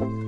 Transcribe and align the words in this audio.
a 0.00 0.25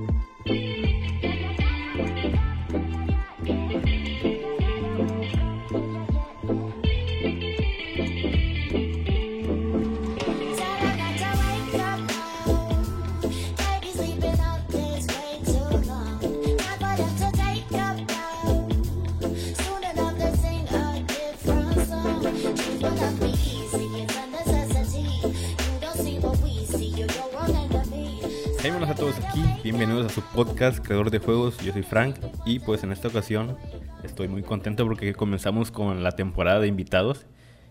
bienvenidos 29.71 30.07
a 30.07 30.09
su 30.09 30.23
podcast 30.23 30.83
Creador 30.83 31.11
de 31.11 31.19
Juegos, 31.19 31.59
yo 31.59 31.71
soy 31.71 31.83
Frank 31.83 32.15
y 32.43 32.57
pues 32.57 32.83
en 32.83 32.91
esta 32.91 33.07
ocasión 33.07 33.55
estoy 34.01 34.27
muy 34.27 34.41
contento 34.41 34.83
porque 34.83 35.13
comenzamos 35.13 35.69
con 35.69 36.01
la 36.01 36.13
temporada 36.13 36.59
de 36.59 36.65
invitados 36.65 37.27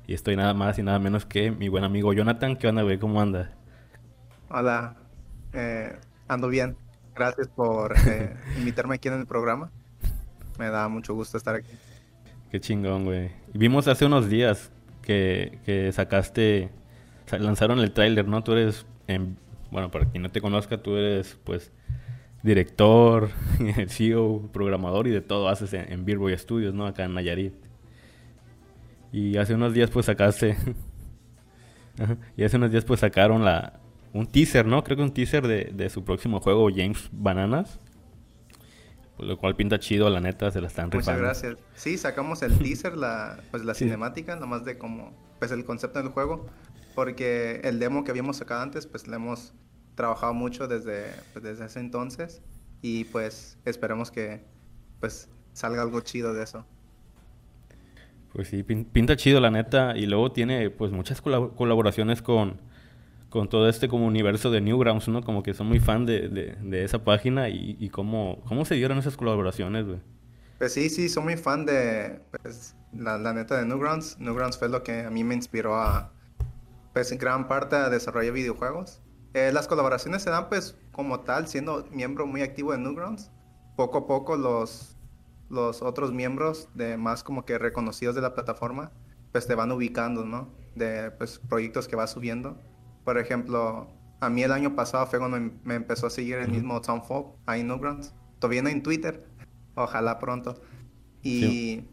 y 0.07 0.15
estoy 0.15 0.37
nada 0.37 0.55
más 0.55 0.79
y 0.79 0.85
nada 0.85 1.01
menos 1.01 1.27
que 1.27 1.51
mi 1.51 1.69
buen 1.69 1.83
amigo 1.83 2.13
Jonathan, 2.13 2.55
¿qué 2.55 2.69
onda 2.69 2.83
güey? 2.83 3.01
¿Cómo 3.01 3.21
anda? 3.21 3.51
Hola, 4.49 4.95
eh, 5.53 5.99
ando 6.29 6.47
bien, 6.47 6.77
gracias 7.17 7.49
por 7.49 7.97
eh, 8.07 8.37
invitarme 8.59 8.95
aquí 8.95 9.09
en 9.09 9.15
el 9.15 9.27
programa, 9.27 9.73
me 10.57 10.71
da 10.71 10.87
mucho 10.87 11.15
gusto 11.15 11.37
estar 11.37 11.57
aquí. 11.57 11.73
Qué 12.53 12.61
chingón 12.61 13.07
güey, 13.07 13.33
vimos 13.55 13.89
hace 13.89 14.07
unos 14.07 14.29
días 14.29 14.71
que, 15.03 15.59
que 15.67 15.91
sacaste, 15.91 16.71
lanzaron 17.41 17.81
el 17.81 17.91
tráiler, 17.91 18.29
¿no? 18.29 18.45
Tú 18.45 18.53
eres 18.53 18.87
en 19.09 19.37
bueno, 19.71 19.91
para 19.91 20.07
quien 20.07 20.23
no 20.23 20.31
te 20.31 20.41
conozca, 20.41 20.83
tú 20.83 20.97
eres 20.97 21.39
pues 21.45 21.73
director, 22.43 23.31
CEO, 23.89 24.49
programador 24.53 25.07
y 25.07 25.11
de 25.11 25.21
todo 25.21 25.49
haces 25.49 25.73
en, 25.73 25.93
en 25.93 26.05
Beer 26.05 26.39
Studios, 26.39 26.75
¿no? 26.75 26.87
Acá 26.87 27.05
en 27.05 27.15
Nayarit. 27.15 27.55
Y 29.13 29.37
hace 29.37 29.55
unos 29.55 29.73
días 29.75 29.91
pues 29.91 30.07
sacaste... 30.07 30.57
y 32.37 32.45
hace 32.45 32.57
unos 32.57 32.71
días 32.71 32.85
pues 32.85 33.01
sacaron 33.01 33.45
la... 33.45 33.81
Un 34.13 34.27
teaser, 34.27 34.65
¿no? 34.67 34.83
Creo 34.85 34.97
que 34.97 35.03
un 35.03 35.13
teaser 35.13 35.47
de, 35.47 35.65
de 35.73 35.91
su 35.91 36.03
próximo 36.05 36.41
juego, 36.41 36.69
James 36.75 37.09
Bananas. 37.13 37.79
Pues, 39.19 39.29
lo 39.29 39.37
cual 39.37 39.57
pinta 39.57 39.79
chido, 39.79 40.09
la 40.09 40.21
neta, 40.21 40.51
se 40.51 40.61
la 40.61 40.69
están 40.69 40.91
rifando. 40.91 41.21
Muchas 41.21 41.43
gracias. 41.43 41.67
Sí, 41.75 41.99
sacamos 41.99 42.43
el 42.43 42.57
teaser, 42.63 42.97
la, 42.97 43.41
pues 43.51 43.65
la 43.65 43.75
cinemática, 43.75 44.37
nomás 44.37 44.65
de 44.65 44.79
como, 44.79 45.13
pues 45.39 45.51
el 45.51 45.65
concepto 45.65 46.01
del 46.01 46.11
juego 46.11 46.47
porque 46.99 47.61
el 47.63 47.79
demo 47.79 48.03
que 48.03 48.11
habíamos 48.11 48.39
sacado 48.39 48.61
antes, 48.61 48.89
pues 48.89 49.07
lo 49.07 49.15
hemos 49.15 49.55
trabajado 49.95 50.35
mucho 50.35 50.67
desde, 50.67 51.05
pues, 51.33 51.45
desde 51.45 51.67
ese 51.67 51.79
entonces 51.79 52.43
y 52.83 53.05
pues 53.05 53.57
esperemos 53.65 54.11
que 54.11 54.43
pues 54.99 55.29
salga 55.53 55.83
algo 55.83 56.01
chido 56.01 56.35
de 56.35 56.43
eso. 56.43 56.67
Pues 58.33 58.49
sí, 58.49 58.65
pinta 58.65 59.15
chido 59.15 59.39
la 59.39 59.53
neta 59.53 59.97
y 59.97 60.07
luego 60.07 60.33
tiene 60.33 60.71
pues 60.71 60.91
muchas 60.91 61.21
colaboraciones 61.21 62.21
con, 62.21 62.61
con 63.31 63.49
todo 63.49 63.69
este 63.69 63.87
como 63.87 64.05
universo 64.05 64.51
de 64.51 64.61
Newgrounds, 64.61 65.07
¿no? 65.07 65.23
Como 65.23 65.45
que 65.45 65.55
son 65.55 65.69
muy 65.69 65.79
fan 65.79 66.05
de, 66.05 66.29
de, 66.29 66.83
esa 66.83 67.05
página 67.05 67.49
y, 67.49 67.77
y, 67.79 67.91
cómo, 67.91 68.43
cómo 68.49 68.65
se 68.65 68.75
dieron 68.75 68.99
esas 68.99 69.17
colaboraciones, 69.17 69.87
güey. 69.87 70.01
Pues 70.59 70.73
sí, 70.73 70.91
sí, 70.91 71.09
soy 71.09 71.23
muy 71.23 71.37
fan 71.37 71.65
de 71.65 72.19
pues, 72.43 72.75
la, 72.93 73.19
la 73.19 73.35
neta 73.35 73.57
de 73.57 73.67
Newgrounds. 73.67 74.19
Newgrounds 74.19 74.59
fue 74.59 74.69
lo 74.69 74.83
que 74.83 75.03
a 75.03 75.11
mí 75.11 75.23
me 75.23 75.37
inspiró 75.37 75.77
a, 75.77 76.13
pues 76.99 77.13
en 77.13 77.19
gran 77.19 77.47
parte 77.47 77.77
a 77.77 77.91
desarrollar 77.91 78.33
videojuegos. 78.33 79.01
Eh, 79.33 79.53
las 79.53 79.69
colaboraciones 79.69 80.21
se 80.21 80.31
dan 80.31 80.49
pues 80.49 80.77
como 80.91 81.21
tal, 81.21 81.47
siendo 81.47 81.87
miembro 81.93 82.27
muy 82.27 82.43
activo 82.43 82.73
de 82.73 82.79
Newgrounds. 82.79 83.31
Poco 83.77 83.99
a 83.99 84.07
poco 84.09 84.37
los, 84.37 84.97
los 85.49 85.81
otros 85.81 86.13
miembros 86.13 86.69
de 86.75 86.97
más 86.97 87.23
como 87.23 87.45
que 87.45 87.57
reconocidos 87.57 88.17
de 88.17 88.21
la 88.23 88.35
plataforma 88.35 88.91
pues 89.31 89.47
te 89.47 89.55
van 89.55 89.71
ubicando, 89.71 90.25
¿no? 90.25 90.53
De 90.75 91.13
pues 91.13 91.39
proyectos 91.39 91.87
que 91.87 91.95
vas 91.95 92.11
subiendo. 92.11 92.61
Por 93.05 93.17
ejemplo, 93.17 93.87
a 94.19 94.29
mí 94.29 94.43
el 94.43 94.51
año 94.51 94.75
pasado 94.75 95.07
fue 95.07 95.21
cuando 95.21 95.39
me 95.63 95.77
empezó 95.77 96.09
a 96.09 96.11
seguir 96.11 96.39
el 96.39 96.51
mismo 96.51 96.81
Tom 96.81 97.01
Folk 97.01 97.37
ahí 97.47 97.61
en 97.61 97.69
Newgrounds. 97.69 98.13
Todavía 98.41 98.63
no 98.63 98.71
en 98.71 98.83
Twitter, 98.83 99.25
ojalá 99.77 100.19
pronto. 100.19 100.61
Y... 101.23 101.85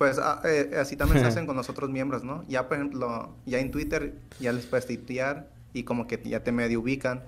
Pues 0.00 0.18
ah, 0.18 0.40
eh, 0.46 0.78
así 0.80 0.96
también 0.96 1.20
se 1.20 1.26
hacen 1.26 1.44
con 1.44 1.56
los 1.56 1.68
otros 1.68 1.90
miembros, 1.90 2.24
¿no? 2.24 2.42
Ya, 2.48 2.68
por 2.68 2.78
ejemplo, 2.78 3.36
ya 3.44 3.58
en 3.58 3.70
Twitter 3.70 4.14
ya 4.40 4.50
les 4.50 4.64
puedes 4.64 4.86
tuitear 4.86 5.50
y 5.74 5.82
como 5.82 6.06
que 6.06 6.18
ya 6.24 6.42
te 6.42 6.52
medio 6.52 6.80
ubican 6.80 7.22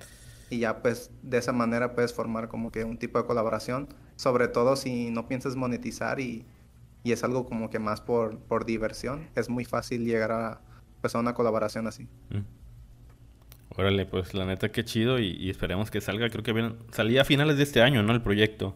y 0.48 0.60
ya 0.60 0.80
pues 0.80 1.10
de 1.22 1.36
esa 1.36 1.52
manera 1.52 1.94
puedes 1.94 2.14
formar 2.14 2.48
como 2.48 2.72
que 2.72 2.84
un 2.84 2.96
tipo 2.96 3.18
de 3.18 3.26
colaboración, 3.26 3.88
sobre 4.16 4.48
todo 4.48 4.76
si 4.76 5.10
no 5.10 5.28
piensas 5.28 5.54
monetizar 5.54 6.18
y, 6.18 6.46
y 7.04 7.12
es 7.12 7.22
algo 7.24 7.44
como 7.44 7.68
que 7.68 7.78
más 7.78 8.00
por, 8.00 8.38
por 8.38 8.64
diversión, 8.64 9.28
es 9.34 9.50
muy 9.50 9.66
fácil 9.66 10.06
llegar 10.06 10.32
a, 10.32 10.62
pues, 11.02 11.14
a 11.14 11.18
una 11.18 11.34
colaboración 11.34 11.86
así. 11.86 12.04
Mm. 12.30 12.40
Órale, 13.76 14.06
pues 14.06 14.32
la 14.32 14.46
neta 14.46 14.72
qué 14.72 14.82
chido 14.82 15.18
y, 15.18 15.50
esperemos 15.50 15.90
que 15.90 16.00
salga, 16.00 16.30
creo 16.30 16.42
que 16.42 16.54
bien, 16.54 16.78
salía 16.90 17.20
a 17.20 17.24
finales 17.26 17.58
de 17.58 17.64
este 17.64 17.82
año, 17.82 18.02
¿no? 18.02 18.14
El 18.14 18.22
proyecto. 18.22 18.74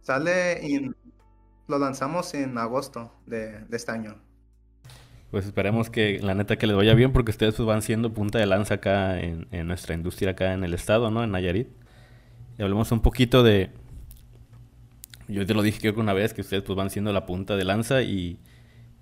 Sale 0.00 0.66
en 0.66 0.96
lo 1.68 1.78
lanzamos 1.78 2.34
en 2.34 2.58
agosto 2.58 3.12
de, 3.26 3.64
este 3.70 3.92
año. 3.92 4.16
Pues 5.30 5.46
esperemos 5.46 5.88
que 5.88 6.20
la 6.20 6.34
neta 6.34 6.56
que 6.56 6.66
les 6.66 6.76
vaya 6.76 6.94
bien 6.94 7.12
porque 7.12 7.30
ustedes 7.30 7.54
pues, 7.54 7.66
van 7.66 7.82
siendo 7.82 8.12
punta 8.12 8.38
de 8.38 8.46
lanza 8.46 8.74
acá 8.74 9.18
en, 9.20 9.46
nuestra 9.66 9.94
industria 9.94 10.32
acá 10.32 10.52
en 10.52 10.62
el 10.64 10.74
estado, 10.74 11.10
¿no? 11.10 11.24
En 11.24 11.30
Nayarit. 11.30 11.68
Y 12.58 12.62
hablemos 12.62 12.92
un 12.92 13.00
poquito 13.00 13.42
de... 13.42 13.70
Yo 15.28 15.46
te 15.46 15.54
lo 15.54 15.62
dije 15.62 15.80
creo 15.80 15.94
que 15.94 16.00
una 16.00 16.12
vez 16.12 16.34
que 16.34 16.42
ustedes 16.42 16.62
pues 16.62 16.76
van 16.76 16.90
siendo 16.90 17.12
la 17.12 17.24
punta 17.24 17.56
de 17.56 17.64
lanza 17.64 18.02
y, 18.02 18.38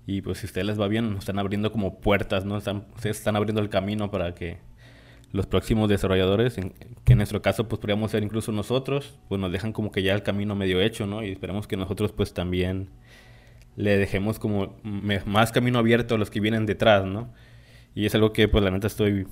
y 0.05 0.21
pues 0.21 0.37
si 0.37 0.45
a 0.45 0.47
ustedes 0.47 0.67
les 0.67 0.79
va 0.79 0.87
bien 0.87 1.09
nos 1.09 1.19
están 1.19 1.39
abriendo 1.39 1.71
como 1.73 1.99
puertas, 1.99 2.45
¿no? 2.45 2.57
Están, 2.57 2.87
ustedes 2.95 3.17
están 3.17 3.35
abriendo 3.35 3.61
el 3.61 3.69
camino 3.69 4.09
para 4.09 4.33
que 4.33 4.59
los 5.31 5.47
próximos 5.47 5.87
desarrolladores, 5.89 6.55
que 6.55 7.13
en 7.13 7.17
nuestro 7.17 7.41
caso 7.41 7.67
pues 7.67 7.79
podríamos 7.79 8.11
ser 8.11 8.23
incluso 8.23 8.51
nosotros, 8.51 9.17
pues 9.29 9.39
nos 9.39 9.51
dejan 9.51 9.71
como 9.71 9.91
que 9.91 10.03
ya 10.03 10.13
el 10.13 10.23
camino 10.23 10.55
medio 10.55 10.81
hecho, 10.81 11.07
¿no? 11.07 11.23
Y 11.23 11.31
esperemos 11.31 11.67
que 11.67 11.77
nosotros 11.77 12.11
pues 12.11 12.33
también 12.33 12.89
le 13.75 13.97
dejemos 13.97 14.39
como 14.39 14.75
más 15.25 15.51
camino 15.51 15.79
abierto 15.79 16.15
a 16.15 16.17
los 16.17 16.29
que 16.29 16.41
vienen 16.41 16.65
detrás, 16.65 17.05
¿no? 17.05 17.33
Y 17.95 18.05
es 18.05 18.15
algo 18.15 18.33
que 18.33 18.47
pues 18.47 18.63
la 18.63 18.71
neta 18.71 18.87
estoy 18.87 19.27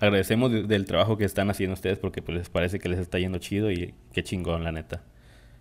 agradecemos 0.00 0.50
del 0.50 0.84
trabajo 0.86 1.16
que 1.16 1.24
están 1.24 1.50
haciendo 1.50 1.74
ustedes 1.74 1.98
porque 1.98 2.20
pues 2.20 2.36
les 2.36 2.48
parece 2.50 2.78
que 2.78 2.88
les 2.88 2.98
está 2.98 3.18
yendo 3.18 3.38
chido 3.38 3.70
y 3.70 3.94
qué 4.12 4.22
chingón 4.22 4.64
la 4.64 4.72
neta. 4.72 5.02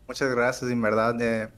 Muchas 0.08 0.34
gracias, 0.34 0.70
en 0.72 0.82
verdad. 0.82 1.22
Eh, 1.22 1.50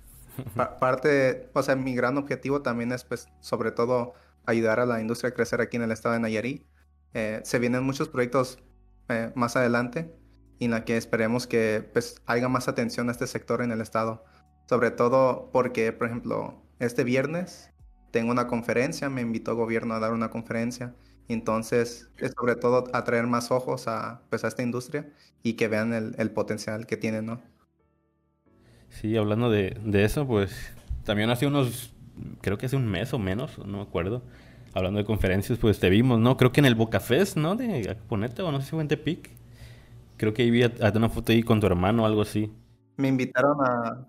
parte, 0.80 1.50
o 1.54 1.64
sea, 1.64 1.76
mi 1.76 1.96
gran 1.96 2.18
objetivo 2.18 2.62
también 2.62 2.92
es 2.92 3.04
pues 3.04 3.28
sobre 3.40 3.72
todo 3.72 4.14
ayudar 4.46 4.80
a 4.80 4.86
la 4.86 5.02
industria 5.02 5.30
a 5.30 5.34
crecer 5.34 5.62
aquí 5.62 5.78
en 5.78 5.84
el 5.84 5.92
estado 5.92 6.14
de 6.14 6.22
Nayarit 6.22 6.64
eh, 7.16 7.40
se 7.46 7.60
vienen 7.60 7.82
muchos 7.84 8.10
proyectos 8.10 8.60
eh, 9.08 9.32
más 9.36 9.56
adelante 9.56 10.14
en 10.60 10.72
la 10.72 10.84
que 10.84 10.98
esperemos 10.98 11.48
que 11.48 11.90
pues 11.94 12.22
haya 12.26 12.50
más 12.50 12.68
atención 12.68 13.08
a 13.08 13.14
este 13.14 13.26
sector 13.26 13.62
en 13.62 13.72
el 13.72 13.80
estado. 13.80 14.26
Sobre 14.68 14.92
todo 14.92 15.50
porque, 15.54 15.94
por 15.94 16.08
ejemplo, 16.08 16.62
este 16.80 17.06
viernes 17.06 17.72
tengo 18.12 18.32
una 18.32 18.48
conferencia, 18.48 19.10
me 19.10 19.22
invitó 19.22 19.52
el 19.52 19.58
gobierno 19.58 19.94
a 19.94 20.00
dar 20.00 20.12
una 20.12 20.30
conferencia. 20.30 20.94
Entonces, 21.30 22.10
es 22.18 22.34
sobre 22.38 22.58
todo 22.58 22.84
atraer 22.92 23.28
más 23.28 23.50
ojos 23.50 23.88
a, 23.88 24.22
pues, 24.30 24.44
a 24.44 24.50
esta 24.50 24.62
industria 24.62 25.10
y 25.42 25.54
que 25.54 25.70
vean 25.70 25.94
el, 25.94 26.32
potencial 26.32 26.86
que 26.86 26.98
tiene, 26.98 27.22
¿no? 27.22 27.42
Sí, 28.90 29.16
hablando 29.16 29.50
de, 29.50 29.80
de, 29.86 30.04
eso, 30.04 30.28
pues 30.28 30.52
también 31.06 31.30
hace 31.30 31.48
unos, 31.48 31.94
creo 32.42 32.58
que 32.58 32.66
hace 32.66 32.76
un 32.76 32.88
mes 32.88 33.14
o 33.14 33.20
menos, 33.20 33.58
no 33.60 33.78
me 33.78 33.84
acuerdo, 33.84 34.22
hablando 34.76 35.00
de 35.00 35.06
conferencias, 35.06 35.58
pues 35.58 35.80
te 35.80 35.90
vimos, 35.90 36.20
¿no? 36.20 36.38
Creo 36.38 36.52
que 36.52 36.60
en 36.60 36.66
el 36.66 36.76
Boca 36.76 37.00
Fest, 37.00 37.38
¿no? 37.38 37.56
De 37.56 37.90
Aponete, 37.90 38.42
o 38.42 38.52
no 38.52 38.60
sé 38.60 38.66
si 38.66 38.72
fue 38.72 38.82
en 38.82 38.90
Tepic. 38.90 39.32
Creo 40.18 40.34
que 40.34 40.44
ahí 40.44 40.52
vi 40.52 40.64
a, 40.64 40.72
una 40.94 41.10
foto 41.10 41.32
ahí 41.32 41.42
con 41.42 41.60
tu 41.60 41.66
hermano 41.66 42.04
o 42.04 42.06
algo 42.06 42.22
así. 42.22 42.52
Me 42.98 43.08
invitaron 43.08 43.58
a, 43.62 44.06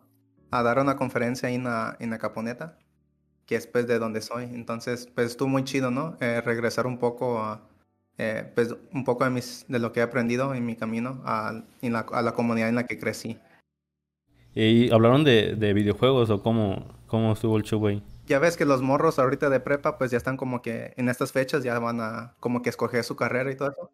a 0.51 0.63
dar 0.63 0.81
una 0.81 0.97
conferencia 0.97 1.49
ahí 1.49 1.55
en 1.55 1.65
la, 1.65 1.97
en 2.01 2.11
Caponeta, 2.19 2.79
que 3.47 3.55
es 3.55 3.67
pues 3.69 3.87
de 3.87 4.01
donde 4.01 4.21
soy. 4.21 4.45
Entonces, 4.45 5.09
pues 5.15 5.29
estuvo 5.29 5.49
muy 5.49 5.63
chido, 5.63 5.93
¿no? 5.93 6.17
Eh, 6.21 6.41
regresar 6.41 6.87
un 6.87 6.99
poco 6.99 7.39
a, 7.39 7.63
eh, 8.19 8.51
pues 8.55 8.75
un 8.93 9.05
poco 9.05 9.25
de, 9.25 9.31
mis, 9.31 9.65
de 9.69 9.79
lo 9.79 9.93
que 9.93 10.01
he 10.01 10.03
aprendido 10.03 10.53
en 10.53 10.67
mi 10.67 10.75
camino 10.75 11.23
a, 11.25 11.63
en 11.81 11.93
la, 11.93 12.01
a 12.13 12.23
la 12.23 12.33
comunidad 12.33 12.69
en 12.69 12.75
la 12.75 12.87
que 12.87 12.99
crecí. 12.99 13.39
¿Y 14.53 14.91
hablaron 14.91 15.23
de, 15.23 15.55
de 15.55 15.73
videojuegos 15.75 16.31
o 16.31 16.43
cómo, 16.43 16.87
cómo 17.07 17.35
estuvo 17.35 17.57
el 17.57 17.63
show 17.63 17.87
ahí? 17.87 18.03
Ya 18.27 18.39
ves 18.39 18.57
que 18.57 18.65
los 18.65 18.83
morros 18.83 19.19
ahorita 19.19 19.51
de 19.51 19.61
prepa, 19.61 19.99
pues 19.99 20.11
ya 20.11 20.17
están 20.17 20.37
como 20.37 20.63
que 20.63 20.93
en 20.97 21.09
estas 21.09 21.33
fechas 21.33 21.63
ya 21.63 21.79
van 21.79 22.01
a 22.01 22.35
como 22.41 22.63
que 22.63 22.71
escoger 22.71 23.05
su 23.05 23.17
carrera 23.17 23.51
y 23.51 23.57
todo 23.57 23.71
eso. 23.71 23.91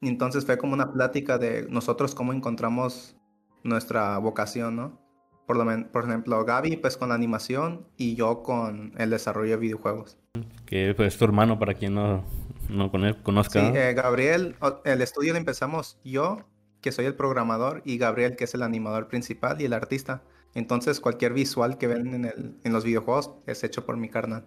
Y 0.00 0.08
entonces 0.08 0.44
fue 0.46 0.58
como 0.58 0.74
una 0.74 0.92
plática 0.92 1.38
de 1.38 1.66
nosotros 1.68 2.14
cómo 2.14 2.32
encontramos 2.32 3.16
nuestra 3.62 4.18
vocación, 4.18 4.76
¿no? 4.76 5.00
Por, 5.46 5.56
lo 5.56 5.90
por 5.90 6.04
ejemplo, 6.04 6.44
Gaby 6.44 6.76
pues 6.76 6.96
con 6.96 7.10
la 7.10 7.14
animación 7.14 7.86
y 7.96 8.14
yo 8.14 8.42
con 8.42 8.94
el 8.98 9.10
desarrollo 9.10 9.52
de 9.52 9.56
videojuegos. 9.58 10.18
Que 10.66 10.94
pues 10.96 11.18
tu 11.18 11.24
hermano 11.24 11.58
para 11.58 11.74
quien 11.74 11.94
no, 11.94 12.24
no 12.68 12.90
conozca. 12.90 13.60
Sí, 13.60 13.76
eh, 13.76 13.92
Gabriel, 13.94 14.56
el 14.84 15.02
estudio 15.02 15.32
lo 15.32 15.38
empezamos 15.38 15.98
yo 16.04 16.44
que 16.82 16.92
soy 16.92 17.06
el 17.06 17.14
programador, 17.14 17.80
y 17.86 17.96
Gabriel, 17.96 18.36
que 18.36 18.44
es 18.44 18.54
el 18.54 18.62
animador 18.62 19.08
principal 19.08 19.60
y 19.60 19.64
el 19.64 19.72
artista. 19.72 20.22
Entonces, 20.54 21.00
cualquier 21.00 21.32
visual 21.32 21.78
que 21.78 21.86
ven 21.86 22.14
en, 22.14 22.24
el, 22.26 22.54
en 22.62 22.72
los 22.72 22.84
videojuegos 22.84 23.30
es 23.46 23.64
hecho 23.64 23.86
por 23.86 23.96
mi 23.96 24.08
carnal. 24.08 24.44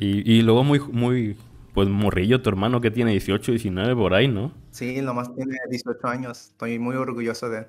Y, 0.00 0.30
y 0.30 0.42
luego 0.42 0.64
muy, 0.64 0.80
muy, 0.80 1.36
pues 1.74 1.88
morrillo 1.88 2.40
tu 2.40 2.48
hermano 2.48 2.80
que 2.80 2.90
tiene 2.90 3.10
18, 3.12 3.52
19 3.52 3.94
por 3.94 4.14
ahí, 4.14 4.28
¿no? 4.28 4.52
Sí, 4.70 5.00
nomás 5.02 5.34
tiene 5.34 5.56
18 5.70 6.06
años. 6.06 6.48
Estoy 6.50 6.78
muy 6.78 6.96
orgulloso 6.96 7.48
de 7.50 7.58
él. 7.58 7.66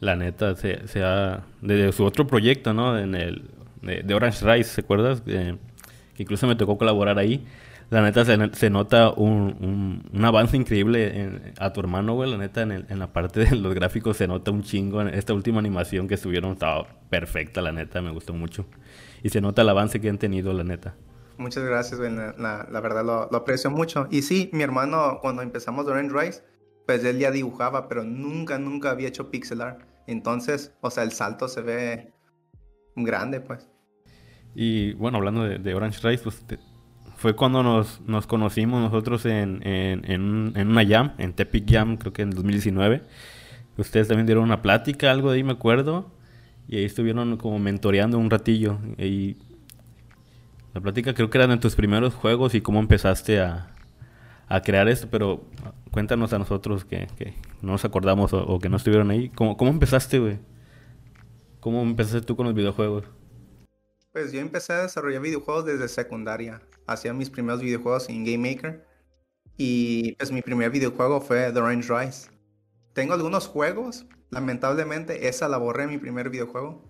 La 0.00 0.16
neta, 0.16 0.54
se, 0.56 0.86
se 0.88 1.02
ha... 1.02 1.44
De 1.62 1.92
su 1.92 2.04
otro 2.04 2.26
proyecto, 2.26 2.74
¿no? 2.74 2.98
En 2.98 3.14
el... 3.14 3.50
De, 3.82 4.14
Orange 4.14 4.44
Rise, 4.44 4.70
¿se 4.70 4.80
acuerdas? 4.80 5.20
que 5.20 6.22
incluso 6.22 6.46
me 6.46 6.56
tocó 6.56 6.78
colaborar 6.78 7.18
ahí. 7.18 7.44
La 7.90 8.02
neta, 8.02 8.24
se, 8.24 8.70
nota 8.70 9.10
un, 9.10 10.02
un, 10.12 10.24
avance 10.24 10.56
increíble 10.56 11.52
a 11.58 11.72
tu 11.72 11.80
hermano, 11.80 12.14
güey. 12.14 12.30
La 12.30 12.38
neta, 12.38 12.62
en, 12.62 12.72
en, 12.72 12.98
la 12.98 13.12
parte 13.12 13.44
de 13.44 13.56
los 13.56 13.74
gráficos 13.74 14.16
se 14.16 14.26
nota 14.26 14.50
un 14.50 14.62
chingo. 14.62 15.00
En 15.00 15.08
esta 15.08 15.34
última 15.34 15.58
animación 15.58 16.08
que 16.08 16.14
estuvieron 16.14 16.52
estaba 16.52 16.86
perfecta, 17.10 17.60
la 17.60 17.72
neta. 17.72 18.00
Me 18.00 18.10
gustó 18.10 18.32
mucho. 18.32 18.66
Y 19.22 19.28
se 19.28 19.40
nota 19.40 19.62
el 19.62 19.68
avance 19.68 20.00
que 20.00 20.08
han 20.08 20.18
tenido, 20.18 20.52
la 20.52 20.64
neta. 20.64 20.94
Muchas 21.36 21.64
gracias, 21.64 21.98
güey. 21.98 22.14
La, 22.14 22.66
la, 22.70 22.80
verdad 22.80 23.04
lo, 23.04 23.28
lo, 23.30 23.38
aprecio 23.38 23.70
mucho. 23.70 24.06
Y 24.10 24.22
sí, 24.22 24.50
mi 24.52 24.62
hermano, 24.62 25.18
cuando 25.20 25.42
empezamos 25.42 25.86
Orange 25.86 26.14
Rise, 26.16 26.42
pues 26.86 27.04
él 27.04 27.18
ya 27.18 27.30
dibujaba, 27.30 27.88
pero 27.88 28.04
nunca, 28.04 28.58
nunca 28.58 28.90
había 28.90 29.08
hecho 29.08 29.30
pixel 29.30 29.60
art. 29.60 29.80
Entonces, 30.06 30.72
o 30.80 30.90
sea, 30.90 31.02
el 31.02 31.12
salto 31.12 31.48
se 31.48 31.62
ve 31.62 32.12
grande, 32.96 33.40
pues. 33.40 33.68
Y 34.54 34.92
bueno, 34.94 35.18
hablando 35.18 35.44
de, 35.44 35.74
Orange 35.74 36.08
Rise, 36.08 36.22
pues 36.22 36.44
fue 37.24 37.34
cuando 37.34 37.62
nos, 37.62 38.02
nos 38.02 38.26
conocimos 38.26 38.82
nosotros 38.82 39.24
en, 39.24 39.66
en, 39.66 40.04
en, 40.54 40.68
una 40.68 40.86
jam, 40.86 41.12
en 41.16 41.32
Tepic 41.32 41.64
Jam, 41.66 41.96
creo 41.96 42.12
que 42.12 42.20
en 42.20 42.28
2019. 42.28 43.00
Ustedes 43.78 44.08
también 44.08 44.26
dieron 44.26 44.44
una 44.44 44.60
plática, 44.60 45.10
algo 45.10 45.30
de 45.30 45.38
ahí 45.38 45.42
me 45.42 45.52
acuerdo. 45.52 46.12
Y 46.68 46.76
ahí 46.76 46.84
estuvieron 46.84 47.38
como 47.38 47.58
mentoreando 47.58 48.18
un 48.18 48.28
ratillo. 48.28 48.78
Y 48.98 49.38
la 50.74 50.82
plática 50.82 51.14
creo 51.14 51.30
que 51.30 51.38
era 51.38 51.46
de 51.46 51.56
tus 51.56 51.74
primeros 51.76 52.12
juegos 52.12 52.54
y 52.54 52.60
cómo 52.60 52.78
empezaste 52.78 53.40
a, 53.40 53.74
a 54.46 54.60
crear 54.60 54.86
esto. 54.88 55.08
Pero 55.10 55.46
cuéntanos 55.92 56.34
a 56.34 56.38
nosotros 56.38 56.84
que, 56.84 57.06
que 57.16 57.32
no 57.62 57.72
nos 57.72 57.86
acordamos 57.86 58.34
o, 58.34 58.58
que 58.58 58.68
no 58.68 58.76
estuvieron 58.76 59.10
ahí. 59.10 59.30
¿Cómo, 59.30 59.56
cómo 59.56 59.70
empezaste, 59.70 60.18
güey? 60.18 60.40
¿Cómo 61.60 61.80
empezaste 61.84 62.20
tú 62.20 62.36
con 62.36 62.44
los 62.44 62.54
videojuegos? 62.54 63.04
Pues 64.14 64.30
yo 64.30 64.38
empecé 64.38 64.72
a 64.72 64.82
desarrollar 64.82 65.20
videojuegos 65.22 65.64
desde 65.64 65.88
secundaria. 65.88 66.62
Hacía 66.86 67.12
mis 67.12 67.30
primeros 67.30 67.60
videojuegos 67.60 68.08
en 68.08 68.24
Game 68.24 68.48
Maker. 68.48 68.86
Y 69.56 70.12
pues 70.12 70.30
mi 70.30 70.40
primer 70.40 70.70
videojuego 70.70 71.20
fue 71.20 71.50
The 71.50 71.58
Orange 71.58 71.92
Rise. 71.92 72.30
Tengo 72.92 73.14
algunos 73.14 73.48
juegos. 73.48 74.06
Lamentablemente 74.30 75.26
esa 75.26 75.48
la 75.48 75.56
borré 75.56 75.88
mi 75.88 75.98
primer 75.98 76.30
videojuego. 76.30 76.80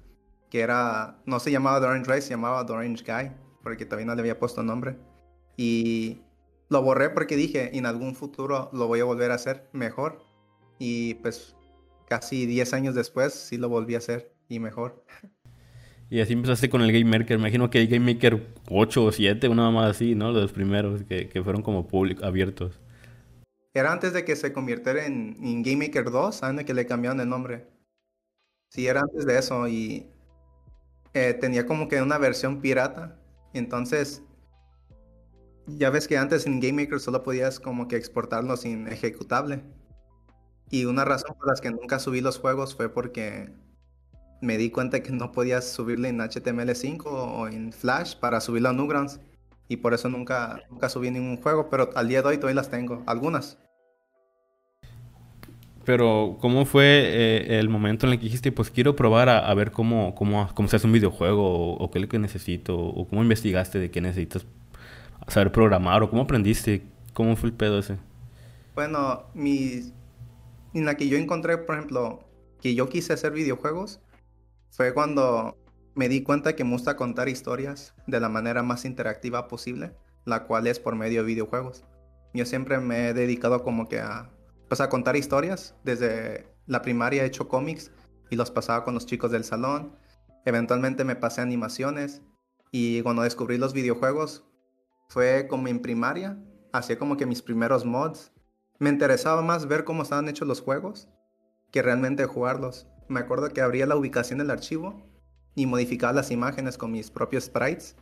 Que 0.50 0.60
era, 0.60 1.22
no 1.24 1.40
se 1.40 1.50
llamaba 1.50 1.80
The 1.80 1.86
Orange 1.86 2.12
Rise, 2.12 2.26
se 2.26 2.30
llamaba 2.34 2.66
The 2.66 2.74
Orange 2.74 3.04
Guy. 3.10 3.32
Porque 3.62 3.86
todavía 3.86 4.04
no 4.04 4.14
le 4.14 4.20
había 4.20 4.38
puesto 4.38 4.62
nombre. 4.62 4.98
Y 5.56 6.20
lo 6.68 6.82
borré 6.82 7.08
porque 7.08 7.36
dije, 7.36 7.74
en 7.74 7.86
algún 7.86 8.14
futuro 8.14 8.68
lo 8.74 8.86
voy 8.86 9.00
a 9.00 9.04
volver 9.04 9.30
a 9.30 9.36
hacer 9.36 9.70
mejor. 9.72 10.22
Y 10.78 11.14
pues 11.14 11.56
casi 12.06 12.44
10 12.44 12.74
años 12.74 12.94
después 12.94 13.32
sí 13.32 13.56
lo 13.56 13.70
volví 13.70 13.94
a 13.94 13.98
hacer 13.98 14.36
y 14.46 14.60
mejor. 14.60 15.02
Y 16.14 16.20
así 16.20 16.32
empezaste 16.32 16.70
con 16.70 16.80
el 16.80 16.92
Game 16.92 17.18
Maker. 17.18 17.40
Imagino 17.40 17.68
que 17.70 17.80
el 17.80 17.88
Game 17.88 18.14
Maker 18.14 18.40
8 18.70 19.04
o 19.04 19.10
7, 19.10 19.48
una 19.48 19.68
más 19.72 19.90
así, 19.90 20.14
¿no? 20.14 20.30
Los 20.30 20.52
primeros 20.52 21.02
que, 21.02 21.42
fueron 21.42 21.60
como 21.60 21.88
público, 21.88 22.24
abiertos. 22.24 22.78
Era 23.72 23.90
antes 23.90 24.12
de 24.12 24.24
que 24.24 24.36
se 24.36 24.52
convirtiera 24.52 25.06
en, 25.06 25.34
Game 25.64 25.88
Maker 25.88 26.12
2, 26.12 26.44
antes 26.44 26.58
de 26.58 26.64
que 26.66 26.72
le 26.72 26.86
cambiaron 26.86 27.18
el 27.18 27.28
nombre. 27.28 27.66
Sí, 28.70 28.86
era 28.86 29.00
antes 29.00 29.26
de 29.26 29.36
eso 29.36 29.66
y 29.66 30.06
eh, 31.14 31.34
tenía 31.34 31.66
como 31.66 31.88
que 31.88 32.00
una 32.00 32.16
versión 32.16 32.60
pirata. 32.60 33.18
Entonces, 33.52 34.22
ya 35.66 35.90
ves 35.90 36.06
que 36.06 36.16
antes 36.16 36.46
en 36.46 36.60
Game 36.60 36.84
Maker 36.84 37.00
solo 37.00 37.24
podías 37.24 37.58
como 37.58 37.88
que 37.88 37.96
exportarlo 37.96 38.56
sin 38.56 38.86
ejecutable. 38.86 39.64
Y 40.70 40.84
una 40.84 41.04
razón 41.04 41.34
por 41.36 41.48
las 41.48 41.60
que 41.60 41.72
nunca 41.72 41.98
subí 41.98 42.20
los 42.20 42.38
juegos 42.38 42.76
fue 42.76 42.88
porque 42.88 43.63
me 44.40 44.58
di 44.58 44.70
cuenta 44.70 45.02
que 45.02 45.12
no 45.12 45.32
podías 45.32 45.66
subirle 45.66 46.08
en 46.08 46.18
HTML5 46.18 47.02
o 47.06 47.48
en 47.48 47.72
Flash 47.72 48.16
para 48.16 48.40
subirlo 48.40 48.68
a 48.68 48.72
Newgrounds. 48.72 49.20
Y 49.68 49.78
por 49.78 49.94
eso 49.94 50.08
nunca, 50.08 50.62
nunca 50.70 50.88
subí 50.88 51.10
ningún 51.10 51.40
juego, 51.40 51.70
pero 51.70 51.90
al 51.94 52.08
día 52.08 52.22
de 52.22 52.28
hoy 52.28 52.36
todavía 52.36 52.56
las 52.56 52.70
tengo, 52.70 53.02
algunas. 53.06 53.58
Pero, 55.84 56.38
¿cómo 56.40 56.64
fue 56.64 56.84
eh, 56.84 57.58
el 57.58 57.68
momento 57.68 58.06
en 58.06 58.12
el 58.12 58.18
que 58.18 58.24
dijiste, 58.24 58.52
pues 58.52 58.70
quiero 58.70 58.96
probar 58.96 59.28
a, 59.28 59.52
ver 59.54 59.70
cómo, 59.70 60.14
cómo, 60.14 60.48
cómo, 60.54 60.68
se 60.68 60.76
hace 60.76 60.86
un 60.86 60.92
videojuego, 60.92 61.74
o, 61.74 61.90
qué 61.90 61.98
es 61.98 62.02
lo 62.02 62.08
que 62.08 62.18
necesito, 62.18 62.76
o 62.78 63.06
cómo 63.06 63.22
investigaste 63.22 63.78
de 63.78 63.90
qué 63.90 64.00
necesitas 64.00 64.46
saber 65.28 65.52
programar, 65.52 66.02
o 66.02 66.10
cómo 66.10 66.22
aprendiste? 66.22 66.84
¿Cómo 67.12 67.36
fue 67.36 67.50
el 67.50 67.54
pedo 67.54 67.78
ese? 67.78 67.98
Bueno, 68.74 69.24
mi, 69.34 69.92
en 70.72 70.86
la 70.86 70.96
que 70.96 71.08
yo 71.08 71.18
encontré, 71.18 71.58
por 71.58 71.76
ejemplo, 71.76 72.24
que 72.60 72.74
yo 72.74 72.88
quise 72.88 73.12
hacer 73.12 73.32
videojuegos, 73.32 74.00
fue 74.74 74.92
cuando 74.92 75.56
me 75.94 76.08
di 76.08 76.24
cuenta 76.24 76.56
que 76.56 76.64
me 76.64 76.72
gusta 76.72 76.96
contar 76.96 77.28
historias 77.28 77.94
de 78.08 78.18
la 78.18 78.28
manera 78.28 78.64
más 78.64 78.84
interactiva 78.84 79.46
posible, 79.46 79.96
la 80.24 80.46
cual 80.46 80.66
es 80.66 80.80
por 80.80 80.96
medio 80.96 81.20
de 81.20 81.28
videojuegos. 81.28 81.84
Yo 82.32 82.44
siempre 82.44 82.78
me 82.78 83.08
he 83.08 83.14
dedicado 83.14 83.62
como 83.62 83.88
que 83.88 84.00
a, 84.00 84.32
pues 84.68 84.80
a 84.80 84.88
contar 84.88 85.14
historias. 85.14 85.76
Desde 85.84 86.48
la 86.66 86.82
primaria 86.82 87.22
he 87.22 87.26
hecho 87.26 87.46
cómics 87.46 87.92
y 88.30 88.36
los 88.36 88.50
pasaba 88.50 88.84
con 88.84 88.94
los 88.94 89.06
chicos 89.06 89.30
del 89.30 89.44
salón. 89.44 89.96
Eventualmente 90.44 91.04
me 91.04 91.14
pasé 91.14 91.40
animaciones 91.40 92.22
y 92.72 93.00
cuando 93.02 93.22
descubrí 93.22 93.58
los 93.58 93.74
videojuegos 93.74 94.44
fue 95.08 95.46
como 95.46 95.68
en 95.68 95.82
primaria, 95.82 96.36
hacía 96.72 96.98
como 96.98 97.16
que 97.16 97.26
mis 97.26 97.42
primeros 97.42 97.84
mods. 97.84 98.32
Me 98.80 98.90
interesaba 98.90 99.40
más 99.40 99.68
ver 99.68 99.84
cómo 99.84 100.02
estaban 100.02 100.28
hechos 100.28 100.48
los 100.48 100.60
juegos 100.60 101.08
que 101.70 101.80
realmente 101.82 102.24
jugarlos 102.26 102.88
me 103.08 103.20
acuerdo 103.20 103.50
que 103.50 103.60
abría 103.60 103.86
la 103.86 103.96
ubicación 103.96 104.38
del 104.38 104.50
archivo 104.50 105.02
y 105.54 105.66
modificaba 105.66 106.12
las 106.12 106.30
imágenes 106.30 106.78
con 106.78 106.92
mis 106.92 107.10
propios 107.10 107.44
sprites. 107.44 107.96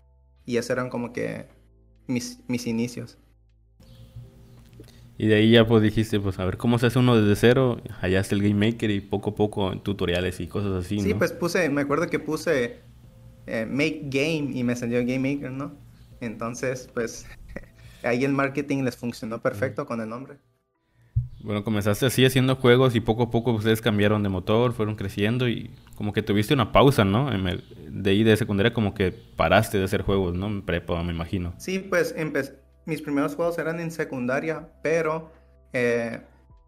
Y 0.45 0.57
esos 0.57 0.71
eran 0.71 0.91
como 0.91 1.13
que 1.13 1.47
mis, 2.07 2.41
mis 2.49 2.67
inicios. 2.67 3.19
Y 5.19 5.29
de 5.29 5.37
ahí 5.37 5.51
ya 5.53 5.67
pues 5.67 5.83
dijiste, 5.83 6.19
pues 6.19 6.39
a 6.39 6.45
ver 6.45 6.57
cómo 6.57 6.79
se 6.79 6.87
hace 6.87 6.99
uno 6.99 7.21
desde 7.21 7.37
cero, 7.37 7.81
allá 8.01 8.19
está 8.19 8.35
el 8.35 8.43
Game 8.43 8.73
Maker 8.73 8.91
y 8.91 9.01
poco 9.01 9.31
a 9.31 9.35
poco 9.35 9.79
tutoriales 9.79 10.41
y 10.41 10.49
cosas 10.49 10.85
así, 10.85 10.99
Sí, 11.01 11.15
pues 11.15 11.32
puse, 11.32 11.69
me 11.69 11.82
acuerdo 11.82 12.09
que 12.09 12.19
puse 12.19 12.81
eh, 13.47 13.67
Make 13.67 14.03
Game 14.05 14.51
y 14.53 14.65
me 14.65 14.75
salió 14.75 14.99
Game 15.01 15.35
Maker, 15.35 15.53
¿no? 15.53 15.77
Entonces, 16.21 16.89
pues 16.93 17.27
ahí 18.03 18.25
el 18.25 18.32
marketing 18.32 18.82
les 18.82 18.97
funcionó 18.97 19.41
perfecto 19.41 19.87
con 19.87 20.01
el 20.01 20.09
nombre. 20.09 20.39
Bueno, 21.43 21.65
comenzaste 21.65 22.06
así 22.06 22.25
haciendo 22.25 22.56
juegos 22.56 22.94
y 22.94 23.01
poco 23.01 23.25
a 23.25 23.31
poco 23.31 23.53
ustedes 23.53 23.81
cambiaron 23.81 24.22
de 24.22 24.29
motor, 24.29 24.72
fueron 24.72 24.94
creciendo 24.94 25.49
y 25.49 25.75
como 25.96 26.13
que 26.13 26.22
tuviste 26.22 26.55
una 26.55 26.72
pausa, 26.72 27.05
¿no? 27.05 27.31
de 27.31 28.11
ahí 28.11 28.22
de 28.22 28.37
secundaria 28.37 28.72
como 28.72 28.94
que 28.94 29.13
paraste 29.13 29.79
de 29.79 29.84
hacer 29.84 30.03
juegos, 30.03 30.34
¿no? 30.34 30.46
En 30.46 30.63
prepa, 30.63 31.03
me 31.03 31.13
imagino. 31.13 31.55
Sí, 31.58 31.79
pues 31.79 32.15
mis 32.87 33.03
primeros 33.03 33.34
juegos 33.34 33.58
eran 33.58 33.81
en 33.81 33.91
secundaria, 33.91 34.69
pero 34.82 35.32
eh, 35.72 36.20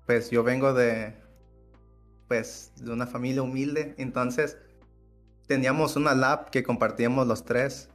pues 0.07 0.31
yo 0.31 0.43
vengo 0.43 0.75
de, 0.75 1.15
pues, 2.29 2.73
de 2.77 2.93
una 2.93 3.07
familia 3.07 3.43
humilde, 3.43 3.95
entonces 3.99 4.59
teníamos 5.47 5.97
una 5.97 6.15
lab 6.15 6.51
que 6.51 6.63
compartíamos 6.63 7.27
los 7.27 7.45
tres 7.45 7.91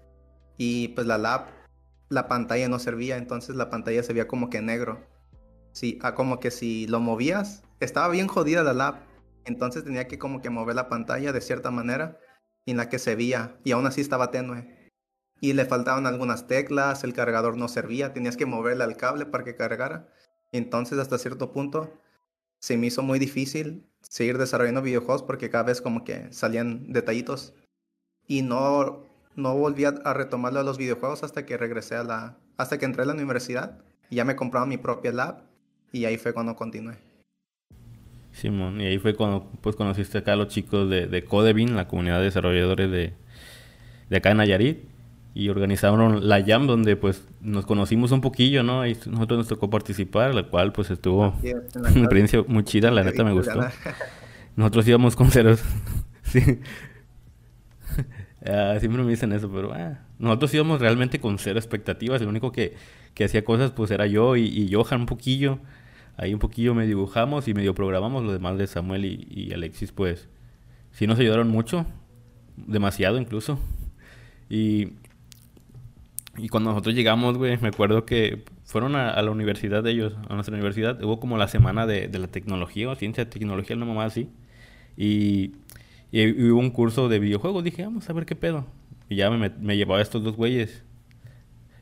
y 0.57 0.89
pues 0.89 1.07
la 1.07 1.17
lab, 1.17 1.47
la 2.09 2.27
pantalla 2.27 2.67
no 2.67 2.79
servía, 2.79 3.17
entonces 3.17 3.55
la 3.55 3.69
pantalla 3.69 4.03
se 4.03 4.13
veía 4.13 4.27
como 4.27 4.49
que 4.49 4.61
negro. 4.61 4.99
Sí, 5.71 5.99
ah, 6.01 6.15
como 6.15 6.39
que 6.39 6.51
si 6.51 6.87
lo 6.87 6.99
movías, 6.99 7.63
estaba 7.79 8.09
bien 8.09 8.27
jodida 8.27 8.63
la 8.63 8.73
lab. 8.73 8.95
Entonces 9.45 9.83
tenía 9.83 10.07
que 10.07 10.19
como 10.19 10.41
que 10.41 10.49
mover 10.49 10.75
la 10.75 10.89
pantalla 10.89 11.31
de 11.31 11.41
cierta 11.41 11.71
manera 11.71 12.19
en 12.65 12.77
la 12.77 12.89
que 12.89 12.99
se 12.99 13.15
veía 13.15 13.57
y 13.63 13.71
aún 13.71 13.87
así 13.87 14.01
estaba 14.01 14.31
tenue. 14.31 14.91
Y 15.41 15.53
le 15.53 15.65
faltaban 15.65 16.05
algunas 16.05 16.47
teclas, 16.47 17.03
el 17.03 17.13
cargador 17.13 17.57
no 17.57 17.67
servía, 17.67 18.13
tenías 18.13 18.37
que 18.37 18.45
moverle 18.45 18.83
al 18.83 18.97
cable 18.97 19.25
para 19.25 19.43
que 19.43 19.55
cargara. 19.55 20.09
Entonces 20.51 20.99
hasta 20.99 21.17
cierto 21.17 21.51
punto 21.51 21.93
se 22.59 22.77
me 22.77 22.87
hizo 22.87 23.01
muy 23.03 23.19
difícil 23.19 23.87
seguir 24.01 24.37
desarrollando 24.37 24.81
videojuegos 24.81 25.23
porque 25.23 25.49
cada 25.49 25.63
vez 25.63 25.81
como 25.81 26.03
que 26.03 26.31
salían 26.33 26.91
detallitos. 26.91 27.53
Y 28.27 28.41
no, 28.41 29.05
no 29.35 29.55
volví 29.55 29.85
a, 29.85 29.91
retomarlo 30.13 30.59
a 30.59 30.63
los 30.63 30.77
videojuegos 30.77 31.23
hasta 31.23 31.45
que 31.45 31.57
regresé 31.57 31.95
a 31.95 32.03
la... 32.03 32.37
hasta 32.57 32.77
que 32.77 32.85
entré 32.85 33.03
a 33.03 33.05
la 33.05 33.13
universidad. 33.13 33.83
Y 34.09 34.17
ya 34.17 34.25
me 34.25 34.35
compraba 34.35 34.65
mi 34.65 34.77
propia 34.77 35.11
lab 35.11 35.48
y 35.91 36.05
ahí 36.05 36.17
fue 36.17 36.33
cuando 36.33 36.55
continué. 36.55 36.95
Simón, 38.31 38.79
y 38.79 38.85
ahí 38.85 38.97
fue 38.99 39.15
cuando 39.15 39.51
pues 39.61 39.75
conociste 39.75 40.19
acá 40.19 40.33
a 40.33 40.35
los 40.35 40.47
chicos 40.47 40.89
de, 40.89 41.07
de 41.07 41.23
Codebin, 41.23 41.75
la 41.75 41.87
comunidad 41.87 42.19
de 42.19 42.25
desarrolladores 42.25 42.89
de, 42.91 43.13
de 44.09 44.17
acá 44.17 44.31
en 44.31 44.37
Nayarit. 44.37 44.79
y 45.33 45.49
organizaron 45.49 46.27
la 46.27 46.43
Jam 46.43 46.67
donde 46.67 46.95
pues 46.95 47.27
nos 47.41 47.65
conocimos 47.65 48.11
un 48.11 48.21
poquillo, 48.21 48.63
¿no? 48.63 48.85
Y 48.85 48.97
nosotros 49.05 49.37
nos 49.39 49.47
tocó 49.47 49.69
participar, 49.69 50.33
la 50.33 50.43
cual 50.43 50.71
pues 50.71 50.89
estuvo 50.91 51.33
una 51.75 51.89
experiencia 51.89 52.43
muy 52.47 52.63
chida, 52.63 52.91
la 52.91 53.03
neta 53.03 53.23
me 53.23 53.33
gustó. 53.33 53.59
Nosotros 54.55 54.87
íbamos 54.87 55.15
con 55.15 55.31
ceros. 55.31 55.63
sí. 56.23 56.59
Ah, 58.45 58.77
siempre 58.79 59.03
me 59.03 59.09
dicen 59.09 59.31
eso, 59.33 59.49
pero 59.51 59.73
ah, 59.73 59.99
nosotros 60.17 60.53
íbamos 60.53 60.79
realmente 60.79 61.19
con 61.19 61.37
cero 61.39 61.59
expectativas. 61.59 62.21
El 62.21 62.27
único 62.27 62.51
que, 62.51 62.75
que 63.13 63.25
hacía 63.25 63.43
cosas 63.43 63.71
pues 63.71 63.91
era 63.91 64.05
yo 64.05 64.35
y, 64.35 64.45
y, 64.45 64.73
Johan 64.73 65.01
un 65.01 65.05
poquillo. 65.05 65.59
Ahí 66.19 66.33
un 66.33 66.39
poquillo 66.39 66.75
me 66.75 66.85
dibujamos 66.85 67.47
y 67.47 67.53
medio 67.53 67.73
programamos. 67.73 68.25
Lo 68.25 68.33
demás 68.33 68.57
de 68.57 68.67
Samuel 68.67 69.05
y, 69.05 69.53
Alexis 69.53 69.93
pues 69.93 70.27
sí 70.91 71.07
nos 71.07 71.17
ayudaron 71.17 71.47
mucho. 71.47 71.85
Demasiado 72.57 73.17
incluso. 73.17 73.57
Y 74.49 74.89
y 76.37 76.49
cuando 76.49 76.71
nosotros 76.71 76.95
llegamos, 76.95 77.37
güey, 77.37 77.57
me 77.57 77.69
acuerdo 77.69 78.05
que 78.05 78.43
fueron 78.63 78.95
a, 78.95 79.21
la 79.21 79.31
universidad 79.31 79.83
de 79.83 79.91
ellos, 79.91 80.13
a 80.29 80.35
nuestra 80.35 80.53
universidad. 80.55 81.01
Hubo 81.03 81.19
como 81.19 81.37
la 81.37 81.47
semana 81.47 81.85
de, 81.85 82.09
la 82.17 82.27
tecnología 82.27 82.89
o 82.89 82.95
ciencia 82.95 83.29
tecnología, 83.29 83.75
no 83.75 83.85
mamá 83.85 84.05
así. 84.05 84.29
Y, 84.95 85.53
y, 86.11 86.49
hubo 86.51 86.59
un 86.59 86.71
curso 86.71 87.09
de 87.09 87.19
videojuegos. 87.19 87.63
Dije, 87.63 87.83
vamos 87.83 88.09
a 88.09 88.13
ver 88.13 88.25
qué 88.25 88.35
pedo. 88.35 88.65
Y 89.09 89.15
ya 89.15 89.29
me, 89.29 89.49
me 89.49 89.77
llevaba 89.77 89.99
a 89.99 90.03
estos 90.03 90.23
dos 90.23 90.35
güeyes. 90.35 90.83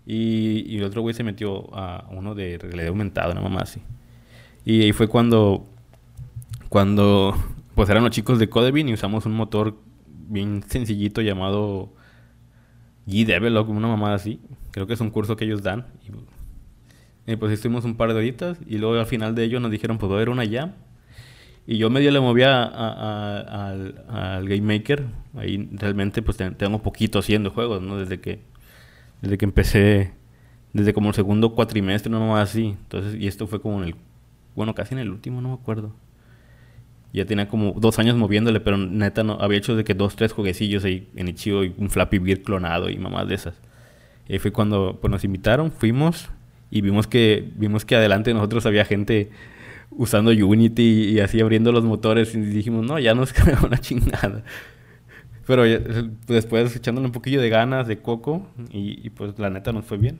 Y, 0.05 0.63
y 0.67 0.77
el 0.77 0.85
otro 0.85 1.01
güey 1.01 1.13
se 1.13 1.23
metió 1.23 1.73
a 1.75 2.07
uno 2.11 2.33
de 2.33 2.57
realidad 2.57 2.87
aumentada, 2.87 3.33
no 3.33 3.41
mamá 3.41 3.61
así. 3.61 3.81
Y 4.69 4.81
ahí 4.81 4.91
fue 4.91 5.07
cuando, 5.07 5.65
cuando, 6.67 7.33
pues 7.73 7.89
eran 7.89 8.03
los 8.03 8.11
chicos 8.11 8.37
de 8.37 8.49
Codebin 8.49 8.89
y 8.89 8.93
usamos 8.95 9.25
un 9.25 9.31
motor 9.31 9.77
bien 10.05 10.61
sencillito 10.67 11.21
llamado 11.21 11.93
G-Develop, 13.07 13.69
una 13.69 13.87
mamada 13.87 14.15
así. 14.15 14.41
Creo 14.71 14.85
que 14.85 14.95
es 14.95 14.99
un 14.99 15.09
curso 15.09 15.37
que 15.37 15.45
ellos 15.45 15.63
dan. 15.63 15.85
Y, 17.25 17.37
pues 17.37 17.53
estuvimos 17.53 17.85
un 17.85 17.95
par 17.95 18.09
de 18.09 18.15
horitas 18.15 18.59
y 18.67 18.77
luego 18.77 18.99
al 18.99 19.05
final 19.05 19.35
de 19.35 19.45
ello 19.45 19.61
nos 19.61 19.71
dijeron, 19.71 19.99
pues 19.99 20.11
va 20.11 20.15
a 20.15 20.17
haber 20.17 20.27
una 20.27 20.45
jam. 20.45 20.73
Y 21.65 21.77
yo 21.77 21.89
medio 21.89 22.11
le 22.11 22.19
movía 22.19 22.63
al, 22.65 24.49
Game 24.49 24.79
Maker. 24.79 25.05
Ahí 25.37 25.69
realmente 25.71 26.21
pues 26.21 26.35
tengo 26.57 26.81
poquito 26.81 27.19
haciendo 27.19 27.51
juegos, 27.51 27.81
¿no? 27.81 27.97
Desde 27.99 28.19
que, 28.19 28.41
desde 29.21 29.37
que 29.37 29.45
empecé, 29.45 30.11
desde 30.73 30.91
como 30.91 31.07
el 31.07 31.15
segundo 31.15 31.53
cuatrimestre, 31.53 32.11
no 32.11 32.19
más 32.27 32.49
así. 32.49 32.75
Entonces, 32.81 33.15
y 33.15 33.27
esto 33.27 33.47
fue 33.47 33.61
como 33.61 33.81
en 33.81 33.87
el, 33.87 33.95
bueno, 34.57 34.73
casi 34.73 34.95
en 34.95 34.99
el 34.99 35.11
último, 35.11 35.39
no 35.39 35.49
me 35.49 35.53
acuerdo. 35.53 35.93
Ya 37.13 37.25
tenía 37.25 37.47
como 37.47 37.73
dos 37.73 37.99
años 37.99 38.17
moviéndole, 38.17 38.59
pero 38.59 38.75
neta 38.75 39.23
no 39.23 39.37
había 39.39 39.59
hecho 39.59 39.75
de 39.75 39.83
que 39.83 39.93
dos, 39.93 40.15
tres 40.15 40.33
jueguecillos 40.33 40.83
ahí 40.83 41.07
en 41.15 41.27
Ichigo 41.27 41.63
y 41.63 41.75
un 41.77 41.91
Flappy 41.91 42.17
Bird 42.17 42.41
clonado 42.41 42.89
y 42.89 42.97
mamás 42.97 43.27
de 43.27 43.35
esas. 43.35 43.61
Y 44.27 44.39
fue 44.39 44.51
cuando 44.51 44.97
pues, 44.99 45.11
nos 45.11 45.23
invitaron, 45.23 45.71
fuimos 45.71 46.29
y 46.71 46.81
vimos 46.81 47.05
que 47.05 47.47
vimos 47.55 47.85
que 47.85 47.95
adelante 47.95 48.31
de 48.31 48.33
nosotros 48.33 48.65
había 48.65 48.83
gente 48.83 49.29
usando 49.91 50.31
Unity 50.31 51.11
y 51.11 51.19
así 51.19 51.39
abriendo 51.39 51.71
los 51.71 51.83
motores 51.83 52.33
y 52.33 52.39
dijimos, 52.41 52.83
no, 52.83 52.97
ya 52.97 53.13
nos 53.13 53.33
quedó 53.33 53.63
una 53.63 53.77
chingada. 53.77 54.43
Pero 55.45 55.63
después 56.27 56.75
echándole 56.75 57.05
un 57.05 57.13
poquillo 57.13 57.39
de 57.41 57.49
ganas, 57.49 57.87
de 57.87 57.99
coco, 57.99 58.47
y, 58.71 59.05
y, 59.05 59.11
pues 59.11 59.37
la 59.37 59.51
neta 59.51 59.71
nos 59.71 59.85
fue 59.85 59.97
bien. 59.97 60.19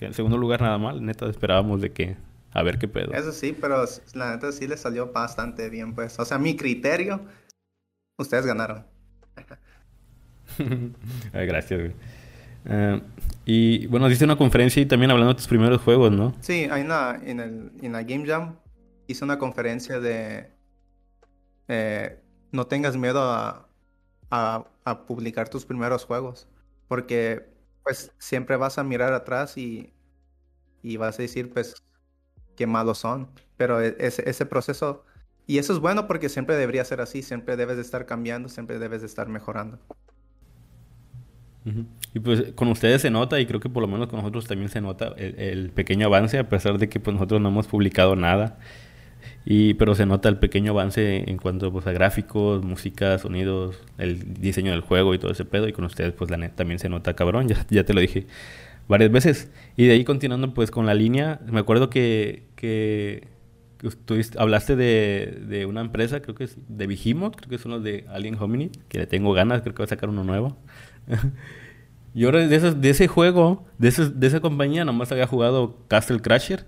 En 0.00 0.14
segundo 0.14 0.38
lugar 0.38 0.62
nada 0.62 0.78
mal, 0.78 1.04
neta 1.04 1.28
esperábamos 1.28 1.82
de 1.82 1.92
que 1.92 2.16
a 2.54 2.62
ver 2.62 2.78
qué 2.78 2.86
pedo. 2.86 3.12
Eso 3.12 3.32
sí, 3.32 3.54
pero 3.60 3.84
la 4.14 4.30
neta 4.30 4.52
sí 4.52 4.68
le 4.68 4.76
salió 4.76 5.12
bastante 5.12 5.68
bien, 5.68 5.94
pues. 5.94 6.18
O 6.20 6.24
sea, 6.24 6.38
mi 6.38 6.56
criterio, 6.56 7.20
ustedes 8.16 8.46
ganaron. 8.46 8.86
Ay, 11.32 11.46
gracias, 11.46 11.80
güey. 11.80 11.92
Uh, 12.66 13.02
y 13.44 13.86
bueno, 13.88 14.06
hiciste 14.06 14.24
una 14.24 14.36
conferencia 14.36 14.80
y 14.80 14.86
también 14.86 15.10
hablando 15.10 15.34
de 15.34 15.36
tus 15.36 15.48
primeros 15.48 15.82
juegos, 15.82 16.12
¿no? 16.12 16.32
Sí, 16.40 16.66
hay 16.70 16.82
una, 16.82 17.20
en, 17.22 17.40
el, 17.40 17.72
en 17.82 17.92
la 17.92 18.04
Game 18.04 18.26
Jam 18.26 18.56
hice 19.06 19.24
una 19.24 19.38
conferencia 19.38 20.00
de 20.00 20.50
eh, 21.68 22.20
no 22.52 22.66
tengas 22.68 22.96
miedo 22.96 23.20
a, 23.20 23.68
a, 24.30 24.64
a, 24.84 25.06
publicar 25.06 25.48
tus 25.48 25.66
primeros 25.66 26.06
juegos, 26.06 26.48
porque 26.88 27.52
pues 27.82 28.12
siempre 28.18 28.56
vas 28.56 28.78
a 28.78 28.84
mirar 28.84 29.12
atrás 29.12 29.58
y, 29.58 29.92
y 30.82 30.96
vas 30.96 31.18
a 31.18 31.22
decir, 31.22 31.52
pues 31.52 31.74
qué 32.56 32.66
malos 32.66 32.98
son. 32.98 33.28
Pero 33.56 33.80
e, 33.80 33.96
ese, 33.98 34.28
ese 34.28 34.46
proceso, 34.46 35.04
y 35.46 35.58
eso 35.58 35.72
es 35.72 35.78
bueno 35.78 36.06
porque 36.06 36.28
siempre 36.28 36.56
debería 36.56 36.84
ser 36.84 37.00
así, 37.00 37.22
siempre 37.22 37.56
debes 37.56 37.76
de 37.76 37.82
estar 37.82 38.06
cambiando, 38.06 38.48
siempre 38.48 38.78
debes 38.78 39.00
de 39.00 39.06
estar 39.06 39.28
mejorando. 39.28 39.78
Y 42.12 42.20
pues 42.20 42.52
con 42.54 42.68
ustedes 42.68 43.00
se 43.00 43.10
nota, 43.10 43.40
y 43.40 43.46
creo 43.46 43.58
que 43.58 43.70
por 43.70 43.80
lo 43.80 43.88
menos 43.88 44.08
con 44.08 44.18
nosotros 44.18 44.46
también 44.46 44.68
se 44.68 44.82
nota 44.82 45.14
el, 45.16 45.70
pequeño 45.70 46.06
avance, 46.06 46.38
a 46.38 46.48
pesar 46.48 46.78
de 46.78 46.88
que 46.88 47.00
pues 47.00 47.14
nosotros 47.14 47.40
no 47.40 47.48
hemos 47.48 47.66
publicado 47.66 48.16
nada. 48.16 48.58
Y, 49.46 49.74
pero 49.74 49.94
se 49.94 50.06
nota 50.06 50.28
el 50.28 50.38
pequeño 50.38 50.72
avance 50.72 51.28
en 51.28 51.36
cuanto 51.38 51.72
pues, 51.72 51.86
a 51.86 51.92
gráficos, 51.92 52.62
música, 52.62 53.18
sonidos, 53.18 53.78
el 53.98 54.34
diseño 54.34 54.72
del 54.72 54.80
juego 54.80 55.14
y 55.14 55.18
todo 55.18 55.32
ese 55.32 55.44
pedo. 55.44 55.68
Y 55.68 55.72
con 55.72 55.84
ustedes, 55.84 56.12
pues 56.12 56.30
la 56.30 56.36
neta 56.36 56.56
también 56.56 56.78
se 56.78 56.88
nota 56.88 57.14
cabrón, 57.14 57.48
ya, 57.48 57.66
ya 57.70 57.84
te 57.84 57.94
lo 57.94 58.00
dije 58.00 58.26
varias 58.88 59.10
veces. 59.10 59.50
Y 59.76 59.86
de 59.86 59.94
ahí 59.94 60.04
continuando 60.04 60.54
pues 60.54 60.70
con 60.70 60.86
la 60.86 60.94
línea, 60.94 61.40
me 61.46 61.60
acuerdo 61.60 61.90
que, 61.90 62.48
que 62.56 63.28
tú 64.04 64.16
hablaste 64.38 64.76
de, 64.76 65.42
de, 65.46 65.66
una 65.66 65.80
empresa, 65.80 66.20
creo 66.20 66.34
que 66.34 66.44
es 66.44 66.56
de 66.68 66.86
Vigimot, 66.86 67.36
creo 67.36 67.48
que 67.48 67.56
es 67.56 67.64
uno 67.64 67.80
de 67.80 68.06
Alien 68.08 68.36
Hominid, 68.40 68.70
que 68.88 68.98
le 68.98 69.06
tengo 69.06 69.32
ganas, 69.32 69.62
creo 69.62 69.74
que 69.74 69.82
va 69.82 69.84
a 69.84 69.88
sacar 69.88 70.08
uno 70.08 70.24
nuevo. 70.24 70.56
y 72.14 72.24
ahora 72.24 72.46
de, 72.46 72.58
de 72.74 72.90
ese 72.90 73.08
juego, 73.08 73.66
de, 73.78 73.90
de 73.90 74.26
esa 74.26 74.40
compañía, 74.40 74.84
nomás 74.84 75.12
había 75.12 75.26
jugado 75.26 75.78
Castle 75.88 76.20
Crasher. 76.20 76.66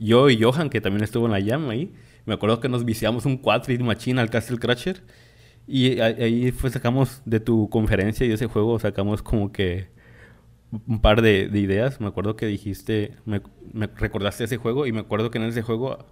Yo 0.00 0.30
y 0.30 0.42
Johan, 0.42 0.70
que 0.70 0.80
también 0.80 1.04
estuvo 1.04 1.26
en 1.26 1.32
la 1.32 1.40
llama 1.40 1.72
ahí, 1.72 1.92
me 2.24 2.34
acuerdo 2.34 2.58
que 2.60 2.68
nos 2.68 2.84
viciamos 2.84 3.24
un 3.24 3.36
4 3.36 3.84
machine 3.84 4.20
al 4.20 4.30
Castle 4.30 4.58
Crasher. 4.58 5.02
Y 5.68 6.00
ahí 6.00 6.52
fue, 6.52 6.70
sacamos 6.70 7.22
de 7.24 7.40
tu 7.40 7.68
conferencia 7.70 8.24
y 8.24 8.28
de 8.28 8.36
ese 8.36 8.46
juego, 8.46 8.78
sacamos 8.78 9.22
como 9.22 9.50
que 9.50 9.88
un 10.86 11.00
par 11.00 11.22
de, 11.22 11.50
ideas. 11.54 12.00
Me 12.00 12.08
acuerdo 12.08 12.36
que 12.36 12.46
dijiste, 12.46 13.16
me, 13.24 13.40
recordaste 13.96 14.44
ese 14.44 14.56
juego 14.56 14.86
y 14.86 14.92
me 14.92 15.00
acuerdo 15.00 15.30
que 15.30 15.38
en 15.38 15.44
ese 15.44 15.62
juego 15.62 16.06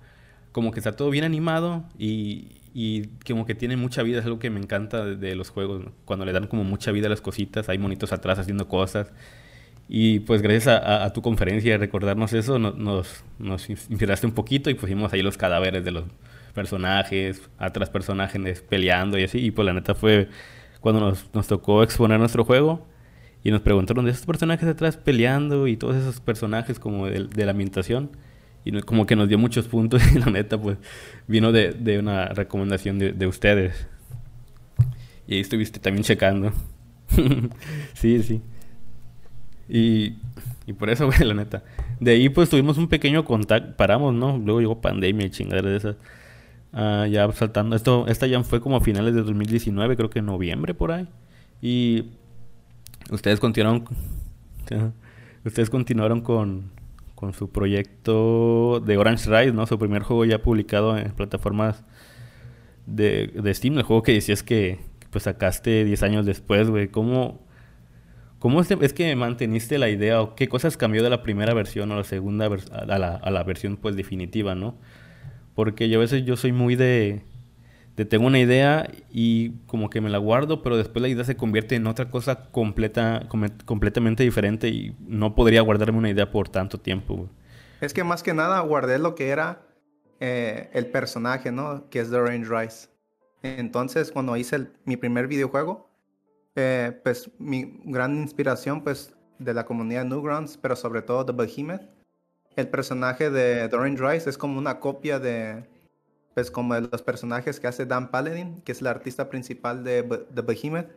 como 0.52 0.70
que 0.70 0.80
está 0.80 0.92
todo 0.92 1.10
bien 1.10 1.24
animado 1.24 1.84
y, 1.98 2.60
y 2.74 3.08
como 3.26 3.44
que 3.46 3.54
tiene 3.54 3.76
mucha 3.76 4.02
vida. 4.02 4.20
Es 4.20 4.24
algo 4.24 4.38
que 4.38 4.50
me 4.50 4.60
encanta 4.60 5.04
de, 5.04 5.34
los 5.34 5.50
juegos, 5.50 5.84
cuando 6.04 6.24
le 6.24 6.32
dan 6.32 6.46
como 6.46 6.64
mucha 6.64 6.92
vida 6.92 7.06
a 7.06 7.10
las 7.10 7.20
cositas, 7.20 7.68
hay 7.68 7.78
monitos 7.78 8.12
atrás 8.12 8.38
haciendo 8.38 8.68
cosas. 8.68 9.12
Y 9.88 10.20
pues 10.20 10.40
gracias 10.40 10.68
a, 10.68 11.12
tu 11.12 11.20
conferencia 11.20 11.74
y 11.74 11.76
recordarnos 11.76 12.32
eso, 12.32 12.58
nos, 12.58 13.22
nos 13.38 13.68
inspiraste 13.68 14.26
un 14.26 14.32
poquito 14.32 14.70
y 14.70 14.74
pusimos 14.74 15.12
ahí 15.12 15.20
los 15.20 15.36
cadáveres 15.36 15.84
de 15.84 15.90
los 15.90 16.04
personajes, 16.54 17.42
atrás 17.58 17.90
personajes 17.90 18.62
peleando 18.62 19.18
y 19.18 19.24
así. 19.24 19.38
Y 19.44 19.50
pues 19.50 19.66
la 19.66 19.74
neta 19.74 19.94
fue 19.94 20.28
cuando 20.80 21.00
nos, 21.00 21.34
nos 21.34 21.46
tocó 21.48 21.82
exponer 21.82 22.18
nuestro 22.18 22.44
juego 22.44 22.86
y 23.44 23.50
nos 23.50 23.60
preguntaron 23.60 24.06
de 24.06 24.10
esos 24.10 24.24
personajes 24.24 24.66
atrás 24.66 24.96
peleando 24.96 25.68
y 25.68 25.76
todos 25.76 25.96
esos 25.96 26.18
personajes 26.18 26.78
como 26.78 27.06
de, 27.06 27.44
la 27.44 27.50
ambientación. 27.50 28.10
Y 28.64 28.72
como 28.80 29.04
que 29.04 29.16
nos 29.16 29.28
dio 29.28 29.38
muchos 29.38 29.68
puntos 29.68 30.02
y 30.14 30.18
la 30.18 30.26
neta 30.26 30.58
pues 30.60 30.78
vino 31.28 31.52
de, 31.52 31.72
de 31.72 31.98
una 31.98 32.28
recomendación 32.28 32.98
de, 32.98 33.12
de, 33.12 33.26
ustedes. 33.26 33.86
Y 35.28 35.34
ahí 35.34 35.40
estuviste 35.40 35.78
también 35.78 36.04
checando. 36.04 36.52
sí, 37.92 38.22
sí. 38.22 38.40
Y, 39.68 40.14
y 40.66 40.72
por 40.72 40.88
eso, 40.88 41.04
güey, 41.06 41.18
la 41.18 41.34
neta. 41.34 41.62
De 42.00 42.12
ahí 42.12 42.30
pues 42.30 42.48
tuvimos 42.48 42.78
un 42.78 42.88
pequeño 42.88 43.26
contacto, 43.26 43.76
paramos, 43.76 44.14
¿no? 44.14 44.38
Luego 44.38 44.60
llegó 44.60 44.80
pandemia 44.80 45.26
y 45.26 45.30
chingadera 45.30 45.68
de 45.68 45.76
esas. 45.76 45.96
Uh, 46.72 47.06
ya 47.06 47.30
saltando, 47.32 47.76
esto, 47.76 48.06
esta 48.08 48.26
ya 48.26 48.42
fue 48.42 48.60
como 48.60 48.76
a 48.76 48.80
finales 48.80 49.14
de 49.14 49.22
2019, 49.22 49.96
creo 49.96 50.08
que 50.08 50.20
en 50.20 50.26
noviembre 50.26 50.72
por 50.72 50.92
ahí. 50.92 51.06
Y 51.60 52.06
ustedes 53.10 53.40
continuaron, 53.40 53.84
ustedes 55.44 55.70
continuaron 55.70 56.20
con, 56.20 56.70
con 57.14 57.32
su 57.32 57.50
proyecto 57.50 58.80
de 58.84 58.96
Orange 58.96 59.30
Rise, 59.30 59.52
¿no? 59.52 59.66
Su 59.66 59.78
primer 59.78 60.02
juego 60.02 60.24
ya 60.24 60.42
publicado 60.42 60.96
en 60.96 61.12
plataformas 61.12 61.84
de, 62.86 63.28
de 63.28 63.54
Steam, 63.54 63.78
el 63.78 63.84
juego 63.84 64.02
que 64.02 64.12
decías 64.12 64.42
que, 64.42 64.80
pues 65.10 65.24
sacaste 65.24 65.84
10 65.84 66.02
años 66.02 66.26
después, 66.26 66.68
güey. 66.68 66.88
¿Cómo, 66.88 67.46
cómo 68.38 68.60
es, 68.60 68.70
es, 68.70 68.92
que 68.92 69.14
manteniste 69.14 69.78
la 69.78 69.88
idea 69.88 70.20
o 70.20 70.34
qué 70.34 70.48
cosas 70.48 70.76
cambió 70.76 71.02
de 71.02 71.10
la 71.10 71.22
primera 71.22 71.54
versión 71.54 71.92
a 71.92 71.96
la 71.96 72.04
segunda, 72.04 72.46
a 72.46 72.98
la, 72.98 73.14
a 73.16 73.30
la 73.30 73.42
versión 73.44 73.76
pues 73.76 73.96
definitiva, 73.96 74.54
¿no? 74.54 74.76
Porque 75.54 75.88
yo 75.88 75.98
a 75.98 76.00
veces 76.00 76.24
yo 76.24 76.36
soy 76.36 76.52
muy 76.52 76.74
de 76.74 77.22
te 77.94 78.04
tengo 78.04 78.26
una 78.26 78.40
idea 78.40 78.90
y 79.10 79.50
como 79.66 79.88
que 79.88 80.00
me 80.00 80.10
la 80.10 80.18
guardo, 80.18 80.62
pero 80.62 80.76
después 80.76 81.00
la 81.00 81.08
idea 81.08 81.24
se 81.24 81.36
convierte 81.36 81.76
en 81.76 81.86
otra 81.86 82.10
cosa 82.10 82.50
completa, 82.50 83.28
completamente 83.64 84.24
diferente 84.24 84.68
y 84.68 84.96
no 85.06 85.34
podría 85.34 85.62
guardarme 85.62 85.98
una 85.98 86.10
idea 86.10 86.30
por 86.30 86.48
tanto 86.48 86.78
tiempo. 86.78 87.28
Es 87.80 87.94
que 87.94 88.02
más 88.02 88.22
que 88.22 88.34
nada 88.34 88.60
guardé 88.60 88.98
lo 88.98 89.14
que 89.14 89.28
era 89.28 89.62
eh, 90.20 90.70
el 90.72 90.86
personaje, 90.86 91.52
¿no? 91.52 91.88
Que 91.90 92.00
es 92.00 92.10
The 92.10 92.20
Range 92.20 92.48
Rise. 92.48 92.88
Entonces, 93.42 94.10
cuando 94.10 94.36
hice 94.36 94.68
mi 94.84 94.96
primer 94.96 95.28
videojuego, 95.28 95.90
eh, 96.56 96.98
pues 97.04 97.30
mi 97.38 97.80
gran 97.84 98.16
inspiración, 98.16 98.82
pues 98.82 99.14
de 99.38 99.54
la 99.54 99.66
comunidad 99.66 100.04
Newgrounds, 100.04 100.56
pero 100.56 100.76
sobre 100.76 101.02
todo 101.02 101.24
de 101.24 101.32
Behemoth. 101.32 101.82
El 102.56 102.68
personaje 102.68 103.30
de 103.30 103.68
Dorian 103.68 103.96
Rice 103.98 104.30
es 104.30 104.38
como 104.38 104.58
una 104.58 104.78
copia 104.78 105.18
de, 105.18 105.64
pues 106.34 106.50
como 106.50 106.74
los 106.74 107.02
personajes 107.02 107.60
que 107.60 107.66
hace 107.68 107.86
Dan 107.86 108.10
Paladin, 108.10 108.60
que 108.62 108.72
es 108.72 108.80
el 108.80 108.88
artista 108.88 109.28
principal 109.30 109.84
de, 109.84 110.02
de 110.02 110.42
Behemoth. 110.42 110.88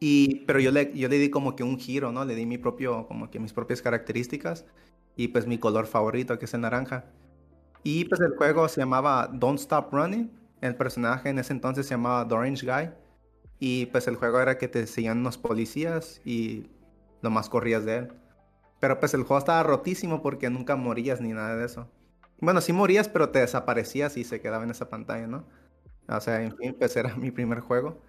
Y, 0.00 0.44
pero 0.46 0.60
yo 0.60 0.70
le, 0.70 0.92
yo 0.96 1.08
le 1.08 1.18
di 1.18 1.30
como 1.30 1.56
que 1.56 1.62
un 1.64 1.78
giro, 1.78 2.12
¿no? 2.12 2.24
Le 2.24 2.34
di 2.34 2.46
mi 2.46 2.58
propio, 2.58 3.06
como 3.08 3.30
que 3.30 3.40
mis 3.40 3.52
propias 3.52 3.82
características 3.82 4.64
y 5.16 5.28
pues 5.28 5.46
mi 5.46 5.58
color 5.58 5.86
favorito, 5.86 6.38
que 6.38 6.44
es 6.44 6.54
el 6.54 6.60
naranja. 6.62 7.06
Y 7.82 8.04
pues 8.06 8.20
el 8.20 8.36
juego 8.36 8.68
se 8.68 8.80
llamaba 8.80 9.30
Don't 9.32 9.58
Stop 9.60 9.92
Running. 9.92 10.30
El 10.60 10.76
personaje 10.76 11.30
en 11.30 11.38
ese 11.38 11.52
entonces 11.52 11.86
se 11.86 11.94
llamaba 11.94 12.26
The 12.28 12.34
Orange 12.34 12.66
Guy. 12.66 12.90
Y 13.58 13.86
pues 13.86 14.06
el 14.08 14.16
juego 14.16 14.40
era 14.40 14.58
que 14.58 14.68
te 14.68 14.86
seguían 14.86 15.18
unos 15.18 15.38
policías 15.38 16.20
y 16.24 16.68
lo 17.22 17.30
más 17.30 17.48
corrías 17.48 17.84
de 17.84 17.98
él. 17.98 18.12
Pero 18.80 19.00
pues 19.00 19.14
el 19.14 19.22
juego 19.22 19.38
estaba 19.38 19.62
rotísimo 19.62 20.22
porque 20.22 20.50
nunca 20.50 20.76
morías 20.76 21.20
ni 21.20 21.32
nada 21.32 21.56
de 21.56 21.64
eso. 21.66 21.90
Bueno, 22.38 22.60
sí 22.60 22.72
morías, 22.72 23.08
pero 23.08 23.30
te 23.30 23.38
desaparecías 23.40 24.16
y 24.16 24.24
se 24.24 24.40
quedaba 24.40 24.64
en 24.64 24.70
esa 24.70 24.88
pantalla, 24.88 25.26
¿no? 25.26 25.46
O 26.08 26.20
sea, 26.20 26.42
en 26.42 26.56
fin, 26.56 26.76
pues 26.78 26.96
era 26.96 27.14
mi 27.16 27.30
primer 27.30 27.60
juego. 27.60 28.00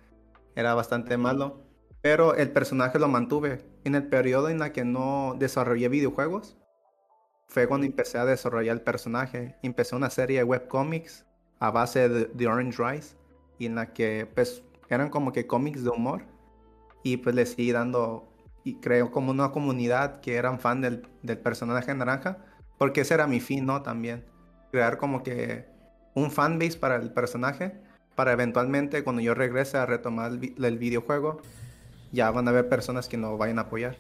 Era 0.56 0.74
bastante 0.74 1.18
malo. 1.18 1.64
Pero 2.02 2.36
el 2.36 2.52
personaje 2.52 3.00
lo 3.00 3.08
mantuve. 3.08 3.66
En 3.84 3.96
el 3.96 4.08
periodo 4.08 4.50
en 4.50 4.62
el 4.62 4.72
que 4.72 4.86
no 4.86 5.36
desarrollé 5.38 5.90
videojuegos, 5.90 6.58
fue 7.48 7.68
cuando 7.68 7.86
empecé 7.88 8.18
a 8.18 8.26
desarrollar 8.26 8.76
el 8.76 8.82
personaje. 8.82 9.56
Empecé 9.64 9.96
una 9.96 10.10
serie 10.10 10.40
de 10.40 10.44
webcomics 10.44 11.26
a 11.60 11.72
base 11.72 12.10
de, 12.10 12.26
The 12.26 12.48
Orange 12.48 12.84
Rise, 12.84 13.16
y 13.58 13.66
en 13.66 13.76
la 13.76 13.94
que 13.94 14.30
pues 14.34 14.64
eran 14.90 15.10
como 15.10 15.32
que 15.32 15.48
cómics 15.48 15.84
de 15.84 15.90
humor. 15.90 16.24
Y 17.04 17.18
pues 17.18 17.36
le 17.36 17.46
seguí 17.46 17.72
dando, 17.72 18.28
y 18.64 18.76
creo 18.80 19.12
como 19.12 19.32
una 19.32 19.52
comunidad 19.52 20.20
que 20.20 20.36
eran 20.36 20.60
fan 20.60 20.82
del, 20.82 21.08
del 21.24 21.40
personaje 21.40 21.94
naranja, 21.96 22.46
porque 22.78 23.02
ese 23.02 23.14
era 23.14 23.28
mi 23.28 23.40
fin, 23.40 23.66
¿no? 23.66 23.82
También, 23.82 24.24
crear 24.72 24.98
como 24.98 25.24
que 25.24 25.66
un 26.14 26.32
fanbase 26.32 26.78
para 26.78 26.96
el 26.96 27.12
personaje, 27.12 27.74
para 28.16 28.32
eventualmente 28.32 29.04
cuando 29.04 29.22
yo 29.22 29.34
regrese 29.34 29.78
a 29.78 29.86
retomar 29.86 30.32
el 30.32 30.78
videojuego, 30.78 31.42
ya 32.12 32.32
van 32.32 32.48
a 32.48 32.52
haber 32.52 32.70
personas 32.70 33.08
que 33.08 33.18
nos 33.18 33.38
vayan 33.38 33.60
a 33.60 33.64
apoyar. 33.64 33.98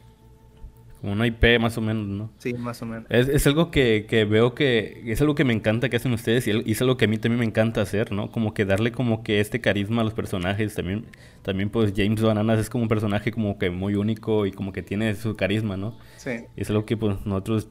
Como 1.01 1.13
una 1.13 1.27
IP 1.27 1.59
más 1.59 1.77
o 1.77 1.81
menos, 1.81 2.07
¿no? 2.07 2.31
Sí, 2.39 2.55
más 2.55 2.81
o 2.81 2.87
menos. 2.87 3.05
Es, 3.09 3.27
es 3.27 3.45
algo 3.45 3.69
que, 3.69 4.07
que, 4.09 4.25
veo 4.25 4.55
que 4.55 5.03
es 5.05 5.21
algo 5.21 5.35
que 5.35 5.43
me 5.43 5.53
encanta 5.53 5.89
que 5.89 5.97
hacen 5.97 6.11
ustedes 6.11 6.47
y, 6.47 6.71
es 6.71 6.81
algo 6.81 6.97
que 6.97 7.05
a 7.05 7.07
mí 7.07 7.19
también 7.19 7.39
me 7.39 7.45
encanta 7.45 7.81
hacer, 7.81 8.11
¿no? 8.11 8.31
Como 8.31 8.55
que 8.55 8.65
darle 8.65 8.91
como 8.91 9.21
que 9.21 9.39
este 9.39 9.61
carisma 9.61 10.01
a 10.01 10.05
los 10.05 10.15
personajes. 10.15 10.73
También, 10.73 11.05
también 11.43 11.69
pues 11.69 11.93
James 11.95 12.21
Bananas 12.21 12.57
es 12.59 12.69
como 12.71 12.81
un 12.83 12.87
personaje 12.87 13.31
como 13.31 13.59
que 13.59 13.69
muy 13.69 13.93
único 13.93 14.47
y 14.47 14.51
como 14.51 14.73
que 14.73 14.81
tiene 14.81 15.13
su 15.13 15.35
carisma, 15.35 15.77
¿no? 15.77 15.95
Sí. 16.15 16.45
Es 16.55 16.69
algo 16.71 16.85
que 16.85 16.97
pues 16.97 17.23
nosotros... 17.25 17.69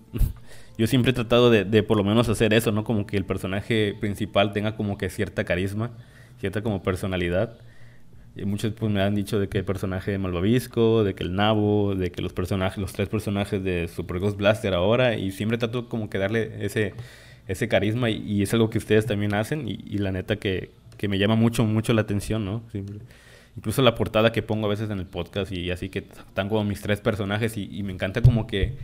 Yo 0.79 0.87
siempre 0.87 1.11
he 1.11 1.15
tratado 1.15 1.51
de, 1.51 1.83
por 1.83 1.97
lo 1.97 2.05
menos 2.05 2.29
hacer 2.29 2.53
eso, 2.53 2.71
¿no? 2.73 2.85
Como 2.85 3.07
que 3.07 3.17
el 3.17 3.25
personaje 3.25 3.95
principal 3.99 4.53
tenga 4.53 4.77
como 4.77 4.99
que 4.99 5.09
cierta 5.09 5.45
carisma, 5.45 5.91
cierta 6.39 6.63
como 6.63 6.83
personalidad. 6.83 7.59
Y 8.37 8.45
muchos 8.45 8.75
pues, 8.75 8.93
me 8.93 9.01
han 9.01 9.15
dicho 9.15 9.39
de 9.41 9.49
que 9.49 9.59
el 9.59 9.65
personaje 9.65 10.11
de 10.11 10.19
Malvavisco, 10.19 11.05
de 11.05 11.15
que 11.15 11.25
el 11.25 11.35
Nabo, 11.35 11.95
de 11.95 12.11
que 12.13 12.21
los 12.21 12.35
personajes, 12.35 12.79
los 12.79 12.93
tres 12.93 13.09
personajes 13.09 13.65
de 13.65 13.89
Super 13.89 14.19
Ghost 14.19 14.37
Blaster 14.37 14.75
ahora, 14.75 15.17
y 15.17 15.33
siempre 15.33 15.57
trato 15.57 15.89
como 15.89 16.11
que 16.11 16.19
darle 16.19 16.53
ese, 16.61 16.93
ese 17.49 17.69
carisma 17.69 18.11
y, 18.11 18.43
es 18.43 18.53
algo 18.53 18.69
que 18.69 18.77
ustedes 18.77 19.07
también 19.07 19.35
hacen 19.35 19.67
y, 19.67 19.99
la 19.99 20.13
neta 20.13 20.37
que, 20.37 20.71
que, 20.99 21.09
me 21.09 21.19
llama 21.19 21.37
mucho, 21.37 21.65
mucho 21.65 21.95
la 21.95 22.03
atención, 22.03 22.45
¿no? 22.45 22.63
incluso 23.57 23.81
la 23.81 23.95
portada 23.95 24.33
que 24.33 24.43
pongo 24.43 24.67
a 24.67 24.69
veces 24.69 24.91
en 24.91 24.99
el 24.99 25.07
podcast 25.07 25.51
y 25.51 25.71
así 25.71 25.89
que 25.89 26.01
están 26.01 26.51
como 26.51 26.63
mis 26.65 26.83
tres 26.83 27.01
personajes 27.01 27.57
y, 27.57 27.83
me 27.83 27.93
encanta 27.93 28.21
como 28.21 28.47
que... 28.47 28.77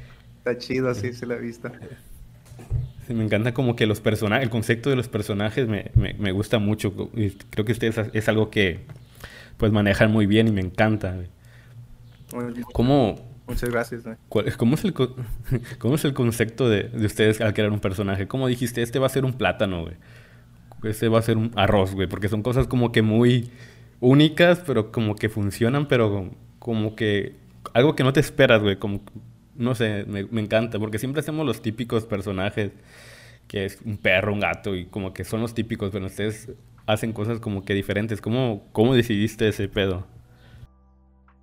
Está 0.45 0.59
chido, 0.59 0.91
así 0.91 1.13
se 1.13 1.25
la 1.25 1.35
he 1.35 1.41
visto. 1.41 1.71
me 3.09 3.25
encanta 3.25 3.55
como 3.55 3.77
que 3.77 3.87
los 3.87 4.01
personajes, 4.01 4.43
el 4.43 4.51
concepto 4.51 4.91
de 4.91 4.97
los 4.97 5.09
personajes 5.09 5.69
me, 5.69 5.93
me, 5.95 6.15
me 6.15 6.33
gusta 6.33 6.59
mucho. 6.59 6.93
Creo 7.51 7.65
que 7.65 7.73
ustedes 7.73 8.11
es 8.13 8.29
algo 8.29 8.51
que, 8.51 8.81
pues 9.57 9.71
manejan 9.71 10.11
muy 10.11 10.27
bien 10.27 10.49
y 10.49 10.51
me 10.51 10.61
encanta. 10.61 11.17
¿Cómo, 12.73 13.21
Muchas 13.47 13.71
gracias. 13.71 14.03
¿cómo, 14.57 14.75
es 14.75 14.85
el, 14.85 14.95
¿Cómo 15.79 15.95
es 15.95 16.05
el 16.05 16.15
concepto 16.15 16.69
de, 16.69 16.85
de, 16.85 17.07
ustedes 17.07 17.41
al 17.41 17.55
crear 17.55 17.71
un 17.71 17.81
personaje? 17.81 18.27
¿Cómo 18.27 18.49
dijiste, 18.49 18.83
este 18.83 18.99
va 18.99 19.07
a 19.07 19.11
ser 19.11 19.25
un 19.25 19.35
plátano, 19.35 19.83
güey? 19.83 19.95
Este 20.83 21.09
va 21.09 21.21
a 21.21 21.23
ser 21.23 21.37
un 21.37 21.53
arroz, 21.55 21.95
güey. 21.95 22.09
Porque 22.09 22.29
son 22.29 22.43
cosas 22.43 22.67
como 22.67 22.91
que 22.91 23.03
muy 23.03 23.51
únicas, 24.01 24.61
pero 24.67 24.91
como 24.91 25.15
que 25.15 25.29
funcionan, 25.29 25.87
pero 25.87 26.31
como 26.59 26.97
que 26.97 27.37
algo 27.75 27.95
que 27.95 28.03
no 28.03 28.13
te 28.13 28.21
esperas, 28.21 28.63
güey. 28.63 28.77
Como, 28.77 29.03
no 29.63 29.75
sé, 29.75 30.05
me, 30.07 30.41
encanta. 30.41 30.79
Porque 30.79 30.99
siempre 30.99 31.21
hacemos 31.21 31.47
los 31.47 31.63
típicos 31.63 32.05
personajes, 32.05 32.73
que 33.49 33.65
es 33.65 33.81
un 33.85 33.97
perro, 33.97 34.33
un 34.33 34.41
gato, 34.41 34.75
y 34.75 34.87
como 34.87 35.13
que 35.15 35.25
son 35.25 35.41
los 35.41 35.55
típicos, 35.55 35.91
pero 35.91 36.07
ustedes 36.07 36.51
hacen 36.87 37.13
cosas 37.13 37.41
como 37.41 37.65
que 37.65 37.75
diferentes. 37.75 38.21
¿Cómo, 38.21 38.69
cómo 38.73 38.95
decidiste 38.95 39.49
ese 39.49 39.69
pedo? 39.69 40.07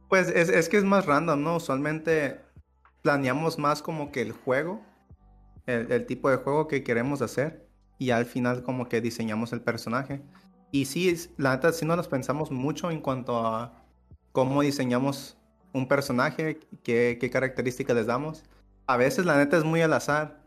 Pues 0.10 0.30
es, 0.30 0.50
es, 0.50 0.70
que 0.70 0.78
es 0.78 0.84
más 0.84 1.06
random, 1.06 1.44
¿no? 1.44 1.56
Usualmente 1.56 2.40
planeamos 3.02 3.58
más 3.58 3.82
como 3.82 4.12
que 4.12 4.22
el 4.22 4.32
juego, 4.32 4.82
el, 5.66 6.06
tipo 6.06 6.30
de 6.30 6.38
juego 6.38 6.68
que 6.68 6.84
queremos 6.84 7.22
hacer, 7.22 7.68
y 7.98 8.10
al 8.10 8.26
final 8.26 8.64
como 8.64 8.90
que 8.90 9.02
diseñamos 9.02 9.54
el 9.54 9.62
personaje. 9.62 10.22
Y 10.72 10.86
sí, 10.86 11.16
la 11.38 11.56
neta, 11.56 11.72
sí 11.72 11.86
nos 11.86 12.08
pensamos 12.08 12.52
mucho 12.52 12.92
en 12.92 13.02
cuanto 13.02 13.46
a 13.46 13.84
cómo 14.32 14.62
diseñamos 14.62 15.39
un 15.74 15.88
personaje, 15.88 16.60
qué, 16.84 17.18
qué 17.20 17.30
características 17.30 17.96
les 17.96 18.08
damos. 18.08 18.44
A 18.88 18.98
veces 18.98 19.26
la 19.26 19.38
neta 19.38 19.58
es 19.58 19.64
muy 19.64 19.82
al 19.82 19.94
azar, 19.94 20.42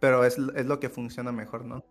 pero 0.00 0.24
es, 0.24 0.38
es 0.54 0.66
lo 0.66 0.80
que 0.80 0.88
funciona 0.88 1.32
mejor, 1.32 1.64
¿no? 1.64 1.84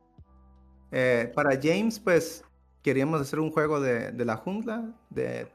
Eh, 0.92 1.32
para 1.36 1.60
James, 1.62 2.00
pues 2.00 2.44
queríamos 2.82 3.20
hacer 3.20 3.40
un 3.40 3.52
juego 3.52 3.82
de, 3.82 4.12
de, 4.12 4.26
la 4.26 4.38
jungla. 4.38 4.94
De... 5.10 5.52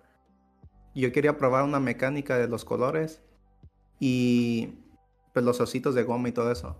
Yo 0.94 1.12
quería 1.12 1.36
probar 1.36 1.64
una 1.64 1.80
mecánica 1.80 2.36
de 2.36 2.48
los 2.48 2.64
colores 2.64 3.22
y 3.98 4.74
pues 5.32 5.44
los 5.44 5.60
ositos 5.60 5.94
de 5.94 6.02
goma 6.02 6.28
y 6.28 6.32
todo 6.32 6.50
eso. 6.52 6.76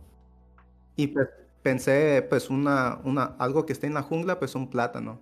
Y 0.97 1.09
pues 1.09 1.29
pensé, 1.63 2.27
pues 2.29 2.51
una, 2.51 3.01
una, 3.05 3.37
algo 3.39 3.65
que 3.65 3.73
esté 3.73 3.87
en 3.87 3.95
la 3.95 4.03
jungla, 4.03 4.39
pues 4.39 4.55
un 4.55 4.69
plátano. 4.69 5.21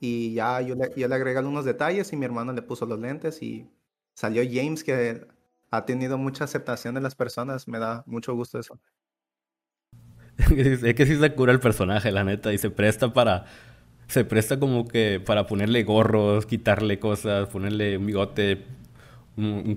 Y 0.00 0.34
ya 0.34 0.60
yo 0.60 0.74
le, 0.74 0.92
yo 0.94 1.08
le 1.08 1.14
agregué 1.14 1.38
algunos 1.38 1.64
detalles 1.64 2.12
y 2.12 2.16
mi 2.16 2.26
hermano 2.26 2.52
le 2.52 2.62
puso 2.62 2.84
los 2.84 2.98
lentes 2.98 3.42
y 3.42 3.70
salió 4.16 4.42
James 4.50 4.82
que 4.82 5.26
ha 5.70 5.84
tenido 5.84 6.18
mucha 6.18 6.44
aceptación 6.44 6.94
de 6.94 7.00
las 7.00 7.14
personas. 7.14 7.68
Me 7.68 7.78
da 7.78 8.02
mucho 8.06 8.34
gusto 8.34 8.58
eso. 8.58 8.80
es 10.38 10.94
que 10.94 11.06
sí 11.06 11.16
se 11.16 11.34
cura 11.34 11.52
el 11.52 11.60
personaje, 11.60 12.10
la 12.10 12.24
neta, 12.24 12.52
y 12.52 12.58
se 12.58 12.70
presta 12.70 13.12
para. 13.12 13.44
Se 14.08 14.24
presta 14.24 14.58
como 14.58 14.86
que 14.86 15.20
para 15.24 15.46
ponerle 15.46 15.82
gorros, 15.82 16.46
quitarle 16.46 16.98
cosas, 16.98 17.48
ponerle 17.48 17.98
un 17.98 18.06
bigote, 18.06 18.64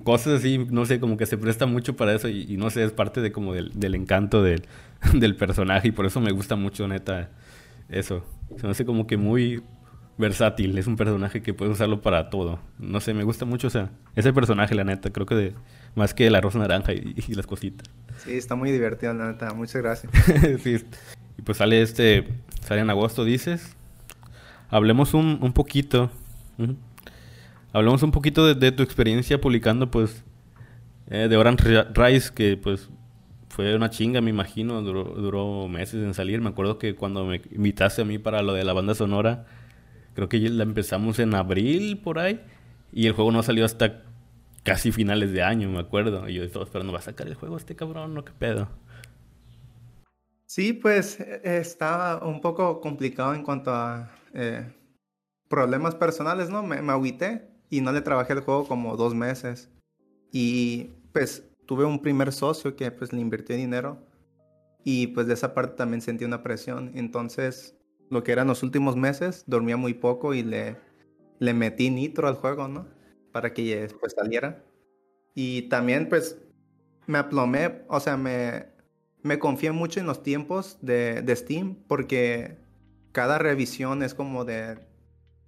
cosas 0.04 0.38
así, 0.38 0.58
no 0.70 0.86
sé, 0.86 1.00
como 1.00 1.16
que 1.16 1.26
se 1.26 1.36
presta 1.36 1.66
mucho 1.66 1.96
para 1.96 2.14
eso 2.14 2.28
y, 2.28 2.56
no 2.56 2.70
sé, 2.70 2.84
es 2.84 2.92
parte 2.92 3.20
de 3.20 3.32
como 3.32 3.54
del, 3.54 3.72
del 3.74 3.96
encanto 3.96 4.40
del, 4.44 4.62
del, 5.14 5.34
personaje 5.34 5.88
y 5.88 5.90
por 5.90 6.06
eso 6.06 6.20
me 6.20 6.30
gusta 6.30 6.54
mucho, 6.54 6.86
neta, 6.86 7.30
eso. 7.88 8.24
Se 8.56 8.62
me 8.62 8.70
hace 8.70 8.84
como 8.84 9.08
que 9.08 9.16
muy 9.16 9.64
versátil, 10.20 10.78
es 10.78 10.86
un 10.86 10.96
personaje 10.96 11.42
que 11.42 11.54
puedes 11.54 11.74
usarlo 11.74 12.00
para 12.00 12.30
todo. 12.30 12.60
No 12.78 13.00
sé, 13.00 13.14
me 13.14 13.24
gusta 13.24 13.44
mucho 13.44 13.66
o 13.66 13.70
sea, 13.70 13.90
ese 14.14 14.32
personaje, 14.32 14.74
la 14.74 14.84
neta, 14.84 15.10
creo 15.10 15.26
que 15.26 15.34
de, 15.34 15.54
más 15.94 16.14
que 16.14 16.26
el 16.26 16.34
arroz 16.34 16.54
naranja 16.54 16.92
y, 16.92 17.14
y 17.26 17.34
las 17.34 17.46
cositas. 17.46 17.88
Sí, 18.24 18.34
está 18.34 18.54
muy 18.54 18.70
divertido, 18.70 19.14
la 19.14 19.32
neta. 19.32 19.52
Muchas 19.54 19.82
gracias. 19.82 20.12
sí. 20.62 20.76
Y 21.38 21.42
pues 21.42 21.58
sale 21.58 21.80
este, 21.80 22.28
sale 22.60 22.82
en 22.82 22.90
agosto, 22.90 23.24
dices. 23.24 23.74
Hablemos 24.68 25.14
un, 25.14 25.38
un 25.40 25.52
poquito. 25.52 26.10
Hablemos 27.72 28.02
un 28.02 28.10
poquito 28.10 28.52
de, 28.54 28.72
tu 28.72 28.82
experiencia 28.82 29.40
publicando, 29.40 29.90
pues, 29.90 30.22
eh, 31.08 31.28
de 31.28 31.36
Orange 31.36 31.84
Rise, 31.94 32.32
que 32.34 32.56
pues 32.56 32.90
fue 33.48 33.74
una 33.74 33.90
chinga, 33.90 34.20
me 34.20 34.30
imagino. 34.30 34.82
Duró, 34.82 35.04
duró 35.04 35.68
meses 35.68 36.04
en 36.04 36.12
salir. 36.12 36.40
Me 36.40 36.50
acuerdo 36.50 36.78
que 36.78 36.94
cuando 36.94 37.24
me 37.24 37.40
invitaste 37.52 38.02
a 38.02 38.04
mí 38.04 38.18
para 38.18 38.42
lo 38.42 38.52
de 38.52 38.64
la 38.64 38.74
banda 38.74 38.94
sonora, 38.94 39.46
creo 40.28 40.28
que 40.28 40.50
la 40.50 40.64
empezamos 40.64 41.18
en 41.18 41.34
abril 41.34 41.98
por 41.98 42.18
ahí. 42.18 42.40
Y 42.92 43.06
el 43.06 43.12
juego 43.12 43.32
no 43.32 43.42
salió 43.42 43.64
hasta 43.64 44.02
casi 44.62 44.92
finales 44.92 45.32
de 45.32 45.42
año, 45.42 45.70
me 45.70 45.78
acuerdo. 45.78 46.28
Y 46.28 46.34
yo 46.34 46.44
estaba 46.44 46.64
esperando, 46.64 46.92
¿va 46.92 46.98
a 46.98 47.02
sacar 47.02 47.26
el 47.26 47.34
juego 47.34 47.56
este 47.56 47.76
cabrón 47.76 48.14
no 48.14 48.24
qué 48.24 48.32
pedo? 48.32 48.68
Sí, 50.46 50.72
pues 50.72 51.20
e, 51.20 51.40
estaba 51.58 52.26
un 52.26 52.40
poco 52.40 52.80
complicado 52.80 53.34
en 53.34 53.42
cuanto 53.44 53.72
a 53.72 54.10
eh, 54.34 54.70
problemas 55.48 55.94
personales, 55.94 56.50
¿no? 56.50 56.62
Me, 56.62 56.82
me 56.82 56.92
agüité 56.92 57.48
y 57.70 57.80
no 57.80 57.92
le 57.92 58.02
trabajé 58.02 58.34
el 58.34 58.40
juego 58.40 58.66
como 58.66 58.96
dos 58.96 59.14
meses. 59.14 59.70
Y 60.32 60.90
pues 61.12 61.44
tuve 61.66 61.84
un 61.84 62.02
primer 62.02 62.32
socio 62.32 62.76
que 62.76 62.90
pues 62.90 63.12
le 63.12 63.20
invirtió 63.20 63.56
dinero 63.56 63.98
y 64.84 65.08
pues 65.08 65.26
de 65.26 65.34
esa 65.34 65.54
parte 65.54 65.76
también 65.76 66.02
sentí 66.02 66.24
una 66.24 66.42
presión. 66.42 66.90
Entonces, 66.94 67.79
lo 68.10 68.22
que 68.24 68.32
eran 68.32 68.48
los 68.48 68.62
últimos 68.62 68.96
meses, 68.96 69.44
dormía 69.46 69.76
muy 69.78 69.94
poco 69.94 70.34
y 70.34 70.42
le, 70.42 70.78
le 71.38 71.54
metí 71.54 71.90
nitro 71.90 72.28
al 72.28 72.34
juego, 72.36 72.68
¿no? 72.68 72.88
para 73.32 73.54
que 73.54 73.80
después 73.80 74.14
saliera. 74.14 74.64
Y 75.34 75.62
también, 75.62 76.08
pues, 76.08 76.38
me 77.06 77.18
aplomé, 77.18 77.82
o 77.88 78.00
sea, 78.00 78.16
me, 78.16 78.66
me 79.22 79.38
confié 79.38 79.72
mucho 79.72 80.00
en 80.00 80.06
los 80.06 80.22
tiempos 80.22 80.78
de, 80.82 81.22
de 81.22 81.36
Steam, 81.36 81.76
porque 81.88 82.58
cada 83.12 83.38
revisión 83.38 84.02
es 84.02 84.14
como 84.14 84.44
de 84.44 84.80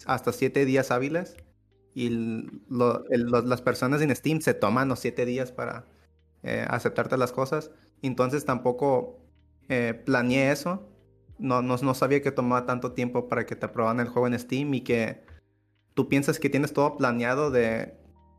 hasta 0.07 0.33
siete 0.33 0.65
días 0.65 0.91
hábiles. 0.91 1.37
Y 1.95 2.11
las 2.71 3.63
personas 3.63 4.01
en 4.03 4.15
Steam 4.17 4.41
se 4.41 4.55
toman 4.55 4.89
los 4.89 5.01
siete 5.01 5.27
días 5.27 5.53
para 5.53 5.87
eh, 6.43 6.65
aceptarte 6.69 7.17
las 7.19 7.33
cosas. 7.33 7.71
Entonces 8.03 8.45
tampoco 8.45 9.21
eh, 9.69 9.95
planeé 10.07 10.53
eso. 10.53 10.89
No, 11.43 11.61
no, 11.61 11.95
sabía 11.95 12.23
que 12.23 12.33
tomaba 12.33 12.67
tanto 12.67 12.93
tiempo 12.93 13.29
para 13.29 13.47
que 13.47 13.57
te 13.57 13.67
aprobaran 13.67 14.01
el 14.01 14.09
juego 14.09 14.29
en 14.29 14.39
Steam 14.39 14.73
y 14.75 14.83
que 14.83 15.25
tú 15.95 16.09
piensas 16.09 16.39
que 16.39 16.49
tienes 16.49 16.73
todo 16.73 16.97
planeado 16.97 17.51
de 17.51 17.95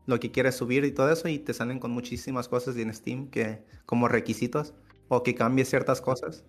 lo 0.06 0.18
que 0.20 0.30
quieres 0.30 0.56
subir 0.56 0.84
y 0.84 0.92
todo 0.92 1.10
eso 1.10 1.28
y 1.28 1.38
te 1.38 1.54
salen 1.54 1.78
con 1.78 1.90
muchísimas 1.90 2.48
cosas 2.48 2.76
en 2.76 2.92
Steam 2.92 3.30
que 3.30 3.64
como 3.86 4.08
requisitos 4.08 4.74
o 5.08 5.22
que 5.22 5.34
cambies 5.34 5.68
ciertas 5.70 6.00
cosas. 6.00 6.44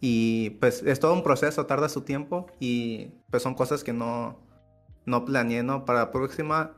Y 0.00 0.50
pues 0.60 0.82
es 0.82 1.00
todo 1.00 1.14
un 1.14 1.22
proceso, 1.22 1.66
tarda 1.66 1.88
su 1.88 2.02
tiempo 2.02 2.46
y 2.60 3.12
pues 3.30 3.42
son 3.42 3.54
cosas 3.54 3.84
que 3.84 3.92
no, 3.92 4.38
no 5.04 5.24
planeé. 5.24 5.64
Para 5.84 6.00
la 6.00 6.10
próxima 6.12 6.76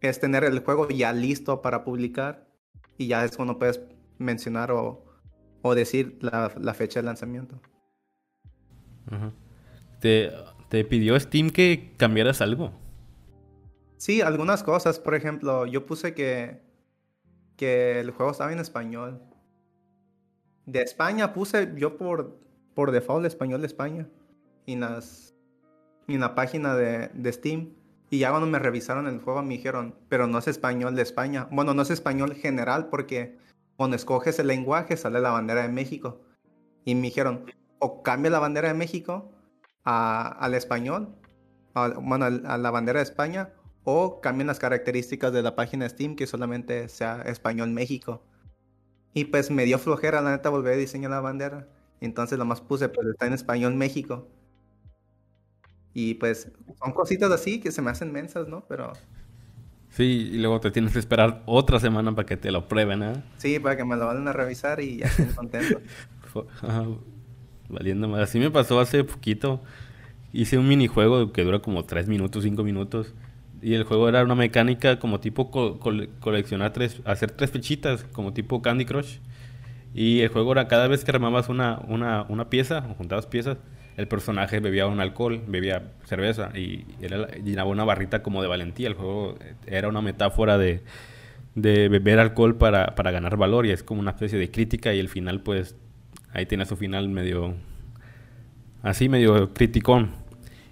es 0.00 0.20
tener 0.20 0.44
el 0.44 0.60
juego 0.60 0.88
ya 0.88 1.12
listo 1.12 1.62
para 1.62 1.84
publicar 1.84 2.48
y 2.96 3.08
ya 3.08 3.24
es 3.24 3.36
cuando 3.36 3.58
puedes 3.58 3.80
mencionar 4.18 4.70
o, 4.72 5.04
o 5.62 5.74
decir 5.74 6.18
la, 6.20 6.50
fecha 6.74 7.00
de 7.00 7.06
lanzamiento. 7.06 7.60
¿Te, 10.00 10.32
¿Te 10.68 10.84
pidió 10.84 11.18
Steam 11.18 11.50
que 11.50 11.94
cambiaras 11.96 12.40
algo? 12.40 12.72
Sí, 13.96 14.20
algunas 14.20 14.62
cosas. 14.62 15.00
Por 15.00 15.14
ejemplo, 15.14 15.66
yo 15.66 15.86
puse 15.86 16.14
que, 16.14 16.60
que 17.56 18.00
el 18.00 18.10
juego 18.12 18.32
estaba 18.32 18.52
en 18.52 18.60
español. 18.60 19.20
De 20.66 20.82
España 20.82 21.32
puse 21.32 21.72
yo 21.76 21.96
por, 21.96 22.38
por 22.74 22.92
default 22.92 23.26
español 23.26 23.60
de 23.60 23.66
España. 23.66 24.08
Y 24.66 24.74
en, 24.74 24.80
la 26.20 26.34
página 26.34 26.76
de, 26.76 27.08
de 27.08 27.32
Steam. 27.32 27.74
Y 28.10 28.18
ya 28.20 28.30
cuando 28.30 28.46
me 28.46 28.58
revisaron 28.58 29.06
el 29.06 29.20
juego 29.20 29.42
me 29.42 29.54
dijeron, 29.54 29.94
pero 30.08 30.26
no 30.26 30.38
es 30.38 30.48
español 30.48 30.94
de 30.94 31.02
España. 31.02 31.48
Bueno, 31.50 31.74
no 31.74 31.82
es 31.82 31.90
español 31.90 32.34
general 32.34 32.88
porque 32.88 33.36
cuando 33.76 33.96
escoges 33.96 34.38
el 34.38 34.46
lenguaje 34.46 34.96
sale 34.96 35.20
la 35.20 35.30
bandera 35.30 35.62
de 35.62 35.68
México. 35.68 36.20
Y 36.84 36.94
me 36.94 37.02
dijeron, 37.02 37.44
o 37.78 38.02
cambia 38.02 38.30
la 38.30 38.38
bandera 38.38 38.68
de 38.68 38.74
México 38.74 39.30
a, 39.84 40.28
al 40.28 40.54
español, 40.54 41.14
bueno, 42.02 42.26
a 42.26 42.58
la 42.58 42.70
bandera 42.70 42.98
de 42.98 43.04
España, 43.04 43.52
o 43.84 44.20
cambien 44.20 44.46
las 44.46 44.58
características 44.58 45.32
de 45.32 45.42
la 45.42 45.56
página 45.56 45.88
Steam 45.88 46.14
que 46.14 46.26
solamente 46.26 46.88
sea 46.88 47.22
español 47.22 47.70
México. 47.70 48.22
Y 49.14 49.24
pues 49.24 49.50
me 49.50 49.64
dio 49.64 49.78
flojera, 49.78 50.20
la 50.20 50.32
neta, 50.32 50.50
volver 50.50 50.74
a 50.74 50.76
diseñar 50.76 51.10
la 51.10 51.20
bandera. 51.20 51.68
Entonces 52.00 52.38
lo 52.38 52.44
más 52.44 52.60
puse, 52.60 52.88
pues 52.88 53.06
está 53.08 53.26
en 53.26 53.32
español 53.32 53.74
México. 53.74 54.28
Y 55.94 56.14
pues 56.14 56.52
son 56.82 56.92
cositas 56.92 57.30
así 57.30 57.60
que 57.60 57.72
se 57.72 57.80
me 57.82 57.90
hacen 57.90 58.12
mensas, 58.12 58.46
¿no? 58.46 58.64
Pero... 58.68 58.92
Sí, 59.88 60.28
y 60.32 60.38
luego 60.38 60.60
te 60.60 60.70
tienes 60.70 60.92
que 60.92 60.98
esperar 60.98 61.42
otra 61.46 61.80
semana 61.80 62.14
para 62.14 62.26
que 62.26 62.36
te 62.36 62.50
lo 62.50 62.68
prueben, 62.68 63.02
¿eh? 63.02 63.24
Sí, 63.38 63.58
para 63.58 63.74
que 63.76 63.84
me 63.84 63.96
lo 63.96 64.06
vayan 64.06 64.28
a 64.28 64.32
revisar 64.32 64.80
y 64.80 64.98
ya 64.98 65.06
estén 65.06 65.32
contentos. 65.32 65.82
Valiendo 67.68 68.08
más. 68.08 68.20
Así 68.20 68.38
me 68.38 68.50
pasó 68.50 68.80
hace 68.80 69.04
poquito. 69.04 69.60
Hice 70.32 70.58
un 70.58 70.68
minijuego 70.68 71.32
que 71.32 71.44
dura 71.44 71.60
como 71.60 71.84
3 71.84 72.08
minutos, 72.08 72.44
5 72.44 72.62
minutos. 72.62 73.14
Y 73.60 73.74
el 73.74 73.84
juego 73.84 74.08
era 74.08 74.22
una 74.22 74.34
mecánica 74.34 74.98
como 74.98 75.20
tipo 75.20 75.50
coleccionar 76.20 76.72
tres, 76.72 77.00
hacer 77.04 77.32
tres 77.32 77.50
fichitas, 77.50 78.04
como 78.12 78.32
tipo 78.32 78.62
Candy 78.62 78.84
Crush. 78.84 79.18
Y 79.94 80.20
el 80.20 80.28
juego 80.28 80.52
era 80.52 80.68
cada 80.68 80.86
vez 80.86 81.04
que 81.04 81.10
armabas 81.10 81.48
una, 81.48 81.80
una, 81.88 82.24
una 82.28 82.50
pieza, 82.50 82.86
o 82.90 82.94
juntabas 82.94 83.26
piezas, 83.26 83.58
el 83.98 84.06
personaje 84.06 84.60
bebía 84.60 84.86
un 84.86 85.00
alcohol, 85.00 85.42
bebía 85.48 85.90
cerveza 86.04 86.50
y 86.56 86.84
era, 87.00 87.26
llenaba 87.32 87.68
una 87.68 87.84
barrita 87.84 88.22
como 88.22 88.42
de 88.42 88.48
valentía. 88.48 88.86
El 88.86 88.94
juego 88.94 89.36
era 89.66 89.88
una 89.88 90.00
metáfora 90.00 90.56
de, 90.56 90.82
de 91.56 91.88
beber 91.88 92.20
alcohol 92.20 92.56
para, 92.56 92.94
para, 92.94 93.10
ganar 93.10 93.36
valor 93.36 93.66
y 93.66 93.72
es 93.72 93.82
como 93.82 94.00
una 94.00 94.12
especie 94.12 94.38
de 94.38 94.52
crítica 94.52 94.94
y 94.94 95.00
el 95.00 95.08
final 95.08 95.40
pues 95.40 95.74
ahí 96.32 96.46
tiene 96.46 96.64
su 96.66 96.76
final 96.76 97.08
medio 97.08 97.54
así, 98.82 99.08
medio 99.08 99.52
criticón. 99.54 100.10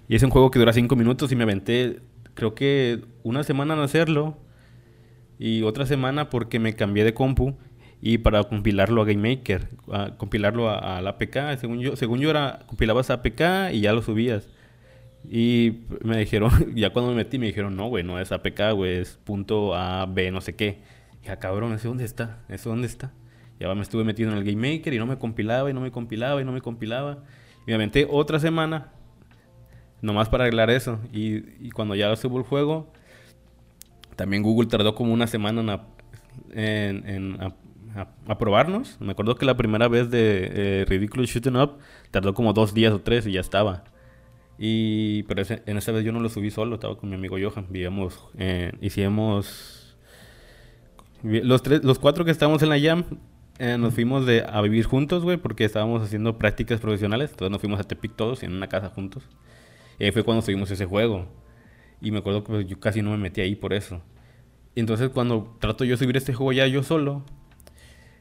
Y 0.07 0.15
es 0.15 0.23
un 0.23 0.29
juego 0.29 0.51
que 0.51 0.59
dura 0.59 0.73
cinco 0.73 0.95
minutos 0.95 1.31
y 1.31 1.35
me 1.35 1.43
aventé 1.43 1.99
creo 2.37 2.53
que 2.53 3.01
una 3.23 3.43
semana 3.43 3.73
en 3.73 3.79
hacerlo 3.81 4.37
y 5.39 5.63
otra 5.63 5.85
semana 5.85 6.29
porque 6.29 6.59
me 6.59 6.73
cambié 6.75 7.03
de 7.03 7.13
compu 7.13 7.57
y 7.99 8.19
para 8.19 8.43
compilarlo 8.43 9.01
a 9.01 9.05
GameMaker, 9.05 9.69
a 9.91 10.17
compilarlo 10.17 10.69
a, 10.69 11.01
la 11.01 11.11
APK, 11.11 11.57
según 11.59 11.79
yo, 11.79 11.95
según 11.95 12.19
yo 12.19 12.29
era 12.29 12.59
compilabas 12.67 13.09
a 13.09 13.15
APK 13.15 13.73
y 13.73 13.81
ya 13.81 13.91
lo 13.91 14.03
subías. 14.03 14.49
Y 15.29 15.79
me 16.03 16.17
dijeron, 16.17 16.51
ya 16.75 16.91
cuando 16.91 17.11
me 17.11 17.17
metí 17.17 17.39
me 17.39 17.47
dijeron, 17.47 17.75
"No, 17.75 17.87
güey, 17.87 18.03
no 18.03 18.19
es 18.19 18.31
APK, 18.31 18.73
güey, 18.73 18.99
es 18.99 19.17
punto 19.23 19.75
A 19.75 20.05
B 20.05 20.31
no 20.31 20.41
sé 20.41 20.55
qué." 20.55 20.79
Y 21.23 21.27
ya, 21.27 21.39
cabrón, 21.39 21.73
¿ese 21.73 21.87
dónde 21.87 22.05
está? 22.05 22.43
¿Ese 22.49 22.69
dónde 22.69 22.87
está? 22.87 23.11
Ya 23.59 23.73
me 23.73 23.81
estuve 23.81 24.03
metido 24.03 24.31
en 24.31 24.37
el 24.37 24.43
GameMaker 24.43 24.93
y 24.93 24.99
no 24.99 25.05
me 25.05 25.17
compilaba 25.17 25.69
y 25.69 25.73
no 25.73 25.81
me 25.81 25.91
compilaba 25.91 26.41
y 26.41 26.45
no 26.45 26.51
me 26.51 26.61
compilaba. 26.61 27.23
Y 27.65 27.71
me 27.71 27.75
aventé 27.75 28.07
otra 28.09 28.39
semana 28.39 28.91
Nomás 30.01 30.29
para 30.29 30.43
arreglar 30.43 30.69
eso. 30.69 30.99
Y, 31.11 31.69
cuando 31.71 31.95
ya 31.95 32.15
subo 32.15 32.37
el 32.37 32.43
juego, 32.43 32.91
también 34.15 34.43
Google 34.43 34.67
tardó 34.67 34.93
como 34.93 35.13
una 35.13 35.27
semana 35.27 35.81
en, 36.51 37.07
en, 37.09 37.37
aprobarnos. 38.27 38.97
Me 39.01 39.11
acuerdo 39.11 39.35
que 39.35 39.45
la 39.45 39.57
primera 39.57 39.87
vez 39.87 40.11
de 40.11 40.51
eh, 40.53 40.85
Ridiculous 40.87 41.29
Shooting 41.29 41.55
Up 41.55 41.77
tardó 42.11 42.33
como 42.33 42.53
dos 42.53 42.73
días 42.73 42.93
o 42.93 42.99
tres 43.01 43.25
y 43.25 43.33
ya 43.33 43.41
estaba. 43.41 43.85
Y 44.59 45.23
pero 45.23 45.43
en 45.65 45.77
esa 45.77 45.91
vez 45.91 46.03
yo 46.03 46.11
no 46.11 46.19
lo 46.19 46.29
subí 46.29 46.51
solo, 46.51 46.75
estaba 46.75 46.97
con 46.97 47.09
mi 47.09 47.15
amigo 47.15 47.37
Johan. 47.41 47.65
Vivíamos, 47.69 48.27
eh, 48.37 48.73
hicimos 48.81 49.97
los 51.23 51.63
tres, 51.63 51.83
los 51.83 51.97
cuatro 51.97 52.23
que 52.23 52.31
estábamos 52.31 52.61
en 52.61 52.69
la 52.69 52.79
Jam, 52.79 53.03
eh, 53.59 53.77
nos 53.77 53.93
fuimos 53.93 54.25
de, 54.25 54.45
a 54.47 54.61
vivir 54.61 54.85
juntos, 54.85 55.23
güey, 55.23 55.37
porque 55.37 55.65
estábamos 55.65 56.03
haciendo 56.03 56.37
prácticas 56.37 56.79
profesionales. 56.79 57.31
Entonces 57.31 57.51
nos 57.51 57.59
fuimos 57.59 57.79
a 57.79 57.83
Tepic 57.83 58.15
todos 58.15 58.43
en 58.43 58.53
una 58.53 58.67
casa 58.67 58.89
juntos. 58.89 59.23
Y 59.99 60.05
ahí 60.05 60.11
fue 60.11 60.23
cuando 60.23 60.41
subimos 60.41 60.69
ese 60.69 60.85
juego. 60.85 61.27
Y 62.01 62.11
me 62.11 62.19
acuerdo 62.19 62.43
que 62.43 62.51
pues, 62.51 62.67
yo 62.67 62.79
casi 62.79 63.01
no 63.01 63.11
me 63.11 63.17
metí 63.17 63.41
ahí 63.41 63.55
por 63.55 63.73
eso. 63.73 64.01
Y 64.75 64.79
entonces 64.79 65.09
cuando 65.09 65.57
trato 65.59 65.83
yo 65.85 65.91
de 65.91 65.97
subir 65.97 66.17
este 66.17 66.33
juego 66.33 66.51
ya 66.51 66.67
yo 66.67 66.83
solo, 66.83 67.23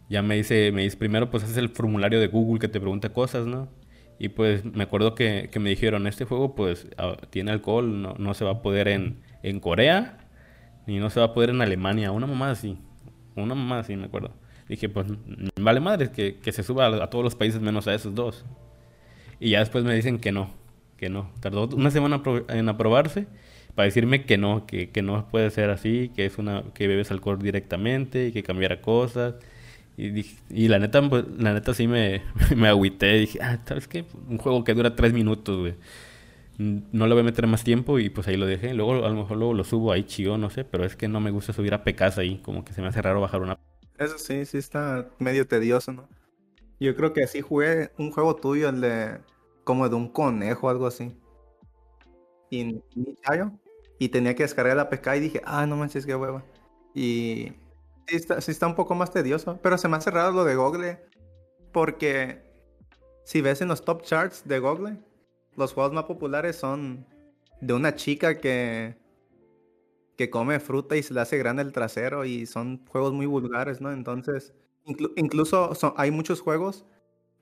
ya 0.09 0.23
me 0.23 0.37
dice, 0.37 0.73
me 0.73 0.83
dice, 0.83 0.97
primero 0.97 1.31
pues 1.31 1.45
haces 1.45 1.59
el 1.59 1.69
formulario 1.69 2.19
de 2.19 2.29
Google 2.29 2.61
que 2.61 2.69
te 2.69 2.81
pregunta 2.81 3.13
cosas, 3.13 3.47
¿no? 3.47 3.69
Y 4.19 4.31
pues 4.31 4.65
me 4.65 4.85
acuerdo 4.85 5.15
que, 5.15 5.51
que 5.53 5.59
me 5.61 5.69
dijeron, 5.69 6.07
este 6.07 6.25
juego 6.25 6.55
pues 6.55 6.89
tiene 7.29 7.51
alcohol, 7.51 8.01
no, 8.01 8.15
no, 8.19 8.33
se 8.33 8.47
va 8.47 8.53
a 8.53 8.63
poder 8.63 8.89
en, 8.89 9.21
en 9.43 9.61
Corea, 9.61 10.17
ni 10.87 10.99
no 10.99 11.11
se 11.11 11.21
va 11.21 11.27
a 11.27 11.35
poder 11.35 11.51
en 11.51 11.61
Alemania, 11.61 12.13
una 12.13 12.27
mamá 12.27 12.51
así, 12.51 12.79
una 13.35 13.55
mamá 13.55 13.81
así, 13.81 13.95
me 13.97 14.07
acuerdo. 14.07 14.33
Dije, 14.69 14.89
pues 14.89 15.07
vale 15.61 15.81
madre 15.81 16.11
que, 16.11 16.37
que 16.37 16.53
se 16.53 16.63
suba 16.63 16.87
a, 16.87 17.05
a 17.05 17.11
todos 17.11 17.25
los 17.25 17.35
países 17.37 17.61
menos 17.61 17.87
a 17.87 17.95
esos 17.95 18.15
dos. 18.15 18.45
Y 19.41 19.51
ya 19.51 19.61
después 19.61 19.85
me 19.85 19.95
dicen 19.95 20.19
que 20.19 20.33
no, 20.33 20.51
que 20.97 21.09
no. 21.09 21.31
Tardó 21.41 21.69
una 21.77 21.91
semana 21.91 22.23
en 22.49 22.69
aprobarse 22.69 23.27
para 23.75 23.87
decirme 23.87 24.25
que 24.25 24.39
no, 24.39 24.67
que, 24.67 24.91
que, 24.91 25.03
no 25.03 25.29
puede 25.29 25.51
ser 25.51 25.71
así, 25.71 26.11
que 26.17 26.27
es 26.27 26.39
una 26.39 26.65
que 26.75 26.89
bebes 26.89 27.11
alcohol 27.11 27.39
directamente 27.39 28.29
y 28.29 28.33
que 28.33 28.43
cambiara 28.43 28.81
cosas. 28.81 29.35
Y, 29.99 30.27
y 30.51 30.69
la 30.69 30.79
neta, 30.79 31.09
pues, 31.09 31.25
la 31.39 31.55
neta 31.55 31.75
sí 31.75 31.87
me, 31.89 32.23
me 32.57 32.69
agüité. 32.69 33.13
Dije, 33.15 33.39
ah, 33.43 33.59
¿sabes 33.67 33.89
qué? 33.89 34.05
Un 34.29 34.39
juego 34.39 34.65
que 34.65 34.75
dura 34.75 34.97
tres 34.97 35.13
minutos, 35.13 35.59
güey. 35.61 35.75
No 36.59 37.07
le 37.07 37.13
voy 37.15 37.21
a 37.21 37.25
meter 37.25 37.47
más 37.47 37.65
tiempo 37.65 37.99
y 37.99 38.09
pues 38.09 38.29
ahí 38.29 38.37
lo 38.37 38.47
dejé. 38.47 38.73
Luego, 38.75 39.05
a 39.05 39.11
lo 39.11 39.15
mejor 39.15 39.37
luego 39.37 39.53
lo 39.55 39.65
subo 39.65 39.93
ahí 39.93 40.05
chido, 40.05 40.39
no 40.39 40.49
sé, 40.49 40.65
pero 40.65 40.85
es 40.87 40.97
que 40.97 41.07
no 41.07 41.21
me 41.21 41.31
gusta 41.31 41.53
subir 41.53 41.75
a 41.75 41.85
pecas 41.85 42.17
ahí. 42.19 42.41
Como 42.43 42.65
que 42.65 42.73
se 42.73 42.81
me 42.81 42.89
hace 42.89 43.03
raro 43.03 43.21
bajar 43.21 43.43
una. 43.43 43.59
Eso 43.99 44.19
sí, 44.19 44.45
sí 44.45 44.59
está 44.59 45.09
medio 45.19 45.47
tedioso, 45.47 45.93
¿no? 45.93 46.09
Yo 46.79 46.95
creo 46.95 47.13
que 47.13 47.23
así 47.23 47.41
jugué 47.41 47.91
un 47.99 48.11
juego 48.11 48.37
tuyo, 48.37 48.69
el 48.69 48.81
de 48.81 49.21
como 49.65 49.89
de 49.89 49.97
un 49.97 50.09
conejo, 50.09 50.69
algo 50.69 50.87
así. 50.87 51.17
Y, 52.51 52.83
y 53.99 54.09
tenía 54.11 54.35
que 54.35 54.43
descargar 54.43 54.77
la 54.77 54.91
PK 54.91 55.17
y 55.17 55.21
dije, 55.21 55.43
ah, 55.45 55.67
no 55.67 55.77
manches, 55.77 56.07
qué 56.07 56.15
hueva. 56.15 56.45
Y 56.95 57.53
sí 58.07 58.17
está, 58.17 58.41
sí 58.41 58.51
está 58.51 58.67
un 58.67 58.75
poco 58.75 58.95
más 58.95 59.11
tedioso, 59.11 59.59
pero 59.63 59.79
se 59.79 59.89
me 59.89 59.97
ha 59.97 60.01
cerrado 60.01 60.33
lo 60.33 60.45
de 60.45 60.57
Google, 60.57 61.01
porque 61.73 62.43
si 63.25 63.41
ves 63.41 63.61
en 63.61 63.69
los 63.69 63.85
top 63.85 64.03
charts 64.03 64.47
de 64.47 64.59
Google, 64.59 64.99
los 65.57 65.73
juegos 65.73 65.93
más 65.93 66.05
populares 66.05 66.57
son 66.57 67.07
de 67.61 67.75
una 67.75 67.95
chica 67.97 68.39
que 68.39 68.97
que 70.17 70.31
come 70.31 70.61
fruta 70.61 70.97
y 70.97 71.03
se 71.03 71.15
le 71.15 71.21
hace 71.21 71.39
grande 71.39 71.63
el 71.63 71.73
trasero 71.73 72.25
y 72.25 72.47
son 72.47 72.85
juegos 72.87 73.13
muy 73.13 73.27
vulgares, 73.27 73.81
¿no? 73.81 73.93
Entonces, 73.93 74.55
incluso 75.17 75.75
son, 75.75 75.93
hay 75.97 76.11
muchos 76.11 76.41
juegos 76.41 76.87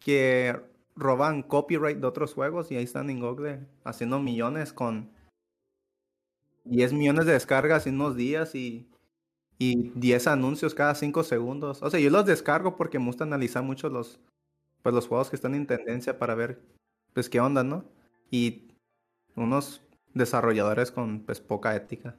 que 0.01 0.61
roban 0.97 1.43
copyright 1.43 1.99
de 1.99 2.07
otros 2.07 2.35
juegos 2.35 2.71
y 2.71 2.77
ahí 2.77 2.85
están 2.85 3.11
en 3.11 3.21
Google 3.21 3.67
haciendo 3.85 4.21
millones 4.21 4.73
con 4.73 5.11
10 6.65 6.93
millones 6.93 7.27
de 7.27 7.33
descargas 7.33 7.87
en 7.87 7.97
unos 7.97 8.17
días 8.17 8.55
y, 8.55 8.89
y 9.59 9.91
10 9.95 10.27
anuncios 10.29 10.75
cada 10.75 10.95
5 10.95 11.25
segundos. 11.25 11.83
O 11.83 11.91
sea, 11.91 12.01
yo 12.01 12.11
los 12.11 12.27
descargo 12.27 12.77
porque 12.77 12.99
me 12.99 13.07
gusta 13.07 13.25
analizar 13.25 13.63
mucho 13.63 13.89
los, 13.91 14.21
pues, 14.83 14.95
los 14.95 15.09
juegos 15.09 15.31
que 15.31 15.37
están 15.37 15.55
en 15.55 15.67
tendencia 15.67 16.19
para 16.19 16.35
ver, 16.37 16.63
pues, 17.15 17.31
qué 17.31 17.41
onda, 17.41 17.65
¿no? 17.65 17.85
Y 18.31 18.69
unos 19.37 19.83
desarrolladores 20.15 20.93
con, 20.93 21.21
pues, 21.25 21.41
poca 21.41 21.77
ética. 21.77 22.17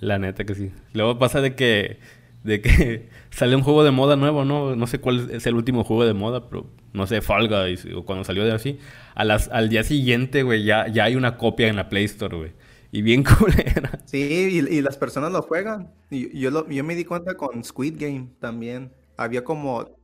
La 0.00 0.18
neta 0.18 0.44
que 0.44 0.54
sí. 0.54 0.72
Luego 0.92 1.18
pasa 1.18 1.40
de 1.40 1.54
que, 1.54 1.98
de 2.44 2.60
que 2.60 3.08
sale 3.30 3.56
un 3.56 3.62
juego 3.62 3.84
de 3.84 3.90
moda 3.90 4.16
nuevo, 4.16 4.44
¿no? 4.44 4.76
No 4.76 4.86
sé 4.86 5.00
cuál 5.00 5.30
es 5.30 5.46
el 5.46 5.54
último 5.54 5.84
juego 5.84 6.04
de 6.04 6.14
moda, 6.14 6.48
pero 6.48 6.66
no 6.92 7.06
sé, 7.06 7.20
Fall 7.20 7.48
Guys, 7.48 7.86
o 7.94 8.04
cuando 8.04 8.24
salió 8.24 8.44
de 8.44 8.52
así. 8.52 8.78
Al 9.14 9.68
día 9.68 9.82
siguiente, 9.82 10.42
güey, 10.42 10.64
ya, 10.64 10.88
ya 10.88 11.04
hay 11.04 11.16
una 11.16 11.36
copia 11.36 11.68
en 11.68 11.76
la 11.76 11.88
Play 11.88 12.04
Store, 12.04 12.36
güey. 12.36 12.52
Y 12.90 13.02
bien 13.02 13.22
culera. 13.38 13.98
Sí, 14.06 14.66
y, 14.70 14.80
las 14.80 14.96
personas 14.96 15.32
lo 15.32 15.42
juegan. 15.42 15.92
Y 16.10 16.38
yo, 16.38 16.66
yo 16.68 16.84
me 16.84 16.94
di 16.94 17.04
cuenta 17.04 17.34
con 17.34 17.62
Squid 17.62 17.96
Game 17.98 18.28
también. 18.40 18.92
Había 19.16 19.44
como... 19.44 19.96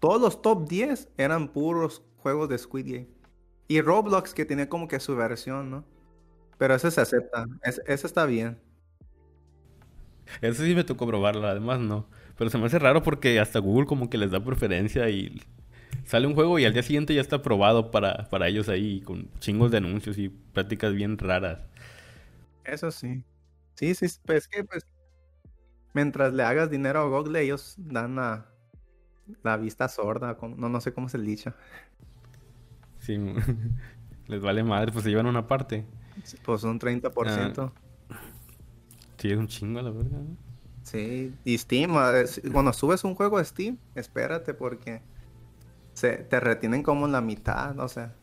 Todos 0.00 0.20
los 0.20 0.42
top 0.42 0.68
10 0.68 1.10
eran 1.16 1.48
puros 1.48 2.02
juegos 2.16 2.48
de 2.48 2.58
Squid 2.58 2.86
Game. 2.86 3.08
Y 3.68 3.80
Roblox 3.80 4.34
que 4.34 4.44
tenía 4.44 4.68
como 4.68 4.88
que 4.88 4.98
su 4.98 5.14
versión, 5.14 5.70
¿no? 5.70 5.84
Pero 6.58 6.74
ese 6.74 6.90
se 6.90 7.00
acepta. 7.00 7.46
ese 7.62 8.06
está 8.06 8.26
bien. 8.26 8.58
Eso 10.40 10.64
sí 10.64 10.74
me 10.74 10.84
tocó 10.84 11.06
probarlo, 11.06 11.46
además 11.46 11.80
no. 11.80 12.06
Pero 12.36 12.50
se 12.50 12.58
me 12.58 12.66
hace 12.66 12.78
raro 12.78 13.02
porque 13.02 13.40
hasta 13.40 13.58
Google 13.58 13.86
como 13.86 14.10
que 14.10 14.18
les 14.18 14.30
da 14.30 14.42
preferencia 14.44 15.08
y 15.10 15.40
sale 16.04 16.26
un 16.26 16.34
juego 16.34 16.58
y 16.58 16.64
al 16.64 16.72
día 16.72 16.82
siguiente 16.82 17.14
ya 17.14 17.20
está 17.20 17.42
probado 17.42 17.90
para, 17.90 18.28
para 18.30 18.48
ellos 18.48 18.68
ahí 18.68 19.00
con 19.02 19.30
chingos 19.40 19.70
de 19.70 19.78
anuncios 19.78 20.18
y 20.18 20.28
prácticas 20.30 20.94
bien 20.94 21.18
raras. 21.18 21.60
Eso 22.64 22.90
sí. 22.90 23.24
Sí, 23.74 23.94
sí, 23.94 24.06
pues 24.26 24.48
que 24.48 24.64
pues 24.64 24.86
mientras 25.94 26.32
le 26.32 26.42
hagas 26.42 26.70
dinero 26.70 27.00
a 27.00 27.08
Google, 27.08 27.40
ellos 27.42 27.74
dan 27.78 28.16
la, 28.16 28.46
la 29.42 29.56
vista 29.56 29.88
sorda, 29.88 30.38
no, 30.56 30.68
no 30.68 30.80
sé 30.80 30.92
cómo 30.94 31.08
es 31.08 31.14
el 31.14 31.26
dicho. 31.26 31.54
Sí, 32.98 33.16
les 34.28 34.40
vale 34.40 34.62
madre, 34.62 34.92
pues 34.92 35.04
se 35.04 35.10
llevan 35.10 35.26
una 35.26 35.46
parte. 35.46 35.84
pues 36.44 36.62
un 36.64 36.78
30%. 36.78 37.62
Ah, 37.64 37.81
sí, 39.22 39.30
es 39.30 39.38
un 39.38 39.46
chingo 39.46 39.78
a 39.78 39.82
la 39.82 39.90
verdad. 39.90 40.20
Sí, 40.82 41.32
y 41.44 41.56
Steam, 41.56 41.92
cuando 42.52 42.72
subes 42.72 43.04
un 43.04 43.14
juego 43.14 43.38
a 43.38 43.44
Steam, 43.44 43.78
espérate 43.94 44.52
porque 44.52 45.00
se, 45.94 46.16
te 46.16 46.40
retienen 46.40 46.82
como 46.82 47.06
la 47.06 47.20
mitad, 47.20 47.78
o 47.78 47.88
sea. 47.88 48.14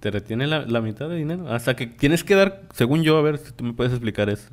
Te 0.00 0.10
retiene 0.10 0.46
la, 0.46 0.80
mitad 0.80 1.10
de 1.10 1.16
dinero. 1.16 1.48
Hasta 1.48 1.76
que 1.76 1.86
tienes 1.86 2.24
que 2.24 2.34
dar, 2.34 2.62
según 2.72 3.02
yo, 3.02 3.18
a 3.18 3.22
ver 3.22 3.36
si 3.36 3.52
tú 3.52 3.62
me 3.62 3.74
puedes 3.74 3.92
explicar 3.92 4.30
eso. 4.30 4.48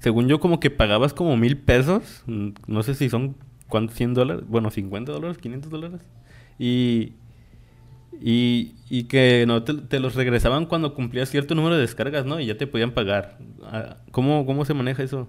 Según 0.00 0.26
yo, 0.26 0.40
como 0.40 0.58
que 0.58 0.70
pagabas 0.70 1.14
como 1.14 1.36
mil 1.36 1.56
pesos. 1.58 2.24
Mm, 2.26 2.48
no 2.66 2.82
sé 2.82 2.94
si 2.94 3.08
son, 3.08 3.36
¿cuántos? 3.68 3.96
¿100 3.96 4.14
dólares? 4.14 4.44
Bueno, 4.48 4.72
50 4.72 5.12
dólares, 5.12 5.38
500 5.38 5.70
dólares. 5.70 6.00
Y, 6.58 7.12
y, 8.20 8.76
y 8.88 9.04
que 9.04 9.44
no 9.46 9.64
te, 9.64 10.00
los 10.00 10.14
regresaban 10.14 10.66
cuando 10.66 10.94
cumplías 10.94 11.30
cierto 11.30 11.54
número 11.54 11.74
de 11.74 11.82
descargas, 11.82 12.24
¿no? 12.24 12.40
Y 12.40 12.46
ya 12.46 12.56
te 12.56 12.66
podían 12.66 12.92
pagar. 12.92 13.38
Ah, 13.62 13.98
¿Cómo, 14.10 14.46
cómo 14.46 14.64
se 14.64 14.74
maneja 14.74 15.02
eso? 15.02 15.28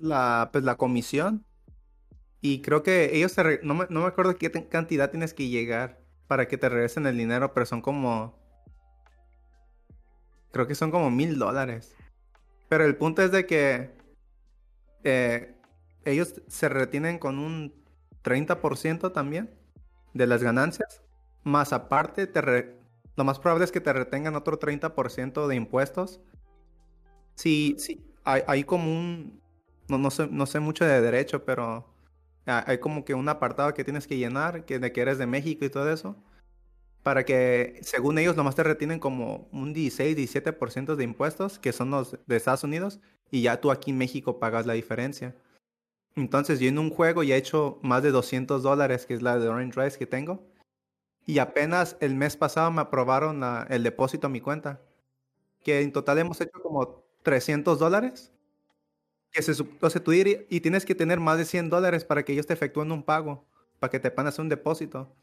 La, 0.00 0.50
pues 0.52 0.64
la 0.64 0.76
comisión. 0.76 1.44
Y 2.40 2.62
creo 2.62 2.82
que 2.82 3.16
ellos 3.16 3.34
no, 3.62 3.74
me, 3.74 3.86
no 3.90 4.00
me 4.00 4.06
acuerdo 4.06 4.36
qué 4.36 4.50
cantidad 4.50 5.10
tienes 5.10 5.34
que 5.34 5.48
llegar 5.48 6.00
para 6.28 6.46
que 6.46 6.58
te 6.58 6.68
regresen 6.68 7.06
el 7.06 7.16
dinero, 7.16 7.52
pero 7.52 7.66
son 7.66 7.80
como... 7.80 8.38
Creo 10.52 10.66
que 10.66 10.74
son 10.74 10.90
como 10.90 11.10
mil 11.10 11.38
dólares. 11.38 11.94
Pero 12.68 12.84
el 12.84 12.96
punto 12.96 13.22
es 13.22 13.32
de 13.32 13.46
que 13.46 13.90
eh, 15.04 15.54
ellos 16.04 16.40
se 16.46 16.68
retienen 16.68 17.18
con 17.18 17.38
un 17.38 17.74
30% 18.22 19.12
también 19.12 19.57
de 20.14 20.26
las 20.26 20.42
ganancias. 20.42 21.02
Más 21.44 21.72
aparte, 21.72 22.26
te 22.26 22.78
lo 23.16 23.24
más 23.24 23.38
probable 23.38 23.64
es 23.64 23.72
que 23.72 23.80
te 23.80 23.92
retengan 23.92 24.36
otro 24.36 24.58
30% 24.60 25.46
de 25.48 25.56
impuestos. 25.56 26.20
Sí, 27.34 27.74
sí, 27.78 28.04
hay, 28.24 28.42
hay 28.46 28.64
como 28.64 28.90
un... 28.90 29.40
No, 29.88 29.98
no, 29.98 30.10
sé, 30.10 30.28
no 30.30 30.46
sé 30.46 30.60
mucho 30.60 30.84
de 30.84 31.00
derecho, 31.00 31.44
pero 31.44 31.86
hay 32.46 32.78
como 32.78 33.04
que 33.04 33.14
un 33.14 33.28
apartado 33.28 33.74
que 33.74 33.84
tienes 33.84 34.06
que 34.06 34.16
llenar, 34.16 34.64
que 34.64 34.78
de 34.78 34.92
que 34.92 35.00
eres 35.00 35.18
de 35.18 35.26
México 35.26 35.64
y 35.64 35.70
todo 35.70 35.90
eso, 35.90 36.16
para 37.02 37.24
que 37.24 37.78
según 37.82 38.18
ellos 38.18 38.36
nomás 38.36 38.54
te 38.54 38.62
retienen 38.62 39.00
como 39.00 39.48
un 39.52 39.72
16, 39.72 40.16
17% 40.16 40.96
de 40.96 41.04
impuestos, 41.04 41.58
que 41.58 41.72
son 41.72 41.90
los 41.90 42.18
de 42.26 42.36
Estados 42.36 42.64
Unidos, 42.64 43.00
y 43.30 43.42
ya 43.42 43.60
tú 43.60 43.70
aquí 43.70 43.90
en 43.90 43.98
México 43.98 44.38
pagas 44.38 44.66
la 44.66 44.74
diferencia. 44.74 45.34
Entonces 46.18 46.58
yo 46.60 46.68
en 46.68 46.78
un 46.78 46.90
juego 46.90 47.22
ya 47.22 47.36
he 47.36 47.38
hecho 47.38 47.78
más 47.82 48.02
de 48.02 48.10
200 48.10 48.62
dólares, 48.62 49.06
que 49.06 49.14
es 49.14 49.22
la 49.22 49.38
de 49.38 49.48
Orange 49.48 49.80
Rice 49.80 49.98
que 49.98 50.06
tengo, 50.06 50.44
y 51.26 51.38
apenas 51.40 51.96
el 52.00 52.14
mes 52.16 52.36
pasado 52.36 52.70
me 52.72 52.82
aprobaron 52.82 53.42
el 53.70 53.82
depósito 53.84 54.28
a 54.28 54.30
mi 54.30 54.40
cuenta, 54.40 54.82
que 55.64 55.82
en 55.82 55.92
total 55.92 56.18
hemos 56.18 56.40
hecho 56.40 56.60
como 56.62 57.04
300 57.24 57.78
dólares 57.78 58.32
que 59.32 59.42
se, 59.42 59.52
o 59.80 59.90
sea, 59.90 60.02
tú 60.02 60.12
ir 60.12 60.46
y 60.50 60.60
tienes 60.60 60.84
que 60.84 60.94
tener 60.94 61.20
más 61.20 61.38
de 61.38 61.44
100 61.44 61.70
dólares 61.70 62.04
para 62.04 62.24
que 62.24 62.32
ellos 62.32 62.46
te 62.46 62.54
efectúen 62.54 62.92
un 62.92 63.02
pago, 63.02 63.44
para 63.78 63.90
que 63.90 64.00
te 64.00 64.10
puedan 64.10 64.28
hacer 64.28 64.42
un 64.42 64.48
depósito. 64.48 65.14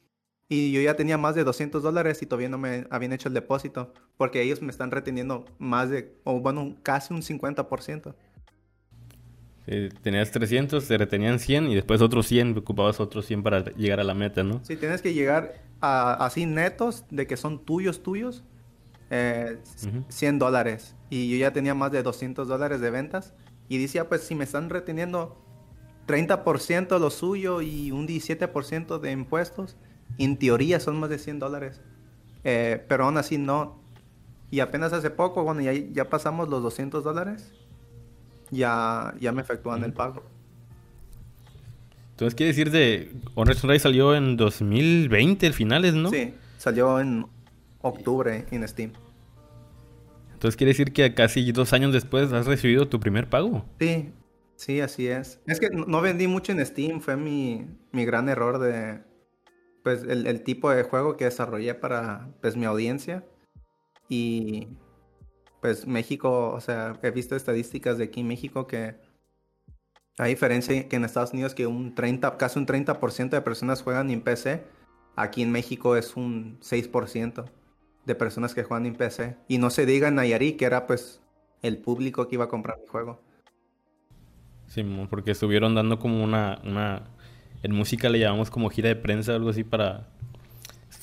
Y 0.50 0.72
yo 0.72 0.82
ya 0.82 0.96
tenía 0.96 1.18
más 1.18 1.36
de 1.36 1.44
200 1.44 1.84
dólares 1.84 2.22
y 2.22 2.28
todavía 2.28 2.50
no 2.50 2.58
me 2.60 2.88
habían 2.92 3.14
hecho 3.14 3.30
el 3.30 3.34
depósito, 3.36 3.94
porque 4.18 4.42
ellos 4.44 4.62
me 4.62 4.72
están 4.72 4.92
reteniendo 4.92 5.46
más 5.60 5.90
de, 5.90 6.16
o 6.24 6.40
bueno, 6.40 6.78
casi 6.84 7.14
un 7.14 7.24
50%. 7.24 8.16
Tenías 10.04 10.32
300, 10.32 10.88
te 10.88 10.97
retenían 10.97 11.39
100 11.39 11.71
y 11.71 11.75
después 11.75 12.01
otros 12.01 12.28
100, 12.28 12.58
ocupabas 12.60 12.99
otros 12.99 13.25
100 13.25 13.43
para 13.43 13.63
llegar 13.73 13.99
a 13.99 14.04
la 14.04 14.13
meta, 14.13 14.43
¿no? 14.43 14.63
Sí, 14.63 14.75
tienes 14.75 15.01
que 15.01 15.13
llegar 15.13 15.62
a, 15.82 16.13
así 16.25 16.45
netos 16.45 17.06
de 17.10 17.25
que 17.25 17.36
son 17.36 17.65
tuyos, 17.65 18.04
tuyos, 18.04 18.43
100 19.10 19.12
eh, 19.12 20.38
dólares. 20.38 20.95
Y 21.10 21.30
yo 21.30 21.38
ya 21.38 21.51
tenía 21.51 21.73
más 21.73 21.91
de 21.91 22.04
200 22.04 22.47
dólares 22.47 22.80
de 22.80 22.91
ventas 22.91 23.34
y 23.67 23.80
decía, 23.80 24.08
pues 24.08 24.21
si 24.21 24.36
me 24.36 24.43
están 24.43 24.69
reteniendo 24.69 25.41
30% 26.08 26.99
lo 26.99 27.10
suyo 27.10 27.62
y 27.62 27.91
un 27.91 28.08
17% 28.08 28.99
de 28.99 29.12
impuestos, 29.12 29.78
en 30.17 30.38
teoría 30.38 30.80
son 30.80 30.99
más 30.99 31.10
de 31.10 31.17
100 31.17 31.39
dólares. 31.39 31.82
Eh, 32.43 32.84
pero 32.88 33.06
aún 33.06 33.17
así 33.17 33.39
no. 33.39 33.80
Y 34.51 34.60
apenas 34.60 34.93
hace 34.93 35.10
poco, 35.10 35.43
bueno, 35.43 35.62
ya, 35.62 35.73
ya 35.73 36.10
pasamos 36.10 36.49
los 36.49 36.62
200 36.62 37.04
dólares, 37.04 37.51
ya, 38.52 39.14
ya 39.20 39.32
me 39.32 39.42
efectúan 39.42 39.84
el 39.84 39.94
pago. 39.94 40.24
Entonces 42.12 42.36
quiere 42.36 42.50
decir 42.50 42.72
de 42.72 43.12
Honor 43.34 43.58
Rise 43.64 43.80
salió 43.80 44.16
en 44.16 44.38
2020, 44.38 45.48
el 45.48 45.54
finales, 45.54 45.96
¿no? 45.96 46.10
Sí, 46.10 46.34
salió 46.58 47.00
en 47.00 47.26
octubre 47.82 48.46
en 48.52 48.68
Steam. 48.68 48.94
Entonces 50.34 50.56
quiere 50.56 50.72
decir 50.72 50.94
que 50.94 51.14
casi 51.14 51.52
dos 51.52 51.74
años 51.74 51.92
después 51.92 52.32
has 52.32 52.46
recibido 52.46 52.88
tu 52.88 53.00
primer 53.00 53.28
pago. 53.28 53.66
Sí, 53.80 54.14
sí, 54.56 54.80
así 54.80 55.08
es. 55.08 55.42
Es 55.46 55.60
que 55.60 55.70
no 55.70 56.02
vendí 56.02 56.28
mucho 56.28 56.52
en 56.52 56.66
Steam, 56.66 57.02
fue 57.02 57.18
mi, 57.18 57.68
gran 57.92 58.30
error 58.30 58.60
de, 58.60 59.02
pues, 59.84 60.04
el, 60.04 60.42
tipo 60.44 60.70
de 60.70 60.84
juego 60.84 61.18
que 61.18 61.26
desarrollé 61.26 61.74
para, 61.74 62.30
pues, 62.42 62.56
mi 62.56 62.66
audiencia. 62.66 63.26
Y, 64.08 64.68
pues, 65.65 65.88
México, 65.88 66.51
o 66.54 66.62
sea, 66.62 66.99
he 67.01 67.10
visto 67.10 67.36
estadísticas 67.36 67.97
de 67.97 68.04
aquí 68.04 68.19
en 68.19 68.28
México 68.28 68.67
que 68.67 68.97
a 70.19 70.25
diferencia 70.25 70.88
que 70.88 70.95
en 70.95 71.04
Estados 71.04 71.34
Unidos 71.34 71.56
que 71.56 71.65
un 71.65 71.95
30, 71.95 72.38
casi 72.38 72.60
un 72.60 72.67
30% 72.67 73.32
de 73.32 73.41
personas 73.41 73.82
juegan 73.82 74.12
en 74.12 74.21
PC, 74.21 74.63
aquí 75.15 75.41
en 75.41 75.51
México 75.51 75.95
es 75.95 76.15
un 76.17 76.60
6% 76.60 77.45
de 78.06 78.13
personas 78.13 78.54
que 78.54 78.62
juegan 78.62 78.86
en 78.86 78.93
PC. 78.93 79.38
Y 79.47 79.58
no 79.58 79.71
se 79.71 79.88
diga 79.88 80.08
en 80.08 80.13
Nayarit, 80.13 80.56
que 80.56 80.65
era 80.65 80.86
pues 80.86 81.19
el 81.63 81.80
público 81.80 82.28
que 82.28 82.36
iba 82.36 82.43
a 82.45 82.49
comprar 82.49 82.78
mi 82.78 82.86
juego. 82.86 83.19
Sí, 84.67 84.86
porque 85.10 85.32
estuvieron 85.32 85.73
dando 85.73 85.97
como 85.97 86.23
una, 86.23 86.62
una... 86.63 87.10
En 87.63 87.73
música 87.73 88.08
le 88.10 88.19
llamamos 88.19 88.51
como 88.51 88.69
gira 88.69 88.89
de 88.89 88.97
prensa 88.97 89.32
o 89.32 89.36
algo 89.38 89.49
así 89.49 89.63
para... 89.63 90.10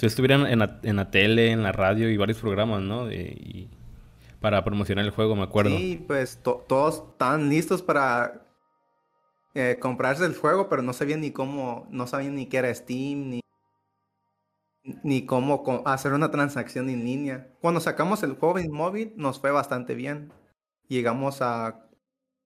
Estuvieran 0.00 0.46
en 0.46 0.96
la, 0.96 1.10
tele, 1.10 1.50
en 1.50 1.64
la 1.64 1.72
radio 1.72 2.08
y 2.08 2.16
varios 2.16 2.38
programas, 2.38 2.80
¿no? 2.80 3.10
y 3.10 3.68
para 4.42 4.62
promocionar 4.62 5.04
el 5.04 5.12
juego, 5.12 5.34
me 5.34 5.44
acuerdo. 5.44 5.76
Sí, 5.76 6.04
pues 6.06 6.40
todos 6.42 7.04
estaban 7.12 7.48
listos 7.48 7.80
para 7.80 8.46
eh, 9.54 9.78
comprarse 9.80 10.26
el 10.26 10.36
juego, 10.36 10.68
pero 10.68 10.82
no 10.82 10.92
sabían 10.92 11.22
ni 11.22 11.30
cómo, 11.30 11.86
no 11.90 12.06
sabían 12.06 12.34
ni 12.34 12.46
qué 12.46 12.58
era 12.58 12.74
Steam, 12.74 13.30
ni 13.30 13.42
ni 15.02 15.26
cómo 15.26 15.62
hacer 15.86 16.12
una 16.12 16.30
transacción 16.30 16.90
en 16.90 17.04
línea. 17.04 17.48
Cuando 17.60 17.80
sacamos 17.80 18.22
el 18.22 18.34
juego 18.34 18.58
en 18.58 18.72
móvil 18.72 19.12
nos 19.16 19.38
fue 19.40 19.50
bastante 19.50 19.94
bien. 19.94 20.32
Llegamos 20.88 21.40
a 21.40 21.86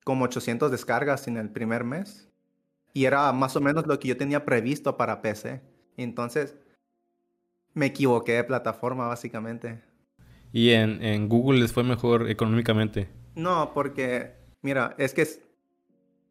como 0.05 0.27
800 0.27 0.71
descargas 0.71 1.27
en 1.29 1.37
el 1.37 1.51
primer 1.51 1.85
mes. 1.85 2.29
Y 2.93 3.05
era 3.07 3.33
más 3.33 3.57
o 3.57 3.61
menos 3.61 3.87
lo 3.87 3.99
que 3.99 4.09
yo 4.09 4.17
tenía 4.17 4.45
previsto 4.45 4.97
para 4.97 5.23
PC. 5.23 5.63
Entonces 5.97 6.57
me 7.75 7.87
equivoqué 7.87 8.33
de 8.33 8.45
plataforma 8.45 9.09
básicamente. 9.09 9.83
¿Y 10.57 10.71
en, 10.71 11.29
Google 11.29 11.61
les 11.61 11.75
fue 11.75 11.85
mejor 11.85 12.31
económicamente? 12.31 13.11
No, 13.35 13.73
porque 13.75 14.33
Mira, 14.63 14.95
es 14.97 15.13
que 15.13 15.29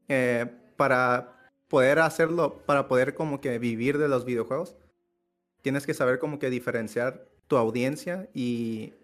eh, 0.08 0.48
para 0.76 1.52
poder 1.68 2.00
hacerlo, 2.00 2.58
para 2.66 2.88
poder 2.88 3.14
como 3.14 3.40
que 3.40 3.60
vivir 3.60 4.00
de 4.00 4.08
los 4.08 4.26
videojuegos, 4.26 4.76
tienes 5.62 5.86
que 5.86 5.94
saber 5.94 6.18
como 6.18 6.40
que 6.40 6.50
diferenciar 6.50 7.30
tu 7.48 7.56
audiencia 7.56 8.28
y 8.34 8.96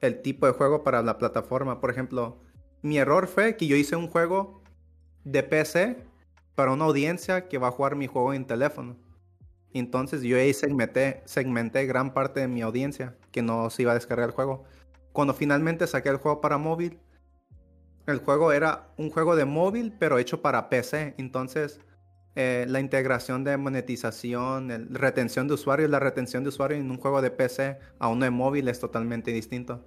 el 0.00 0.22
tipo 0.22 0.46
de 0.46 0.52
juego 0.52 0.84
para 0.84 1.02
la 1.02 1.18
plataforma. 1.18 1.80
Por 1.80 1.90
ejemplo, 1.90 2.38
mi 2.80 2.98
error 2.98 3.26
fue 3.26 3.56
que 3.56 3.66
yo 3.66 3.74
hice 3.74 3.96
un 3.96 4.06
juego 4.06 4.62
de 5.24 5.42
PC 5.42 5.96
para 6.54 6.70
una 6.70 6.84
audiencia 6.84 7.48
que 7.48 7.58
va 7.58 7.66
a 7.66 7.72
jugar 7.72 7.96
mi 7.96 8.06
juego 8.06 8.32
en 8.32 8.46
teléfono. 8.46 8.96
Entonces 9.74 10.22
yo 10.22 10.36
ahí 10.36 10.54
segmenté, 10.54 11.22
segmenté 11.24 11.86
gran 11.86 12.14
parte 12.14 12.40
de 12.40 12.48
mi 12.48 12.62
audiencia 12.62 13.16
que 13.32 13.42
no 13.42 13.70
se 13.70 13.82
iba 13.82 13.92
a 13.92 13.94
descargar 13.94 14.28
el 14.28 14.34
juego. 14.34 14.64
Cuando 15.12 15.34
finalmente 15.34 15.86
saqué 15.86 16.08
el 16.08 16.16
juego 16.16 16.40
para 16.40 16.58
móvil, 16.58 17.00
el 18.06 18.18
juego 18.18 18.52
era 18.52 18.88
un 18.96 19.10
juego 19.10 19.36
de 19.36 19.44
móvil, 19.44 19.92
pero 19.98 20.18
hecho 20.18 20.40
para 20.40 20.70
PC. 20.70 21.14
Entonces, 21.18 21.80
eh, 22.36 22.64
la 22.68 22.80
integración 22.80 23.44
de 23.44 23.56
monetización, 23.56 24.94
retención 24.94 25.48
de 25.48 25.54
usuarios, 25.54 25.90
la 25.90 25.98
retención 25.98 26.42
de 26.42 26.48
usuarios 26.48 26.80
en 26.80 26.90
un 26.90 26.98
juego 26.98 27.20
de 27.20 27.30
PC 27.30 27.78
a 27.98 28.08
uno 28.08 28.24
de 28.24 28.30
móvil 28.30 28.68
es 28.68 28.80
totalmente 28.80 29.32
distinto. 29.32 29.84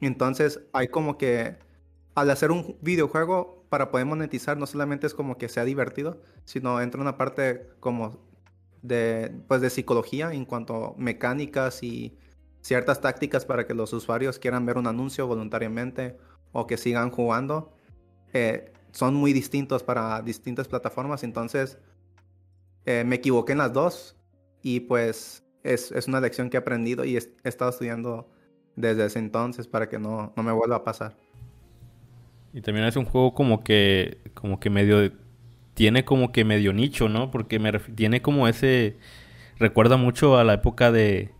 Entonces, 0.00 0.60
hay 0.72 0.88
como 0.88 1.18
que 1.18 1.58
al 2.14 2.30
hacer 2.30 2.50
un 2.50 2.76
videojuego 2.80 3.66
para 3.68 3.90
poder 3.90 4.06
monetizar, 4.06 4.56
no 4.56 4.66
solamente 4.66 5.06
es 5.06 5.14
como 5.14 5.36
que 5.36 5.48
sea 5.48 5.64
divertido, 5.64 6.20
sino 6.44 6.80
entra 6.80 7.00
una 7.00 7.16
parte 7.16 7.68
como 7.80 8.29
de, 8.82 9.32
pues 9.48 9.60
de 9.60 9.70
psicología 9.70 10.32
en 10.32 10.44
cuanto 10.44 10.86
a 10.86 10.94
mecánicas 10.96 11.82
y 11.82 12.16
ciertas 12.60 13.00
tácticas 13.00 13.44
para 13.44 13.66
que 13.66 13.74
los 13.74 13.92
usuarios 13.92 14.38
quieran 14.38 14.66
ver 14.66 14.78
un 14.78 14.86
anuncio 14.86 15.26
voluntariamente 15.26 16.16
o 16.52 16.66
que 16.66 16.76
sigan 16.76 17.10
jugando 17.10 17.72
eh, 18.32 18.72
son 18.92 19.14
muy 19.14 19.32
distintos 19.32 19.82
para 19.82 20.22
distintas 20.22 20.68
plataformas. 20.68 21.22
Entonces, 21.22 21.78
eh, 22.86 23.04
me 23.04 23.16
equivoqué 23.16 23.52
en 23.52 23.58
las 23.58 23.72
dos 23.72 24.16
y 24.62 24.80
pues 24.80 25.44
es, 25.62 25.92
una 26.08 26.20
lección 26.20 26.50
que 26.50 26.56
he 26.56 26.60
aprendido 26.60 27.04
y 27.04 27.16
he, 27.16 27.22
estado 27.44 27.70
estudiando 27.70 28.28
desde 28.76 29.06
ese 29.06 29.18
entonces 29.18 29.66
para 29.66 29.88
que 29.88 29.98
no, 29.98 30.32
no, 30.36 30.42
me 30.42 30.52
vuelva 30.52 30.76
a 30.76 30.84
pasar. 30.84 31.16
Y 32.52 32.62
también 32.62 32.86
es 32.86 32.96
un 32.96 33.04
juego 33.04 33.32
como 33.34 33.62
que, 33.62 34.18
como 34.34 34.58
que 34.58 34.70
medio, 34.70 35.12
tiene 35.80 36.04
como 36.04 36.30
que 36.30 36.44
medio 36.44 36.74
nicho, 36.74 37.08
¿no? 37.08 37.30
Porque 37.30 37.58
me 37.58 37.72
tiene 37.72 38.20
como 38.20 38.48
ese, 38.48 38.98
recuerda 39.58 39.96
mucho 39.96 40.36
a 40.36 40.44
la 40.44 40.52
época 40.52 40.92
de, 40.92 41.30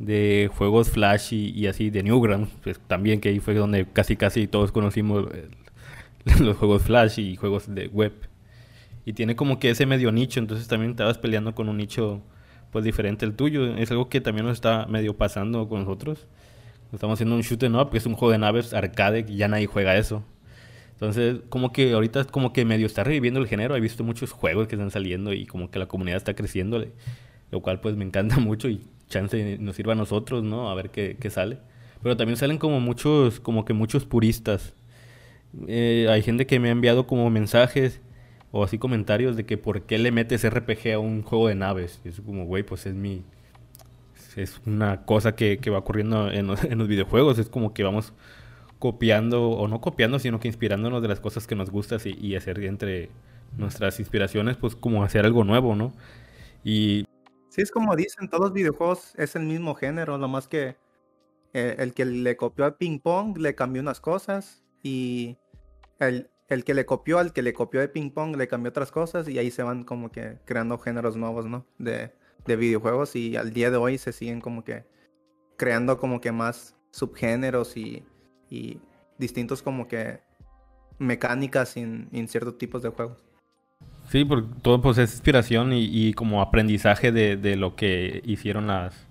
de 0.00 0.50
juegos 0.52 0.90
Flash 0.90 1.32
y, 1.32 1.64
así, 1.68 1.88
de 1.88 2.02
Newgrounds, 2.02 2.50
pues 2.64 2.80
también 2.88 3.20
que 3.20 3.28
ahí 3.28 3.38
fue 3.38 3.54
donde 3.54 3.86
casi 3.86 4.16
casi 4.16 4.48
todos 4.48 4.72
conocimos 4.72 5.26
los 6.40 6.56
juegos 6.56 6.82
Flash 6.82 7.20
y 7.20 7.36
juegos 7.36 7.72
de 7.72 7.86
web. 7.86 8.14
Y 9.04 9.12
tiene 9.12 9.36
como 9.36 9.60
que 9.60 9.70
ese 9.70 9.86
medio 9.86 10.10
nicho, 10.10 10.40
entonces 10.40 10.66
también 10.66 10.90
estabas 10.90 11.18
peleando 11.18 11.54
con 11.54 11.68
un 11.68 11.76
nicho 11.76 12.20
pues 12.72 12.84
diferente 12.84 13.26
al 13.26 13.34
tuyo. 13.34 13.76
Es 13.76 13.92
algo 13.92 14.08
que 14.08 14.20
también 14.20 14.44
nos 14.44 14.56
está 14.56 14.86
medio 14.86 15.16
pasando 15.16 15.68
con 15.68 15.84
nosotros. 15.84 16.26
Estamos 16.92 17.14
haciendo 17.14 17.36
un 17.36 17.42
shoot 17.42 17.62
up, 17.62 17.92
que 17.92 17.98
es 17.98 18.06
un 18.06 18.14
juego 18.14 18.32
de 18.32 18.38
naves 18.38 18.74
arcade, 18.74 19.24
y 19.28 19.36
ya 19.36 19.46
nadie 19.46 19.66
juega 19.66 19.96
eso. 19.96 20.24
Entonces, 21.00 21.42
como 21.48 21.72
que 21.72 21.92
ahorita 21.92 22.24
como 22.24 22.52
que 22.52 22.64
medio 22.64 22.86
está 22.86 23.04
reviviendo 23.04 23.38
el 23.38 23.46
género. 23.46 23.76
He 23.76 23.80
visto 23.80 24.02
muchos 24.02 24.32
juegos 24.32 24.66
que 24.66 24.74
están 24.74 24.90
saliendo 24.90 25.32
y 25.32 25.46
como 25.46 25.70
que 25.70 25.78
la 25.78 25.86
comunidad 25.86 26.16
está 26.16 26.34
creciendo, 26.34 26.84
lo 27.52 27.60
cual 27.60 27.80
pues 27.80 27.94
me 27.94 28.04
encanta 28.04 28.36
mucho 28.40 28.68
y 28.68 28.80
chance 29.08 29.58
nos 29.58 29.76
sirva 29.76 29.92
a 29.92 29.96
nosotros, 29.96 30.42
¿no? 30.42 30.70
A 30.70 30.74
ver 30.74 30.90
qué, 30.90 31.30
sale. 31.30 31.58
Pero 32.02 32.16
también 32.16 32.36
salen 32.36 32.58
como 32.58 32.80
muchos, 32.80 33.38
como 33.38 33.64
que 33.64 33.74
muchos 33.74 34.06
puristas. 34.06 34.74
Eh, 35.68 36.08
hay 36.10 36.22
gente 36.22 36.46
que 36.48 36.58
me 36.58 36.68
ha 36.68 36.72
enviado 36.72 37.06
como 37.06 37.30
mensajes 37.30 38.00
o 38.50 38.64
así 38.64 38.76
comentarios 38.76 39.36
de 39.36 39.46
que 39.46 39.56
por 39.56 39.82
qué 39.82 39.98
le 39.98 40.10
metes 40.10 40.48
RPG 40.48 40.94
a 40.94 40.98
un 40.98 41.22
juego 41.22 41.46
de 41.46 41.54
naves. 41.54 42.00
Y 42.04 42.08
es 42.08 42.20
como, 42.20 42.44
güey, 42.44 42.64
pues 42.64 42.86
es 42.86 42.94
mi... 42.94 43.22
Es 44.34 44.60
una 44.66 45.04
cosa 45.04 45.36
que, 45.36 45.58
va 45.70 45.78
ocurriendo 45.78 46.28
en 46.28 46.50
en 46.68 46.78
los, 46.78 46.88
videojuegos. 46.88 47.38
Es 47.38 47.48
como 47.48 47.72
que 47.72 47.84
vamos 47.84 48.12
copiando, 48.78 49.50
o 49.50 49.68
no 49.68 49.80
copiando, 49.80 50.18
sino 50.18 50.40
que 50.40 50.48
inspirándonos 50.48 51.02
de 51.02 51.08
las 51.08 51.20
cosas 51.20 51.46
que 51.46 51.54
nos 51.54 51.70
gustan 51.70 52.00
y, 52.04 52.34
hacer 52.36 52.62
entre 52.64 53.10
nuestras 53.56 53.98
inspiraciones, 53.98 54.56
pues 54.56 54.76
como 54.76 55.02
hacer 55.02 55.24
algo 55.24 55.44
nuevo, 55.44 55.74
¿no? 55.74 55.92
Y 56.64 57.04
Sí, 57.48 57.62
es 57.62 57.70
como 57.70 57.96
dicen, 57.96 58.28
todos 58.28 58.44
los 58.44 58.52
videojuegos 58.52 59.14
es 59.16 59.34
el 59.34 59.44
mismo 59.44 59.74
género, 59.74 60.18
lo 60.18 60.28
más 60.28 60.48
que 60.48 60.76
eh, 61.54 61.76
el 61.78 61.94
que 61.94 62.04
le 62.04 62.36
copió 62.36 62.66
al 62.66 62.76
ping 62.76 63.00
pong 63.00 63.38
le 63.38 63.54
cambió 63.54 63.80
unas 63.80 64.00
cosas 64.00 64.62
y 64.82 65.38
el, 65.98 66.30
el, 66.48 66.62
que 66.62 66.74
le 66.74 66.84
copió 66.84 67.18
al 67.18 67.32
que 67.32 67.42
le 67.42 67.54
copió 67.54 67.80
de 67.80 67.88
ping 67.88 68.10
pong 68.10 68.36
le 68.36 68.48
cambió 68.48 68.68
otras 68.70 68.92
cosas 68.92 69.28
y 69.28 69.38
ahí 69.38 69.50
se 69.50 69.62
van 69.62 69.84
como 69.84 70.12
que 70.12 70.38
creando 70.44 70.78
géneros 70.78 71.16
nuevos, 71.16 71.46
¿no? 71.46 71.66
De, 71.78 72.12
de 72.46 72.56
videojuegos 72.56 73.16
y 73.16 73.36
al 73.36 73.52
día 73.52 73.70
de 73.70 73.78
hoy 73.78 73.98
se 73.98 74.12
siguen 74.12 74.40
como 74.40 74.62
que 74.62 74.84
creando 75.56 75.98
como 75.98 76.20
que 76.20 76.32
más 76.32 76.76
subgéneros 76.90 77.76
y, 77.76 78.04
y 78.50 78.78
distintos 79.18 79.62
como 79.62 79.88
que 79.88 80.20
mecánicas 80.98 81.76
en, 81.76 82.08
ciertos 82.28 82.58
tipos 82.58 82.82
de 82.82 82.90
juegos. 82.90 83.18
Sí, 84.08 84.24
porque 84.24 84.48
todo 84.62 84.80
pues 84.80 84.98
es 84.98 85.12
inspiración 85.12 85.72
y, 85.72 86.12
como 86.14 86.40
aprendizaje 86.40 87.12
de, 87.12 87.56
lo 87.56 87.76
que 87.76 88.22
hicieron 88.24 88.66
las, 88.68 89.06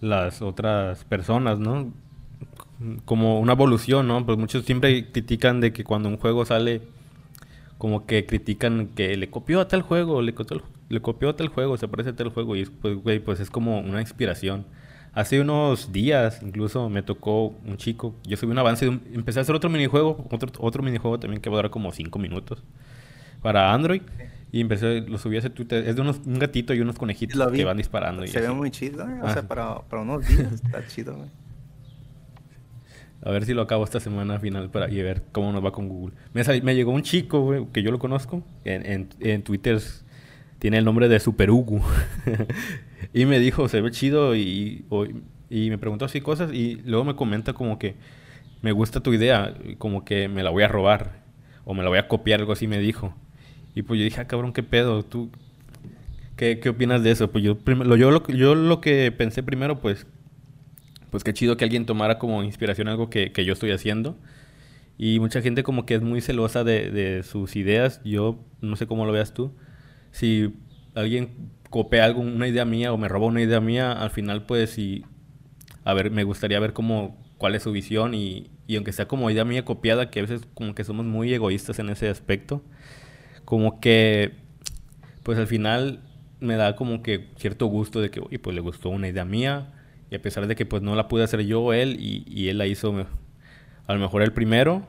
las 0.00 0.42
otras 0.42 1.04
personas, 1.04 1.58
¿no? 1.58 1.92
Como 3.04 3.40
una 3.40 3.52
evolución, 3.52 4.06
¿no? 4.06 4.24
Pues 4.26 4.36
muchos 4.38 4.64
siempre 4.64 5.10
critican 5.10 5.60
de 5.60 5.72
que 5.72 5.84
cuando 5.84 6.08
un 6.08 6.18
juego 6.18 6.44
sale, 6.44 6.82
como 7.78 8.04
que 8.04 8.26
critican 8.26 8.88
que 8.88 9.16
le 9.16 9.30
copió 9.30 9.60
a 9.60 9.68
tal 9.68 9.82
juego, 9.82 10.20
le 10.20 10.34
le 10.90 11.00
copió 11.00 11.30
a 11.30 11.36
tal 11.36 11.48
juego, 11.48 11.78
se 11.78 11.88
parece 11.88 12.10
a 12.10 12.16
tal 12.16 12.28
juego 12.28 12.56
y 12.56 12.66
pues, 12.66 12.96
güey, 12.96 13.20
pues 13.20 13.40
es 13.40 13.50
como 13.50 13.80
una 13.80 14.00
inspiración. 14.00 14.66
Hace 15.14 15.40
unos 15.40 15.92
días 15.92 16.40
incluso 16.42 16.88
me 16.90 17.02
tocó 17.02 17.54
un 17.64 17.76
chico, 17.76 18.16
yo 18.24 18.36
subí 18.36 18.50
un 18.50 18.58
avance, 18.58 18.86
empecé 18.86 19.38
a 19.38 19.42
hacer 19.42 19.54
otro 19.54 19.70
minijuego, 19.70 20.26
otro, 20.30 20.50
otro 20.58 20.82
minijuego 20.82 21.20
también 21.20 21.40
que 21.40 21.48
va 21.50 21.56
a 21.56 21.58
durar 21.58 21.70
como 21.70 21.92
5 21.92 22.18
minutos 22.18 22.64
para 23.40 23.72
Android. 23.72 24.02
Y 24.50 24.60
empecé, 24.60 25.00
lo 25.00 25.18
subí 25.18 25.34
a 25.34 25.40
ese 25.40 25.50
Twitter. 25.50 25.86
Es 25.86 25.96
de 25.96 26.02
unos, 26.02 26.20
un 26.24 26.38
gatito 26.38 26.74
y 26.74 26.80
unos 26.80 26.96
conejitos 26.96 27.52
que 27.52 27.64
van 27.64 27.76
disparando. 27.76 28.24
Se 28.24 28.40
ve 28.40 28.50
muy 28.50 28.70
chido, 28.70 29.02
¿eh? 29.02 29.20
O 29.20 29.28
sea, 29.28 29.42
para, 29.48 29.80
para, 29.80 30.02
unos 30.02 30.26
días 30.28 30.52
está 30.64 30.86
chido, 30.86 31.16
güey. 31.16 31.28
A 33.22 33.30
ver 33.30 33.44
si 33.46 33.52
lo 33.52 33.62
acabo 33.62 33.82
esta 33.82 33.98
semana 33.98 34.38
final 34.38 34.70
para 34.70 34.88
y 34.88 35.02
ver 35.02 35.22
cómo 35.32 35.50
nos 35.50 35.64
va 35.64 35.72
con 35.72 35.88
Google. 35.88 36.14
Me, 36.32 36.42
me 36.62 36.74
llegó 36.76 36.92
un 36.92 37.02
chico, 37.02 37.40
güey, 37.40 37.66
que 37.72 37.82
yo 37.82 37.90
lo 37.90 37.98
conozco. 37.98 38.44
En, 38.64 38.86
en, 38.86 39.08
en 39.18 39.42
Twitter 39.42 39.80
tiene 40.64 40.78
el 40.78 40.86
nombre 40.86 41.10
de 41.10 41.20
Super 41.20 41.50
Hugo. 41.50 41.82
y 43.12 43.26
me 43.26 43.38
dijo, 43.38 43.68
se 43.68 43.82
ve 43.82 43.90
chido 43.90 44.34
y, 44.34 44.86
y 45.50 45.68
me 45.68 45.76
preguntó 45.76 46.06
así 46.06 46.22
cosas. 46.22 46.54
Y 46.54 46.76
luego 46.86 47.04
me 47.04 47.14
comenta 47.14 47.52
como 47.52 47.78
que 47.78 47.96
me 48.62 48.72
gusta 48.72 49.00
tu 49.00 49.12
idea, 49.12 49.54
como 49.76 50.06
que 50.06 50.26
me 50.26 50.42
la 50.42 50.48
voy 50.48 50.62
a 50.62 50.68
robar. 50.68 51.22
O 51.66 51.74
me 51.74 51.82
la 51.82 51.90
voy 51.90 51.98
a 51.98 52.08
copiar, 52.08 52.40
algo 52.40 52.54
así 52.54 52.66
me 52.66 52.78
dijo. 52.78 53.14
Y 53.74 53.82
pues 53.82 53.98
yo 53.98 54.04
dije, 54.04 54.22
ah, 54.22 54.26
cabrón, 54.26 54.54
qué 54.54 54.62
pedo, 54.62 55.02
tú, 55.02 55.30
¿qué, 56.34 56.58
qué 56.60 56.70
opinas 56.70 57.02
de 57.02 57.10
eso? 57.10 57.30
Pues 57.30 57.44
yo, 57.44 57.58
lo, 57.66 57.96
yo, 57.96 58.10
lo, 58.10 58.26
yo 58.28 58.54
lo 58.54 58.80
que 58.80 59.12
pensé 59.12 59.42
primero, 59.42 59.80
pues, 59.80 60.06
pues 61.10 61.24
qué 61.24 61.34
chido 61.34 61.58
que 61.58 61.64
alguien 61.64 61.84
tomara 61.84 62.18
como 62.18 62.42
inspiración 62.42 62.88
algo 62.88 63.10
que, 63.10 63.32
que 63.32 63.44
yo 63.44 63.52
estoy 63.52 63.72
haciendo. 63.72 64.16
Y 64.96 65.20
mucha 65.20 65.42
gente 65.42 65.62
como 65.62 65.84
que 65.84 65.96
es 65.96 66.00
muy 66.00 66.22
celosa 66.22 66.64
de, 66.64 66.90
de, 66.90 67.22
sus 67.22 67.54
ideas. 67.54 68.00
Yo 68.02 68.42
no 68.62 68.76
sé 68.76 68.86
cómo 68.86 69.04
lo 69.04 69.12
veas 69.12 69.34
tú. 69.34 69.52
Si 70.14 70.54
alguien 70.94 71.50
copia 71.70 72.04
algo, 72.04 72.20
una 72.20 72.46
idea 72.46 72.64
mía 72.64 72.92
o 72.92 72.96
me 72.96 73.08
roba 73.08 73.26
una 73.26 73.42
idea 73.42 73.60
mía, 73.60 73.90
al 73.90 74.10
final 74.10 74.46
pues 74.46 74.70
sí, 74.70 75.04
a 75.82 75.92
ver, 75.92 76.12
me 76.12 76.22
gustaría 76.22 76.60
ver 76.60 76.72
cómo, 76.72 77.20
cuál 77.36 77.56
es 77.56 77.64
su 77.64 77.72
visión 77.72 78.14
y, 78.14 78.48
y 78.68 78.76
aunque 78.76 78.92
sea 78.92 79.08
como 79.08 79.28
idea 79.28 79.44
mía 79.44 79.64
copiada, 79.64 80.12
que 80.12 80.20
a 80.20 80.22
veces 80.22 80.42
como 80.54 80.76
que 80.76 80.84
somos 80.84 81.04
muy 81.04 81.34
egoístas 81.34 81.80
en 81.80 81.88
ese 81.88 82.08
aspecto, 82.08 82.62
como 83.44 83.80
que, 83.80 84.36
pues 85.24 85.36
al 85.36 85.48
final 85.48 85.98
me 86.38 86.54
da 86.54 86.76
como 86.76 87.02
que 87.02 87.30
cierto 87.36 87.66
gusto 87.66 88.00
de 88.00 88.12
que, 88.12 88.20
oye, 88.20 88.38
pues 88.38 88.54
le 88.54 88.60
gustó 88.60 88.90
una 88.90 89.08
idea 89.08 89.24
mía, 89.24 89.72
y 90.12 90.14
a 90.14 90.22
pesar 90.22 90.46
de 90.46 90.54
que 90.54 90.64
pues 90.64 90.80
no 90.80 90.94
la 90.94 91.08
pude 91.08 91.24
hacer 91.24 91.40
yo 91.40 91.72
él, 91.72 91.96
y, 91.98 92.22
y 92.28 92.50
él 92.50 92.58
la 92.58 92.68
hizo 92.68 92.94
a 93.88 93.94
lo 93.94 93.98
mejor 93.98 94.22
el 94.22 94.32
primero, 94.32 94.86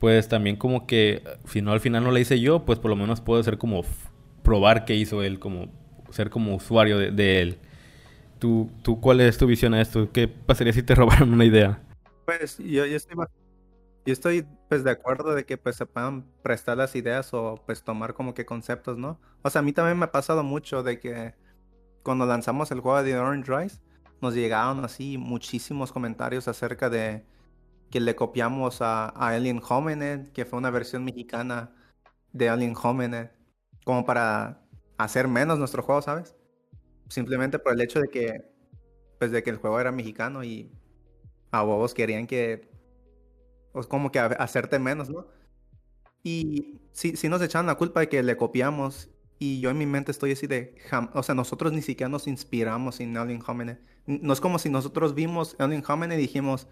pues 0.00 0.26
también 0.26 0.56
como 0.56 0.88
que, 0.88 1.22
si 1.46 1.62
no 1.62 1.70
al 1.70 1.78
final 1.78 2.02
no 2.02 2.10
la 2.10 2.18
hice 2.18 2.40
yo, 2.40 2.64
pues 2.64 2.80
por 2.80 2.90
lo 2.90 2.96
menos 2.96 3.20
puedo 3.20 3.40
ser 3.44 3.56
como 3.56 3.84
probar 4.50 4.84
qué 4.84 4.96
hizo 4.96 5.22
él, 5.22 5.38
como 5.38 5.68
ser 6.10 6.28
como 6.28 6.56
usuario 6.56 6.98
de, 6.98 7.40
él. 7.40 7.58
¿Tú, 8.40 8.68
¿Tú 8.82 9.00
cuál 9.00 9.20
es 9.20 9.38
tu 9.38 9.46
visión 9.46 9.74
a 9.74 9.80
esto? 9.80 10.10
¿Qué 10.10 10.26
pasaría 10.26 10.72
si 10.72 10.82
te 10.82 10.92
robaran 10.96 11.32
una 11.32 11.44
idea? 11.44 11.80
Pues 12.24 12.58
yo, 12.58 12.84
yo 12.84 12.96
estoy 12.96 13.16
yo 14.04 14.12
estoy 14.12 14.44
pues 14.68 14.82
de 14.82 14.90
acuerdo 14.90 15.36
de 15.36 15.46
que 15.46 15.56
pues 15.56 15.76
se 15.76 15.86
puedan 15.86 16.24
prestar 16.42 16.78
las 16.78 16.96
ideas 16.96 17.32
o 17.32 17.62
pues 17.64 17.84
tomar 17.84 18.12
como 18.12 18.34
que 18.34 18.44
conceptos, 18.44 18.98
¿no? 18.98 19.20
O 19.42 19.50
sea, 19.50 19.60
a 19.60 19.62
mí 19.62 19.72
también 19.72 19.96
me 19.96 20.06
ha 20.06 20.10
pasado 20.10 20.42
mucho 20.42 20.82
de 20.82 20.98
que 20.98 21.32
cuando 22.02 22.26
lanzamos 22.26 22.72
el 22.72 22.80
juego 22.80 23.00
de 23.04 23.16
Orange 23.16 23.56
Rise 23.56 23.78
nos 24.20 24.34
llegaron 24.34 24.84
así 24.84 25.16
muchísimos 25.16 25.92
comentarios 25.92 26.48
acerca 26.48 26.90
de 26.90 27.24
que 27.88 28.00
le 28.00 28.16
copiamos 28.16 28.82
a, 28.82 29.10
a 29.10 29.28
Alien 29.28 29.62
Hominid, 29.68 30.32
que 30.32 30.44
fue 30.44 30.58
una 30.58 30.70
versión 30.70 31.04
mexicana 31.04 31.70
de 32.32 32.48
Alien 32.48 32.74
Hominid, 32.82 33.28
como 33.90 34.04
para 34.04 34.62
hacer 34.98 35.26
menos 35.26 35.58
nuestro 35.58 35.82
juego, 35.82 36.00
¿sabes? 36.00 36.36
Simplemente 37.08 37.58
por 37.58 37.72
el 37.72 37.80
hecho 37.80 37.98
de 37.98 38.06
que, 38.06 38.44
pues 39.18 39.32
de 39.32 39.42
que 39.42 39.50
el 39.50 39.56
juego 39.56 39.80
era 39.80 39.90
mexicano 39.90 40.44
y 40.44 40.70
a 41.50 41.62
bobos 41.62 41.92
querían 41.92 42.28
que, 42.28 42.70
pues 43.72 43.88
como 43.88 44.12
que 44.12 44.20
hacerte 44.20 44.78
menos, 44.78 45.10
¿no? 45.10 45.26
Y 46.22 46.78
sí, 46.92 47.16
sí 47.16 47.28
nos 47.28 47.42
echaron 47.42 47.66
la 47.66 47.74
culpa 47.74 47.98
de 47.98 48.08
que 48.08 48.22
le 48.22 48.36
copiamos 48.36 49.10
y 49.40 49.58
yo 49.58 49.70
en 49.70 49.78
mi 49.78 49.86
mente 49.86 50.12
estoy 50.12 50.30
así 50.30 50.46
de, 50.46 50.76
o 51.12 51.24
sea, 51.24 51.34
nosotros 51.34 51.72
ni 51.72 51.82
siquiera 51.82 52.08
nos 52.08 52.28
inspiramos 52.28 53.00
en 53.00 53.16
Alien 53.16 53.42
Hominid. 53.44 53.78
No 54.06 54.32
es 54.32 54.40
como 54.40 54.60
si 54.60 54.70
nosotros 54.70 55.16
vimos 55.16 55.56
Alien 55.58 55.82
Hominid 55.84 56.14
y 56.14 56.20
dijimos, 56.20 56.68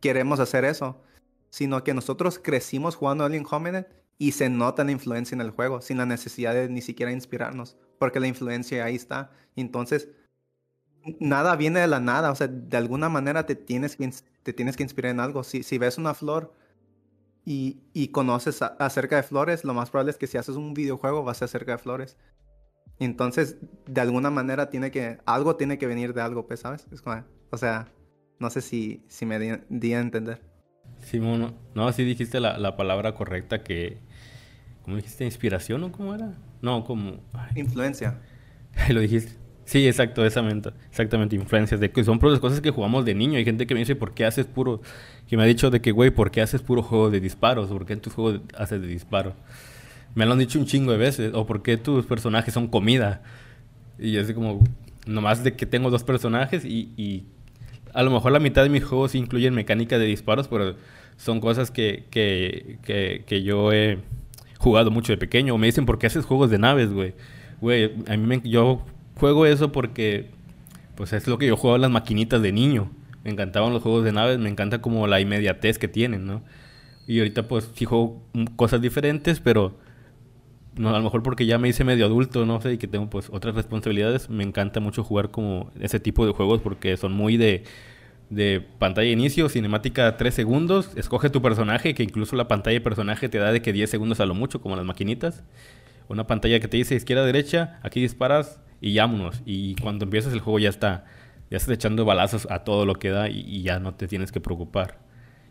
queremos 0.00 0.40
hacer 0.40 0.64
eso, 0.64 1.04
sino 1.50 1.84
que 1.84 1.94
nosotros 1.94 2.40
crecimos 2.42 2.96
jugando 2.96 3.24
Alien 3.24 3.46
Hominid 3.48 3.84
y 4.18 4.32
se 4.32 4.50
nota 4.50 4.84
la 4.84 4.92
influencia 4.92 5.34
en 5.34 5.40
el 5.40 5.50
juego, 5.50 5.80
sin 5.80 5.96
la 5.96 6.06
necesidad 6.06 6.52
de 6.52 6.68
ni 6.68 6.82
siquiera 6.82 7.12
inspirarnos, 7.12 7.76
porque 7.98 8.20
la 8.20 8.26
influencia 8.26 8.84
ahí 8.84 8.96
está. 8.96 9.30
Entonces, 9.54 10.08
nada 11.20 11.56
viene 11.56 11.80
de 11.80 11.86
la 11.86 12.00
nada, 12.00 12.30
o 12.30 12.34
sea, 12.34 12.48
de 12.48 12.76
alguna 12.76 13.08
manera 13.08 13.46
te 13.46 13.54
tienes 13.54 13.96
que, 13.96 14.10
te 14.42 14.52
tienes 14.52 14.76
que 14.76 14.82
inspirar 14.82 15.12
en 15.12 15.20
algo. 15.20 15.44
Si, 15.44 15.62
si 15.62 15.78
ves 15.78 15.98
una 15.98 16.14
flor 16.14 16.52
y, 17.44 17.80
y 17.92 18.08
conoces 18.08 18.60
acerca 18.62 19.16
de 19.16 19.22
flores, 19.22 19.64
lo 19.64 19.72
más 19.72 19.90
probable 19.90 20.10
es 20.10 20.18
que 20.18 20.26
si 20.26 20.36
haces 20.36 20.56
un 20.56 20.74
videojuego 20.74 21.24
va 21.24 21.32
a 21.32 21.34
ser 21.34 21.46
acerca 21.46 21.72
de 21.72 21.78
flores. 21.78 22.16
Entonces, 22.98 23.58
de 23.86 24.00
alguna 24.00 24.30
manera 24.30 24.70
tiene 24.70 24.90
que, 24.90 25.18
algo 25.24 25.54
tiene 25.54 25.78
que 25.78 25.86
venir 25.86 26.14
de 26.14 26.20
algo, 26.20 26.46
pues, 26.46 26.60
¿sabes? 26.60 26.86
o 27.50 27.56
sea, 27.56 27.92
no 28.40 28.50
sé 28.50 28.60
si, 28.60 29.04
si 29.06 29.24
me 29.24 29.38
di, 29.38 29.92
a 29.92 30.00
entender. 30.00 30.42
Sí, 31.00 31.20
no, 31.20 31.54
no, 31.74 31.92
sí 31.92 32.04
dijiste 32.04 32.40
la, 32.40 32.58
la 32.58 32.76
palabra 32.76 33.14
correcta 33.14 33.62
que, 33.62 34.00
¿cómo 34.88 34.96
dijiste? 34.96 35.26
¿Inspiración 35.26 35.84
o 35.84 35.92
cómo 35.92 36.14
era? 36.14 36.32
No, 36.62 36.82
como... 36.82 37.20
Influencia. 37.54 38.20
Lo 38.88 39.00
dijiste. 39.00 39.32
Sí, 39.66 39.86
exacto, 39.86 40.24
exactamente, 40.24 40.70
exactamente, 40.88 41.36
influencias, 41.36 41.78
de 41.78 41.90
que 41.90 42.02
son 42.02 42.18
las 42.22 42.40
cosas 42.40 42.62
que 42.62 42.70
jugamos 42.70 43.04
de 43.04 43.14
niño. 43.14 43.36
Hay 43.36 43.44
gente 43.44 43.66
que 43.66 43.74
me 43.74 43.80
dice, 43.80 43.96
¿por 43.96 44.14
qué 44.14 44.24
haces 44.24 44.46
puro? 44.46 44.80
Que 45.28 45.36
me 45.36 45.42
ha 45.42 45.46
dicho 45.46 45.68
de 45.68 45.82
que, 45.82 45.92
güey, 45.92 46.08
¿por 46.10 46.30
qué 46.30 46.40
haces 46.40 46.62
puro 46.62 46.82
juego 46.82 47.10
de 47.10 47.20
disparos? 47.20 47.68
¿Por 47.68 47.84
qué 47.84 47.92
en 47.92 48.00
tus 48.00 48.14
juegos 48.14 48.40
haces 48.56 48.80
de 48.80 48.86
disparos? 48.86 49.34
Me 50.14 50.24
lo 50.24 50.32
han 50.32 50.38
dicho 50.38 50.58
un 50.58 50.64
chingo 50.64 50.92
de 50.92 50.96
veces. 50.96 51.34
O 51.34 51.44
¿por 51.44 51.62
qué 51.62 51.76
tus 51.76 52.06
personajes 52.06 52.54
son 52.54 52.68
comida? 52.68 53.20
Y 53.98 54.16
así 54.16 54.32
como, 54.32 54.64
nomás 55.06 55.44
de 55.44 55.54
que 55.54 55.66
tengo 55.66 55.90
dos 55.90 56.02
personajes 56.02 56.64
y, 56.64 56.94
y 56.96 57.26
a 57.92 58.02
lo 58.02 58.10
mejor 58.10 58.32
la 58.32 58.40
mitad 58.40 58.62
de 58.62 58.70
mis 58.70 58.84
juegos 58.84 59.14
incluyen 59.14 59.52
mecánica 59.52 59.98
de 59.98 60.06
disparos, 60.06 60.48
pero 60.48 60.76
son 61.18 61.40
cosas 61.40 61.70
que, 61.70 62.06
que, 62.10 62.78
que, 62.84 63.24
que 63.26 63.42
yo 63.42 63.70
he 63.70 63.98
jugado 64.58 64.90
mucho 64.90 65.12
de 65.12 65.16
pequeño. 65.16 65.56
Me 65.58 65.66
dicen, 65.66 65.86
¿por 65.86 65.98
qué 65.98 66.06
haces 66.06 66.24
juegos 66.24 66.50
de 66.50 66.58
naves, 66.58 66.92
güey? 66.92 67.14
Güey, 67.60 67.92
a 68.06 68.16
mí 68.16 68.26
me, 68.26 68.40
yo 68.48 68.84
juego 69.16 69.46
eso 69.46 69.72
porque 69.72 70.30
pues 70.94 71.12
es 71.12 71.26
lo 71.26 71.38
que 71.38 71.46
yo 71.46 71.56
jugaba 71.56 71.78
las 71.78 71.90
maquinitas 71.90 72.42
de 72.42 72.52
niño. 72.52 72.90
Me 73.24 73.30
encantaban 73.30 73.72
los 73.72 73.82
juegos 73.82 74.04
de 74.04 74.12
naves, 74.12 74.38
me 74.38 74.48
encanta 74.48 74.80
como 74.80 75.06
la 75.06 75.20
inmediatez 75.20 75.78
que 75.78 75.88
tienen, 75.88 76.26
¿no? 76.26 76.42
Y 77.06 77.18
ahorita 77.18 77.48
pues 77.48 77.70
sí 77.74 77.84
juego 77.84 78.22
cosas 78.56 78.80
diferentes, 78.80 79.40
pero 79.40 79.78
no, 80.76 80.90
a 80.90 80.98
lo 80.98 81.02
mejor 81.02 81.22
porque 81.22 81.46
ya 81.46 81.58
me 81.58 81.68
hice 81.68 81.84
medio 81.84 82.06
adulto, 82.06 82.46
no 82.46 82.60
sé, 82.60 82.74
y 82.74 82.78
que 82.78 82.86
tengo 82.86 83.10
pues 83.10 83.28
otras 83.32 83.54
responsabilidades, 83.54 84.30
me 84.30 84.44
encanta 84.44 84.80
mucho 84.80 85.02
jugar 85.02 85.30
como 85.30 85.72
ese 85.80 86.00
tipo 86.00 86.26
de 86.26 86.32
juegos 86.32 86.60
porque 86.60 86.96
son 86.96 87.12
muy 87.12 87.36
de, 87.36 87.64
de 88.30 88.64
pantalla 88.78 89.10
inicio, 89.10 89.48
cinemática 89.48 90.16
3 90.16 90.34
segundos, 90.34 90.90
escoge 90.96 91.30
tu 91.30 91.40
personaje, 91.40 91.94
que 91.94 92.02
incluso 92.02 92.36
la 92.36 92.48
pantalla 92.48 92.74
de 92.74 92.80
personaje 92.80 93.28
te 93.28 93.38
da 93.38 93.52
de 93.52 93.62
que 93.62 93.72
10 93.72 93.88
segundos 93.88 94.20
a 94.20 94.26
lo 94.26 94.34
mucho, 94.34 94.60
como 94.60 94.76
las 94.76 94.84
maquinitas. 94.84 95.44
Una 96.08 96.26
pantalla 96.26 96.60
que 96.60 96.68
te 96.68 96.76
dice 96.76 96.94
izquierda, 96.94 97.24
derecha, 97.24 97.78
aquí 97.82 98.00
disparas 98.00 98.60
y 98.80 98.92
llámonos. 98.92 99.42
Y 99.44 99.74
cuando 99.76 100.04
empiezas 100.04 100.32
el 100.32 100.40
juego 100.40 100.58
ya 100.58 100.68
está, 100.68 101.04
ya 101.50 101.56
estás 101.56 101.74
echando 101.74 102.04
balazos 102.04 102.46
a 102.50 102.64
todo 102.64 102.86
lo 102.86 102.94
que 102.94 103.10
da 103.10 103.28
y, 103.28 103.62
ya 103.62 103.78
no 103.78 103.94
te 103.94 104.08
tienes 104.08 104.32
que 104.32 104.40
preocupar. 104.40 104.98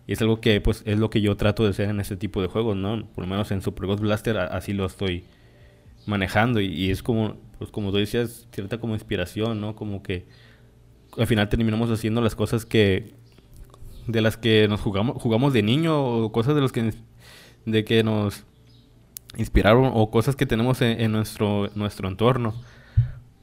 Y 0.07 0.13
es 0.13 0.21
algo 0.21 0.39
que 0.39 0.61
pues 0.61 0.84
es 0.86 0.99
lo 0.99 1.09
que 1.09 1.21
yo 1.21 1.36
trato 1.36 1.63
de 1.63 1.71
hacer 1.71 1.89
en 1.89 1.99
este 1.99 2.15
tipo 2.15 2.41
de 2.41 2.47
juegos, 2.47 2.78
¿no? 2.78 3.05
Por 3.13 3.23
lo 3.23 3.30
menos 3.30 3.51
en 3.51 3.61
Super 3.61 3.88
Ghost 3.88 4.01
Blaster 4.01 4.38
así 4.38 4.73
lo 4.73 4.86
estoy 4.86 5.25
manejando 6.05 6.61
y, 6.61 6.89
es 6.89 7.03
como, 7.03 7.36
pues 7.57 7.69
como 7.71 7.91
tú 7.91 7.97
decías, 7.97 8.47
cierta 8.51 8.80
como 8.80 8.93
inspiración, 8.93 9.59
¿no? 9.59 9.75
Como 9.75 10.01
que 10.01 10.25
al 11.18 11.28
final 11.28 11.49
terminamos 11.49 11.89
haciendo 11.89 12.22
las 12.22 12.36
cosas 12.36 12.65
que 12.65 13.13
de 14.07 14.22
las 14.22 14.38
que 14.38 14.68
nos 14.70 14.80
jugamos 14.80 15.22
jugamos 15.22 15.51
de 15.53 15.63
niño 15.63 16.01
o 16.01 16.32
cosas 16.32 16.55
de 16.55 16.61
los 16.61 16.72
que 16.72 16.93
de 17.65 17.84
que 17.84 18.03
nos 18.03 18.45
inspiraron 19.36 19.91
o 19.93 20.09
cosas 20.09 20.36
que 20.36 20.45
tenemos 20.45 20.82
en, 20.82 21.11
nuestro 21.11 21.70
nuestro 21.76 22.07
entorno. 22.07 22.55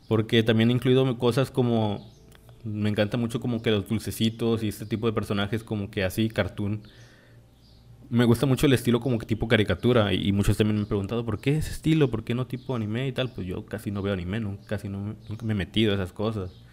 Porque 0.09 0.43
también 0.43 0.70
he 0.70 0.72
incluido 0.72 1.18
cosas 1.18 1.51
como 1.51 2.07
me 2.64 2.89
encanta 2.89 3.16
mucho 3.16 3.41
como 3.41 3.61
que 3.61 3.70
los 3.70 3.89
dulcecitos 3.89 4.62
y 4.62 4.68
este 4.68 4.87
tipo 4.87 5.07
de 5.07 5.12
personajes 5.12 5.62
como 5.62 5.91
que 5.91 6.05
así 6.05 6.29
cartoon. 6.29 6.83
Me 8.11 8.25
gusta 8.25 8.47
mucho 8.47 8.66
el 8.66 8.72
estilo 8.75 9.01
como 9.01 9.18
que 9.18 9.27
tipo 9.27 9.49
caricatura 9.49 10.12
y, 10.12 10.31
muchos 10.33 10.57
también 10.57 10.77
me 10.77 10.83
han 10.83 10.87
preguntado 10.87 11.25
por 11.25 11.41
qué 11.41 11.57
ese 11.57 11.70
estilo, 11.70 12.11
por 12.11 12.22
qué 12.22 12.35
no 12.35 12.47
tipo 12.47 12.77
anime 12.77 13.09
y 13.09 13.12
tal, 13.12 13.31
pues 13.31 13.47
yo 13.47 13.64
casi 13.66 13.91
no 13.91 14.03
veo 14.03 14.12
anime, 14.12 14.59
casi 14.66 14.89
no, 14.89 15.16
nunca 15.29 15.45
me 15.45 15.53
he 15.53 15.57
metido 15.57 15.93
a 15.93 15.95
esas 15.97 16.12
cosas. 16.12 16.64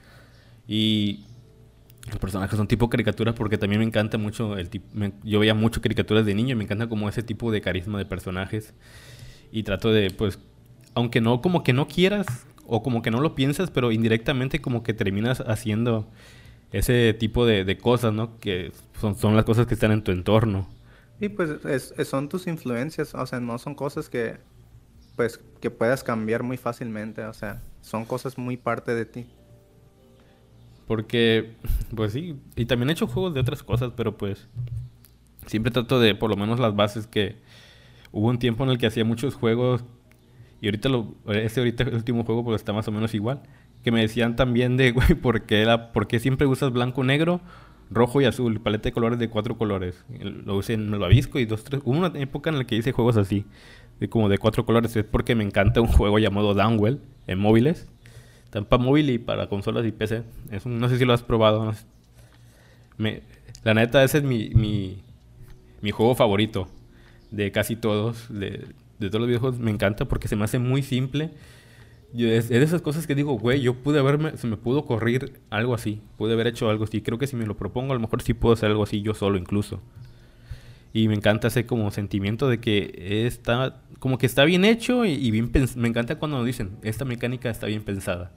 Y 0.73 1.25
los 2.09 2.17
personajes 2.17 2.55
son 2.55 2.65
tipo 2.65 2.89
caricaturas 2.89 3.35
porque 3.35 3.57
también 3.57 3.79
me 3.79 3.85
encanta 3.85 4.17
mucho 4.17 4.57
el 4.57 4.69
tipo, 4.69 4.87
yo 5.21 5.41
veía 5.41 5.53
mucho 5.53 5.81
caricaturas 5.81 6.25
de 6.25 6.33
niño 6.33 6.53
y 6.53 6.55
me 6.55 6.63
encanta 6.63 6.87
como 6.87 7.09
ese 7.09 7.23
tipo 7.23 7.51
de 7.51 7.59
carisma 7.59 7.97
de 7.97 8.05
personajes 8.05 8.73
y 9.51 9.63
trato 9.63 9.91
de 9.91 10.11
pues 10.11 10.39
aunque 10.93 11.19
no 11.19 11.41
como 11.41 11.63
que 11.63 11.73
no 11.73 11.89
quieras 11.89 12.47
o 12.65 12.83
como 12.83 13.01
que 13.01 13.11
no 13.11 13.19
lo 13.19 13.35
piensas, 13.35 13.69
pero 13.69 13.91
indirectamente 13.91 14.61
como 14.61 14.81
que 14.81 14.93
terminas 14.93 15.43
haciendo 15.45 16.07
ese 16.71 17.13
tipo 17.19 17.45
de, 17.45 17.77
cosas, 17.77 18.13
¿no? 18.13 18.39
Que 18.39 18.71
son, 19.01 19.17
son, 19.17 19.35
las 19.35 19.43
cosas 19.43 19.67
que 19.67 19.73
están 19.73 19.91
en 19.91 20.05
tu 20.05 20.13
entorno. 20.13 20.69
Y 21.19 21.27
pues 21.27 21.49
son 22.05 22.29
tus 22.29 22.47
influencias, 22.47 23.13
o 23.13 23.25
sea, 23.25 23.41
no 23.41 23.57
son 23.57 23.75
cosas 23.75 24.07
que 24.07 24.37
pues 25.17 25.37
que 25.59 25.69
puedas 25.69 26.01
cambiar 26.01 26.43
muy 26.43 26.55
fácilmente, 26.55 27.25
o 27.25 27.33
sea, 27.33 27.61
son 27.81 28.05
cosas 28.05 28.37
muy 28.37 28.55
parte 28.55 28.95
de 28.95 29.03
ti. 29.03 29.27
Porque, 30.91 31.53
pues 31.95 32.11
sí, 32.11 32.35
y 32.57 32.65
también 32.65 32.89
he 32.89 32.91
hecho 32.91 33.07
juegos 33.07 33.33
de 33.33 33.39
otras 33.39 33.63
cosas, 33.63 33.93
pero 33.95 34.17
pues 34.17 34.49
siempre 35.45 35.71
trato 35.71 36.01
de, 36.01 36.15
por 36.15 36.29
lo 36.29 36.35
menos 36.35 36.59
las 36.59 36.75
bases 36.75 37.07
que 37.07 37.37
hubo 38.11 38.27
un 38.27 38.39
tiempo 38.39 38.65
en 38.65 38.71
el 38.71 38.77
que 38.77 38.87
hacía 38.87 39.05
muchos 39.05 39.35
juegos 39.35 39.85
y 40.59 40.67
ahorita 40.67 40.89
lo, 40.89 41.15
este 41.27 41.61
ahorita 41.61 41.85
último 41.93 42.25
juego 42.25 42.43
pues 42.43 42.59
está 42.59 42.73
más 42.73 42.89
o 42.89 42.91
menos 42.91 43.13
igual, 43.13 43.41
que 43.85 43.91
me 43.93 44.01
decían 44.01 44.35
también 44.35 44.75
de, 44.75 44.91
güey, 44.91 45.13
¿por 45.13 45.43
qué, 45.43 45.63
la, 45.63 45.93
¿por 45.93 46.07
qué 46.07 46.19
siempre 46.19 46.45
usas 46.45 46.73
blanco, 46.73 47.05
negro, 47.05 47.39
rojo 47.89 48.19
y 48.19 48.25
azul, 48.25 48.59
paleta 48.59 48.89
de 48.89 48.91
colores 48.91 49.17
de 49.17 49.29
cuatro 49.29 49.57
colores? 49.57 50.03
Lo 50.19 50.57
usé 50.57 50.73
en 50.73 50.93
el 50.93 51.01
Avisco 51.01 51.39
y 51.39 51.45
dos, 51.45 51.63
tres, 51.63 51.81
hubo 51.85 51.97
una 51.97 52.11
época 52.19 52.49
en 52.49 52.57
la 52.57 52.65
que 52.65 52.75
hice 52.75 52.91
juegos 52.91 53.15
así, 53.15 53.45
de 54.01 54.09
como 54.09 54.27
de 54.27 54.37
cuatro 54.37 54.65
colores, 54.65 54.93
es 54.97 55.05
porque 55.05 55.35
me 55.35 55.45
encanta 55.45 55.79
un 55.79 55.87
juego 55.87 56.19
llamado 56.19 56.53
Downwell 56.53 56.99
en 57.27 57.39
móviles 57.39 57.89
Está 58.51 58.61
para 58.63 58.83
móvil 58.83 59.09
y 59.09 59.17
para 59.17 59.47
consolas 59.47 59.85
y 59.85 59.93
PC. 59.93 60.23
Es 60.51 60.65
no 60.65 60.89
sé 60.89 60.97
si 60.97 61.05
lo 61.05 61.13
has 61.13 61.23
probado. 61.23 61.73
la 63.63 63.73
neta, 63.73 64.03
ese 64.03 64.17
es 64.17 64.23
mi, 64.25 64.49
mi, 64.49 65.91
juego 65.91 66.15
favorito 66.15 66.67
de 67.31 67.53
casi 67.53 67.77
todos. 67.77 68.27
De, 68.27 68.67
todos 68.99 69.21
los 69.21 69.27
videojuegos 69.27 69.57
me 69.57 69.71
encanta 69.71 70.03
porque 70.03 70.27
se 70.27 70.35
me 70.35 70.43
hace 70.43 70.59
muy 70.59 70.83
simple. 70.83 71.31
es, 72.13 72.49
de 72.49 72.61
esas 72.61 72.81
cosas 72.81 73.07
que 73.07 73.15
digo, 73.15 73.39
güey, 73.39 73.61
yo 73.61 73.75
pude 73.75 73.99
haberme, 73.99 74.35
se 74.35 74.47
me 74.47 74.57
pudo 74.57 74.83
correr 74.83 75.31
algo 75.49 75.73
así. 75.73 76.01
Pude 76.17 76.33
haber 76.33 76.47
hecho 76.47 76.69
algo 76.69 76.83
así. 76.83 77.01
Creo 77.01 77.17
que 77.17 77.27
si 77.27 77.37
me 77.37 77.45
lo 77.45 77.55
propongo, 77.55 77.93
a 77.93 77.95
lo 77.95 78.01
mejor 78.01 78.21
sí 78.21 78.33
puedo 78.33 78.51
hacer 78.51 78.69
algo 78.69 78.83
así 78.83 79.01
yo 79.01 79.13
solo 79.13 79.37
incluso. 79.37 79.79
Y 80.93 81.07
me 81.07 81.15
encanta 81.15 81.47
ese 81.47 81.65
como 81.65 81.89
sentimiento 81.91 82.49
de 82.49 82.59
que 82.59 83.25
está, 83.25 83.81
como 83.99 84.17
que 84.17 84.25
está 84.25 84.43
bien 84.43 84.65
hecho 84.65 85.05
y, 85.05 85.31
bien 85.31 85.51
me 85.75 85.87
encanta 85.87 86.17
cuando 86.17 86.37
nos 86.37 86.45
dicen, 86.45 86.77
esta 86.83 87.05
mecánica 87.05 87.49
está 87.49 87.67
bien 87.67 87.83
pensada. 87.83 88.33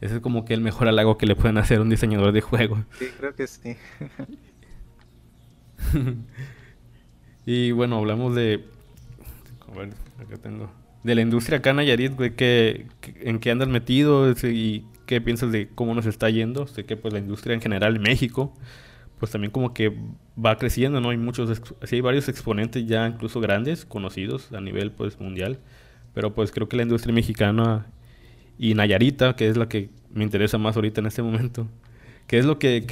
Ese 0.00 0.16
es 0.16 0.20
como 0.20 0.46
que 0.46 0.54
el 0.54 0.62
mejor 0.62 0.88
halago 0.88 1.18
que 1.18 1.26
le 1.26 1.36
pueden 1.36 1.58
hacer 1.58 1.78
a 1.78 1.82
un 1.82 1.90
diseñador 1.90 2.32
de 2.32 2.40
juegos. 2.40 2.78
Sí, 2.98 3.06
creo 3.18 3.34
que 3.34 3.46
sí. 3.46 3.76
y 7.46 7.72
bueno, 7.72 7.98
hablamos 7.98 8.34
de... 8.34 8.64
A 9.70 9.78
ver, 9.78 9.90
acá 10.18 10.38
tengo... 10.38 10.70
De 11.04 11.14
la 11.14 11.20
industria 11.20 11.58
acá 11.58 11.70
en 11.70 11.76
Nayarit, 11.76 12.14
güey, 12.14 12.34
que, 12.34 12.86
¿en 13.20 13.40
qué 13.40 13.50
andas 13.50 13.68
metido? 13.68 14.30
Y 14.42 14.86
qué 15.06 15.20
piensas 15.20 15.52
de 15.52 15.68
cómo 15.68 15.94
nos 15.94 16.06
está 16.06 16.30
yendo. 16.30 16.66
Sé 16.66 16.84
que 16.84 16.96
pues 16.96 17.12
la 17.12 17.20
industria 17.20 17.54
en 17.54 17.60
general 17.60 17.96
en 17.96 18.02
México 18.02 18.54
pues 19.20 19.30
también 19.30 19.52
como 19.52 19.74
que 19.74 19.94
va 20.44 20.56
creciendo, 20.56 21.00
¿no? 21.00 21.10
Hay 21.10 21.16
muchos, 21.16 21.60
sí, 21.84 21.96
hay 21.96 22.00
varios 22.00 22.28
exponentes 22.28 22.86
ya 22.86 23.08
incluso 23.08 23.40
grandes, 23.40 23.84
conocidos 23.84 24.52
a 24.52 24.60
nivel 24.60 24.92
pues 24.92 25.20
mundial, 25.20 25.58
pero 26.14 26.34
pues 26.34 26.50
creo 26.52 26.68
que 26.68 26.76
la 26.76 26.82
industria 26.82 27.14
mexicana 27.14 27.86
y 28.58 28.74
Nayarita, 28.74 29.36
que 29.36 29.48
es 29.48 29.56
la 29.56 29.68
que 29.68 29.90
me 30.12 30.24
interesa 30.24 30.58
más 30.58 30.76
ahorita 30.76 31.00
en 31.00 31.06
este 31.06 31.22
momento, 31.22 31.66
¿Qué 32.30 32.38
es 32.38 32.44
lo 32.44 32.60
que, 32.60 32.86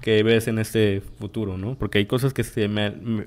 que, 0.00 0.22
ves 0.22 0.48
en 0.48 0.58
este 0.58 1.02
futuro, 1.02 1.58
no? 1.58 1.74
Porque 1.74 1.98
hay 1.98 2.06
cosas 2.06 2.32
que 2.32 2.42
se, 2.42 2.70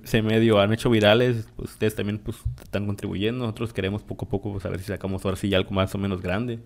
se 0.05 0.21
medio 0.23 0.59
han 0.59 0.73
hecho 0.73 0.89
virales, 0.89 1.47
pues 1.55 1.73
ustedes 1.73 1.93
también 1.93 2.17
pues, 2.17 2.37
están 2.63 2.87
contribuyendo, 2.87 3.43
nosotros 3.43 3.71
queremos 3.71 4.01
poco 4.01 4.25
a 4.25 4.29
poco 4.29 4.51
pues, 4.53 4.65
a 4.65 4.69
ver 4.69 4.79
si 4.79 4.87
sacamos 4.87 5.23
ahora 5.23 5.37
sí 5.37 5.53
algo 5.53 5.69
más 5.69 5.93
o 5.93 5.99
menos 5.99 6.19
grande. 6.19 6.57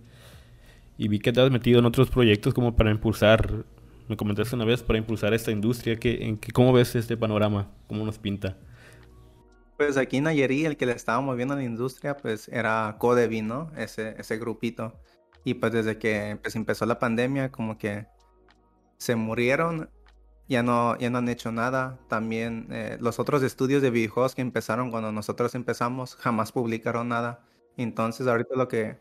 Y 0.97 1.09
vi 1.09 1.19
que 1.19 1.33
te 1.33 1.41
has 1.41 1.51
metido 1.51 1.79
en 1.79 1.85
otros 1.85 2.09
proyectos 2.09 2.53
como 2.53 2.77
para 2.77 2.89
impulsar, 2.89 3.65
me 4.07 4.17
comentaste 4.17 4.55
una 4.55 4.65
vez, 4.65 4.83
para 4.83 4.99
impulsar 4.99 5.33
esta 5.33 5.51
industria. 5.51 5.97
¿qué, 5.97 6.25
en, 6.25 6.37
¿Cómo 6.53 6.73
ves 6.73 6.95
este 6.95 7.17
panorama? 7.17 7.71
¿Cómo 7.87 8.05
nos 8.05 8.19
pinta? 8.19 8.57
Pues 9.77 9.97
aquí 9.97 10.17
en 10.17 10.25
Nayarit 10.25 10.65
el 10.65 10.77
que 10.77 10.85
le 10.85 10.93
estábamos 10.93 11.35
viendo 11.35 11.53
a 11.53 11.57
la 11.57 11.63
industria 11.63 12.15
pues 12.15 12.47
era 12.47 12.95
Codevi, 12.99 13.41
¿no? 13.41 13.71
Ese, 13.75 14.15
ese 14.17 14.37
grupito. 14.37 14.93
Y 15.43 15.55
pues 15.55 15.73
desde 15.73 15.97
que 15.97 16.37
pues, 16.41 16.55
empezó 16.55 16.85
la 16.85 16.99
pandemia 16.99 17.51
como 17.51 17.77
que 17.77 18.07
se 18.97 19.15
murieron, 19.15 19.89
ya 20.47 20.63
no, 20.63 20.97
ya 20.97 21.09
no 21.09 21.17
han 21.17 21.29
hecho 21.29 21.51
nada. 21.51 21.99
También 22.07 22.67
eh, 22.71 22.97
los 23.01 23.19
otros 23.19 23.43
estudios 23.43 23.81
de 23.81 23.89
videojuegos 23.89 24.35
que 24.35 24.41
empezaron 24.41 24.91
cuando 24.91 25.11
nosotros 25.11 25.55
empezamos 25.55 26.15
jamás 26.15 26.51
publicaron 26.51 27.09
nada. 27.09 27.43
Entonces 27.75 28.27
ahorita 28.27 28.55
lo 28.55 28.67
que 28.67 28.97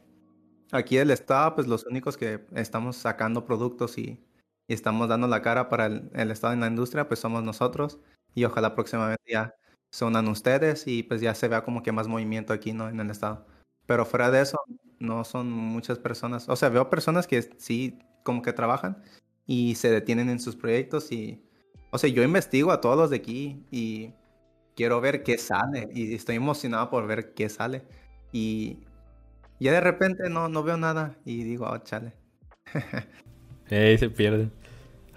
aquí 0.72 0.96
el 0.96 1.10
Estado, 1.10 1.54
pues 1.54 1.66
los 1.68 1.84
únicos 1.86 2.16
que 2.16 2.44
estamos 2.54 2.96
sacando 2.96 3.44
productos 3.44 3.96
y, 3.98 4.20
estamos 4.68 5.08
dando 5.08 5.28
la 5.28 5.42
cara 5.42 5.68
para 5.68 5.86
el, 5.86 6.30
Estado 6.30 6.52
en 6.54 6.60
la 6.60 6.68
industria, 6.68 7.08
pues 7.08 7.20
somos 7.20 7.42
nosotros. 7.42 7.98
Y 8.34 8.44
ojalá 8.44 8.74
próximamente 8.74 9.22
ya 9.30 9.54
se 9.90 10.04
unan 10.04 10.28
ustedes 10.28 10.86
y 10.86 11.02
pues 11.02 11.20
ya 11.20 11.34
se 11.34 11.48
vea 11.48 11.64
como 11.64 11.82
que 11.82 11.92
más 11.92 12.08
movimiento 12.08 12.52
aquí, 12.52 12.72
¿no? 12.72 12.88
En 12.88 13.00
el 13.00 13.10
Estado. 13.10 13.46
Pero 13.86 14.04
fuera 14.06 14.30
de 14.30 14.42
eso, 14.42 14.58
no 14.98 15.24
son 15.24 15.50
muchas 15.50 15.98
personas. 15.98 16.48
O 16.48 16.56
sea, 16.56 16.68
veo 16.68 16.90
personas 16.90 17.26
que 17.26 17.42
sí 17.58 17.98
como 18.24 18.42
que 18.42 18.52
trabajan, 18.52 19.02
y 19.46 19.74
se 19.74 19.90
detienen 19.90 20.30
en 20.30 20.40
sus 20.40 20.56
proyectos 20.56 21.12
y, 21.12 21.42
o 21.90 21.98
sea, 21.98 22.10
yo 22.10 22.22
investigo 22.22 22.72
a 22.72 22.80
todos 22.80 22.96
los 22.96 23.10
de 23.10 23.16
aquí 23.16 23.64
y 23.70 24.12
quiero 24.74 25.00
ver 25.00 25.22
qué 25.22 25.38
sale 25.38 25.88
y 25.92 26.14
estoy 26.14 26.36
emocionado 26.36 26.90
por 26.90 27.06
ver 27.06 27.34
qué 27.34 27.48
sale 27.48 27.84
y 28.32 28.78
ya 29.60 29.72
de 29.72 29.80
repente 29.80 30.28
no, 30.30 30.48
no 30.48 30.62
veo 30.62 30.76
nada 30.76 31.16
y 31.24 31.44
digo, 31.44 31.66
oh, 31.66 31.78
chale. 31.78 32.14
Ey, 33.74 33.98
se 33.98 34.08
pierden. 34.08 34.52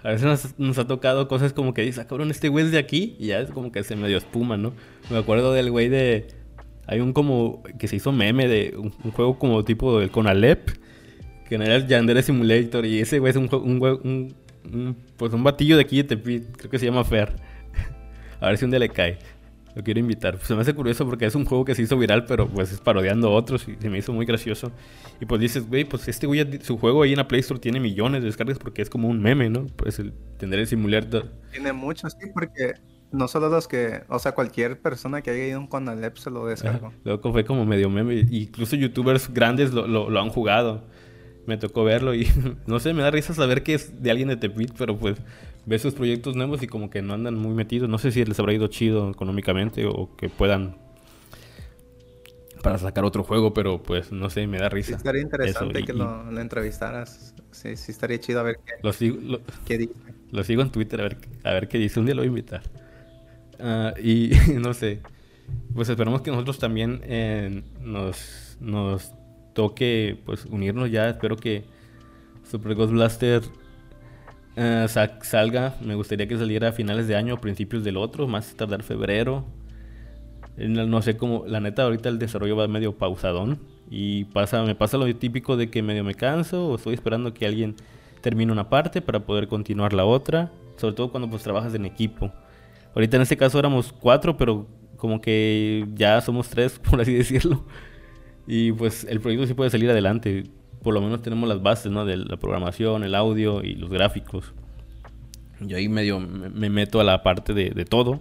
A 0.02 0.10
veces 0.10 0.54
nos, 0.58 0.78
ha 0.78 0.86
tocado 0.86 1.28
cosas 1.28 1.52
como 1.52 1.74
que 1.74 1.82
dices, 1.82 1.98
ah, 1.98 2.06
cabrón, 2.06 2.30
este 2.30 2.48
güey 2.48 2.66
es 2.66 2.72
de 2.72 2.78
aquí 2.78 3.16
y 3.18 3.28
ya 3.28 3.40
es 3.40 3.50
como 3.50 3.70
que 3.70 3.82
se 3.84 3.96
medio 3.96 4.16
espuma, 4.16 4.56
¿no? 4.56 4.72
Me 5.10 5.18
acuerdo 5.18 5.52
del 5.52 5.70
güey 5.70 5.88
de... 5.88 6.28
Hay 6.86 7.00
un 7.00 7.12
como 7.12 7.62
que 7.78 7.86
se 7.86 7.96
hizo 7.96 8.12
meme 8.12 8.48
de 8.48 8.74
un, 8.76 8.90
juego 8.90 9.38
como 9.38 9.64
tipo 9.64 10.00
del 10.00 10.10
Conalep 10.10 10.70
que 11.48 11.54
era 11.54 11.76
el 11.76 11.86
Yandere 11.86 12.22
Simulator. 12.22 12.84
Y 12.84 13.00
ese 13.00 13.18
güey 13.18 13.30
es 13.30 13.36
un, 13.36 13.48
un, 13.52 14.34
un, 14.64 14.96
pues 15.16 15.32
un 15.32 15.44
batillo 15.44 15.76
de 15.76 15.82
aquí 15.82 15.98
de 15.98 16.04
Tepit, 16.04 16.56
creo 16.56 16.70
que 16.70 16.78
se 16.78 16.86
llama 16.86 17.04
Fer. 17.04 17.36
A 18.40 18.48
ver 18.48 18.58
si 18.58 18.64
un 18.64 18.70
día 18.70 18.80
le 18.80 18.88
cae. 18.88 19.18
Lo 19.78 19.84
quiero 19.84 20.00
invitar. 20.00 20.34
Pues 20.34 20.48
se 20.48 20.56
me 20.56 20.62
hace 20.62 20.74
curioso 20.74 21.06
porque 21.06 21.24
es 21.24 21.36
un 21.36 21.44
juego 21.44 21.64
que 21.64 21.72
se 21.72 21.82
hizo 21.82 21.96
viral, 21.96 22.24
pero 22.24 22.48
pues 22.48 22.72
es 22.72 22.80
parodiando 22.80 23.28
a 23.28 23.30
otros 23.30 23.68
y 23.68 23.76
se 23.76 23.88
me 23.88 23.98
hizo 23.98 24.12
muy 24.12 24.26
gracioso. 24.26 24.72
Y 25.20 25.26
pues 25.26 25.40
dices, 25.40 25.68
güey, 25.68 25.84
pues 25.84 26.08
este 26.08 26.26
güey, 26.26 26.44
su 26.62 26.78
juego 26.78 27.04
ahí 27.04 27.12
en 27.12 27.18
la 27.18 27.28
Play 27.28 27.42
Store 27.42 27.60
tiene 27.60 27.78
millones 27.78 28.22
de 28.22 28.26
descargas 28.26 28.58
porque 28.58 28.82
es 28.82 28.90
como 28.90 29.06
un 29.06 29.22
meme, 29.22 29.50
¿no? 29.50 29.68
Pues 29.76 30.00
el 30.00 30.12
tener 30.36 30.58
el 30.58 30.66
simulator. 30.66 31.30
Tiene 31.52 31.72
muchos, 31.72 32.16
sí, 32.20 32.28
porque 32.34 32.74
no 33.12 33.28
solo 33.28 33.48
los 33.50 33.68
que, 33.68 34.02
o 34.08 34.18
sea, 34.18 34.32
cualquier 34.32 34.80
persona 34.80 35.22
que 35.22 35.30
haya 35.30 35.46
ido 35.46 35.58
a 35.58 35.60
un 35.60 35.68
Conalep 35.68 36.16
se 36.16 36.32
lo 36.32 36.44
descargó. 36.44 36.92
Luego 37.04 37.30
fue 37.30 37.44
como 37.44 37.64
medio 37.64 37.88
meme. 37.88 38.26
Incluso 38.32 38.74
youtubers 38.74 39.32
grandes 39.32 39.72
lo, 39.72 39.86
lo, 39.86 40.10
lo 40.10 40.20
han 40.20 40.30
jugado 40.30 40.82
me 41.48 41.56
tocó 41.56 41.82
verlo 41.82 42.14
y 42.14 42.28
no 42.66 42.78
sé, 42.78 42.92
me 42.92 43.02
da 43.02 43.10
risa 43.10 43.32
saber 43.32 43.62
que 43.62 43.74
es 43.74 44.02
de 44.02 44.10
alguien 44.10 44.28
de 44.28 44.36
Tepit, 44.36 44.72
pero 44.76 44.98
pues 44.98 45.16
ves 45.68 45.82
sus 45.82 45.94
proyectos 45.94 46.34
nuevos 46.34 46.62
y 46.62 46.66
como 46.66 46.88
que 46.88 47.02
no 47.02 47.14
andan 47.14 47.34
muy 47.34 47.52
metidos. 47.52 47.88
No 47.88 47.98
sé 47.98 48.10
si 48.10 48.24
les 48.24 48.38
habrá 48.40 48.54
ido 48.54 48.66
chido 48.68 49.10
económicamente 49.10 49.84
o 49.86 50.16
que 50.16 50.28
puedan 50.28 50.76
para 52.62 52.78
sacar 52.78 53.04
otro 53.04 53.22
juego, 53.22 53.52
pero 53.54 53.82
pues 53.82 54.10
no 54.10 54.30
sé, 54.30 54.46
me 54.46 54.58
da 54.58 54.68
risa. 54.68 54.88
Sí, 54.88 54.94
estaría 54.94 55.22
interesante 55.22 55.84
que 55.84 55.92
lo, 55.92 56.40
entrevistaras. 56.40 57.34
Sí, 57.52 57.76
sí, 57.76 57.92
estaría 57.92 58.18
chido 58.18 58.40
a 58.40 58.42
ver 58.42 58.58
qué, 58.64 58.72
lo 58.82 58.92
sigo, 58.92 59.40
qué 59.66 59.78
dice. 59.78 59.94
Lo 60.30 60.42
sigo 60.42 60.62
en 60.62 60.70
Twitter 60.70 61.00
a 61.00 61.04
ver, 61.04 61.18
a 61.44 61.52
ver 61.52 61.68
qué 61.68 61.78
dice. 61.78 62.00
Un 62.00 62.06
día 62.06 62.14
lo 62.14 62.22
voy 62.22 62.26
a 62.26 62.30
invitar. 62.30 62.62
Ah, 63.60 63.92
y 64.02 64.30
no 64.54 64.72
sé, 64.72 65.00
pues 65.74 65.88
esperamos 65.88 66.22
que 66.22 66.30
nosotros 66.30 66.58
también 66.58 67.00
eh, 67.04 67.62
nos, 67.80 68.56
nos 68.60 69.12
toque 69.52 70.18
pues 70.24 70.46
unirnos 70.46 70.90
ya. 70.90 71.10
Espero 71.10 71.36
que 71.36 71.64
Super 72.50 72.74
Ghost 72.74 72.92
Blaster 72.92 73.42
eh, 74.58 74.86
salga. 75.22 75.74
Me 75.80 75.94
gustaría 75.94 76.26
que 76.26 76.36
saliera 76.36 76.68
a 76.68 76.72
finales 76.72 77.06
de 77.06 77.16
año 77.16 77.34
o 77.34 77.40
principios 77.40 77.84
del 77.84 77.96
otro, 77.96 78.26
más 78.26 78.54
tardar 78.56 78.82
febrero. 78.82 79.44
No 80.56 81.00
sé 81.02 81.16
cómo, 81.16 81.44
la 81.46 81.60
neta 81.60 81.84
ahorita 81.84 82.08
el 82.08 82.18
desarrollo 82.18 82.56
va 82.56 82.66
medio 82.66 82.98
pausadón 82.98 83.60
y 83.88 84.24
pasa, 84.24 84.64
me 84.64 84.74
pasa 84.74 84.98
lo 84.98 85.14
típico 85.14 85.56
de 85.56 85.70
que 85.70 85.82
medio 85.82 86.02
me 86.02 86.14
canso 86.14 86.66
o 86.66 86.74
estoy 86.74 86.94
esperando 86.94 87.32
que 87.32 87.46
alguien 87.46 87.76
termine 88.20 88.50
una 88.50 88.68
parte 88.68 89.00
para 89.00 89.20
poder 89.20 89.46
continuar 89.46 89.92
la 89.92 90.04
otra, 90.04 90.50
sobre 90.76 90.96
todo 90.96 91.12
cuando 91.12 91.30
pues 91.30 91.44
trabajas 91.44 91.74
en 91.74 91.86
equipo. 91.86 92.32
Ahorita 92.94 93.16
en 93.16 93.22
este 93.22 93.36
caso 93.36 93.56
éramos 93.60 93.92
cuatro, 93.92 94.36
pero 94.36 94.66
como 94.96 95.20
que 95.20 95.86
ya 95.94 96.20
somos 96.20 96.48
tres, 96.48 96.78
por 96.90 97.00
así 97.00 97.14
decirlo. 97.14 97.64
Y 98.46 98.72
pues 98.72 99.04
el 99.04 99.20
proyecto 99.20 99.46
sí 99.46 99.54
puede 99.54 99.70
salir 99.70 99.88
adelante. 99.90 100.44
Por 100.82 100.94
lo 100.94 101.00
menos 101.00 101.22
tenemos 101.22 101.48
las 101.48 101.62
bases, 101.62 101.90
¿no? 101.90 102.04
De 102.04 102.16
la 102.16 102.36
programación, 102.36 103.04
el 103.04 103.14
audio 103.14 103.62
y 103.62 103.74
los 103.74 103.90
gráficos. 103.90 104.52
Yo 105.60 105.76
ahí 105.76 105.88
medio 105.88 106.20
me 106.20 106.70
meto 106.70 107.00
a 107.00 107.04
la 107.04 107.22
parte 107.22 107.52
de, 107.52 107.84
todo. 107.84 108.20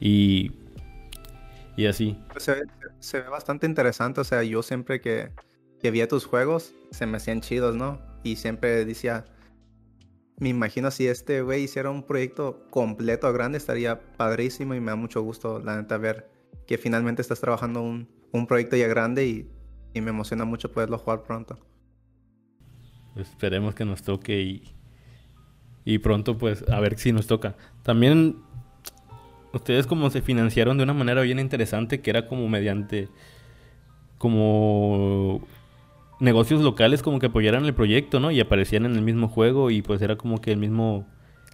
Y, 0.00 0.52
y 1.76 1.86
así. 1.86 2.18
Pues 2.32 2.44
se, 3.00 3.20
ve, 3.20 3.28
bastante 3.28 3.66
interesante. 3.66 4.20
O 4.20 4.24
sea, 4.24 4.42
yo 4.42 4.62
siempre 4.62 5.00
que, 5.00 5.30
que 5.80 5.90
vi 5.90 6.06
tus 6.06 6.26
juegos, 6.26 6.74
se 6.90 7.06
me 7.06 7.16
hacían 7.16 7.40
chidos, 7.40 7.74
¿no? 7.74 8.00
Y 8.22 8.36
siempre 8.36 8.84
decía, 8.84 9.24
me 10.38 10.50
imagino 10.50 10.90
si 10.90 11.06
este 11.06 11.42
güey 11.42 11.62
hiciera 11.62 11.90
un 11.90 12.02
proyecto 12.02 12.66
completo, 12.70 13.32
grande, 13.32 13.58
estaría 13.58 14.00
padrísimo 14.16 14.74
y 14.74 14.80
me 14.80 14.90
da 14.90 14.96
mucho 14.96 15.22
gusto, 15.22 15.58
la 15.60 15.76
neta, 15.76 15.96
ver 15.98 16.30
que 16.66 16.78
finalmente 16.78 17.22
estás 17.22 17.40
trabajando 17.40 17.80
un, 17.80 18.08
un 18.32 18.46
proyecto 18.46 18.76
ya 18.76 18.86
grande 18.86 19.26
y, 19.26 19.50
me 20.00 20.10
emociona 20.10 20.44
mucho 20.44 20.70
poderlo 20.70 20.96
jugar 20.96 21.24
pronto. 21.24 21.58
Esperemos 23.18 23.74
que 23.74 23.84
nos 23.84 24.02
toque 24.02 24.40
y, 24.40 24.62
y 25.84 25.98
pronto 25.98 26.38
pues 26.38 26.64
a 26.68 26.80
ver 26.80 26.98
si 26.98 27.12
nos 27.12 27.26
toca. 27.26 27.56
También 27.82 28.36
ustedes 29.52 29.86
como 29.86 30.10
se 30.10 30.22
financiaron 30.22 30.76
de 30.76 30.84
una 30.84 30.94
manera 30.94 31.22
bien 31.22 31.38
interesante 31.38 32.00
que 32.00 32.10
era 32.10 32.26
como 32.26 32.48
mediante 32.48 33.08
como 34.18 35.46
negocios 36.20 36.60
locales 36.60 37.02
como 37.02 37.18
que 37.18 37.26
apoyaran 37.26 37.64
el 37.64 37.74
proyecto, 37.74 38.20
¿no? 38.20 38.30
Y 38.30 38.40
aparecían 38.40 38.84
en 38.84 38.94
el 38.94 39.02
mismo 39.02 39.28
juego 39.28 39.70
y 39.70 39.82
pues 39.82 40.02
era 40.02 40.16
como 40.16 40.40
que 40.40 40.52
el 40.52 40.58
mismo 40.58 41.06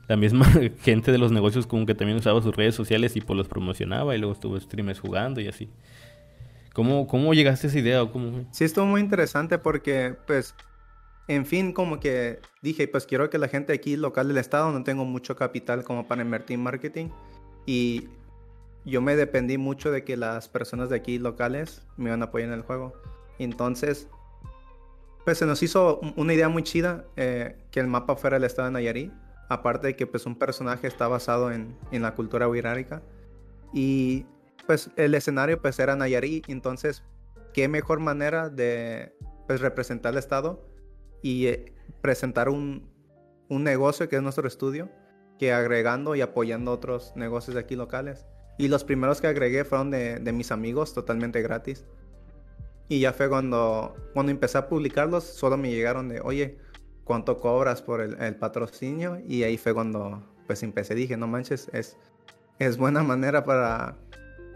la 0.08 0.16
misma 0.16 0.46
gente 0.82 1.12
de 1.12 1.18
los 1.18 1.32
negocios 1.32 1.66
como 1.66 1.86
que 1.86 1.94
también 1.94 2.18
usaba 2.18 2.42
sus 2.42 2.54
redes 2.54 2.74
sociales 2.74 3.16
y 3.16 3.20
pues 3.20 3.36
los 3.36 3.48
promocionaba 3.48 4.14
y 4.14 4.18
luego 4.18 4.32
estuvo 4.32 4.58
streamers 4.58 5.00
jugando 5.00 5.40
y 5.40 5.48
así. 5.48 5.68
¿Cómo, 6.74 7.06
cómo 7.06 7.34
llegaste 7.34 7.68
a 7.68 7.70
esa 7.70 7.78
idea? 7.78 8.04
cómo... 8.06 8.46
Sí, 8.50 8.64
estuvo 8.64 8.84
muy 8.84 9.00
interesante 9.00 9.58
porque, 9.58 10.16
pues, 10.26 10.56
en 11.26 11.46
fin, 11.46 11.72
como 11.72 12.00
que 12.00 12.40
dije, 12.62 12.86
pues 12.86 13.06
quiero 13.06 13.30
que 13.30 13.38
la 13.38 13.48
gente 13.48 13.72
aquí 13.72 13.96
local 13.96 14.28
del 14.28 14.38
estado, 14.38 14.70
no 14.72 14.84
tengo 14.84 15.04
mucho 15.04 15.36
capital 15.36 15.82
como 15.84 16.06
para 16.06 16.22
invertir 16.22 16.56
en 16.56 16.62
marketing. 16.62 17.08
Y 17.64 18.08
yo 18.84 19.00
me 19.00 19.16
dependí 19.16 19.56
mucho 19.56 19.90
de 19.90 20.04
que 20.04 20.16
las 20.16 20.48
personas 20.48 20.90
de 20.90 20.96
aquí 20.96 21.18
locales 21.18 21.82
me 21.96 22.10
iban 22.10 22.20
a 22.20 22.26
apoyar 22.26 22.48
en 22.48 22.54
el 22.54 22.62
juego. 22.62 22.92
Entonces, 23.38 24.08
pues 25.24 25.38
se 25.38 25.46
nos 25.46 25.62
hizo 25.62 26.00
una 26.16 26.34
idea 26.34 26.50
muy 26.50 26.62
chida 26.62 27.06
eh, 27.16 27.56
que 27.70 27.80
el 27.80 27.86
mapa 27.86 28.16
fuera 28.16 28.36
el 28.36 28.44
estado 28.44 28.68
de 28.68 28.72
Nayarit. 28.72 29.12
Aparte 29.48 29.88
de 29.88 29.96
que 29.96 30.06
pues 30.06 30.26
un 30.26 30.38
personaje 30.38 30.86
está 30.86 31.08
basado 31.08 31.50
en, 31.52 31.76
en 31.90 32.02
la 32.02 32.14
cultura 32.14 32.48
wixárika. 32.48 33.02
Y 33.72 34.26
pues 34.66 34.90
el 34.96 35.14
escenario 35.14 35.60
pues 35.60 35.78
era 35.78 35.96
Nayarit, 35.96 36.48
entonces 36.48 37.02
qué 37.54 37.68
mejor 37.68 38.00
manera 38.00 38.50
de 38.50 39.14
pues 39.46 39.60
representar 39.60 40.12
el 40.12 40.18
estado 40.18 40.73
y 41.24 41.46
eh, 41.46 41.72
presentar 42.02 42.50
un, 42.50 42.86
un, 43.48 43.64
negocio 43.64 44.10
que 44.10 44.16
es 44.16 44.22
nuestro 44.22 44.46
estudio 44.46 44.90
que 45.38 45.54
agregando 45.54 46.14
y 46.14 46.20
apoyando 46.20 46.70
otros 46.70 47.14
negocios 47.16 47.54
de 47.54 47.60
aquí 47.60 47.76
locales. 47.76 48.26
Y 48.58 48.68
los 48.68 48.84
primeros 48.84 49.22
que 49.22 49.26
agregué 49.26 49.64
fueron 49.64 49.90
de, 49.90 50.20
mis 50.34 50.52
amigos 50.52 50.92
totalmente 50.92 51.40
gratis. 51.40 51.86
Y 52.90 53.00
ya 53.00 53.14
fue 53.14 53.30
cuando, 53.30 53.96
cuando 54.12 54.30
empecé 54.30 54.58
a 54.58 54.68
publicarlos, 54.68 55.24
solo 55.24 55.56
me 55.56 55.70
llegaron 55.70 56.10
de, 56.10 56.20
oye, 56.20 56.58
¿cuánto 57.04 57.40
cobras 57.40 57.80
por 57.80 58.02
el, 58.02 58.36
patrocinio? 58.36 59.18
Y 59.26 59.44
ahí 59.44 59.56
fue 59.56 59.72
cuando 59.72 60.22
pues 60.46 60.62
empecé, 60.62 60.94
dije, 60.94 61.16
no 61.16 61.26
manches, 61.26 61.70
es, 61.72 61.96
es 62.58 62.76
buena 62.76 63.02
manera 63.02 63.44
para 63.44 63.96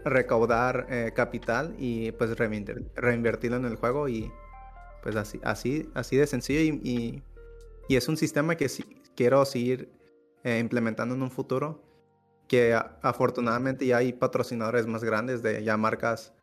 recaudar 0.05 0.85
eh, 0.91 1.11
capital 1.15 1.75
y 1.79 2.11
pues 2.11 2.37
reinvertirlo 2.37 3.57
en 3.57 3.65
el 3.65 3.75
juego 3.75 4.07
y 4.07 4.31
pues 5.01 5.15
así, 5.15 5.39
así, 5.43 5.89
así 5.93 6.17
de 6.17 6.27
sencillo 6.27 6.61
y, 6.61 7.23
y, 7.87 7.95
es 7.95 8.07
un 8.07 8.17
sistema 8.17 8.55
que, 8.55 8.67
quiero 9.15 9.43
seguir 9.45 9.91
eh, 10.43 10.59
implementando 10.59 11.15
en 11.15 11.21
un 11.21 11.31
futuro, 11.31 11.83
que 12.47 12.73
afortunadamente 13.01 13.85
ya 13.85 13.97
hay 13.97 14.13
patrocinadores 14.13 14.87
más 14.87 15.03
grandes 15.03 15.43
de 15.43 15.63
ya 15.63 15.77
marcas 15.77 16.33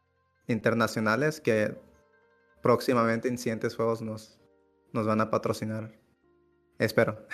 internacionales 0.46 1.40
que 1.40 1.74
próximamente 2.62 3.28
en 3.28 3.38
siguientes 3.38 3.74
juegos 3.76 4.02
nos, 4.02 4.38
nos 4.92 5.06
van 5.06 5.20
a 5.20 5.30
patrocinar. 5.30 5.92
Espero. 6.78 7.26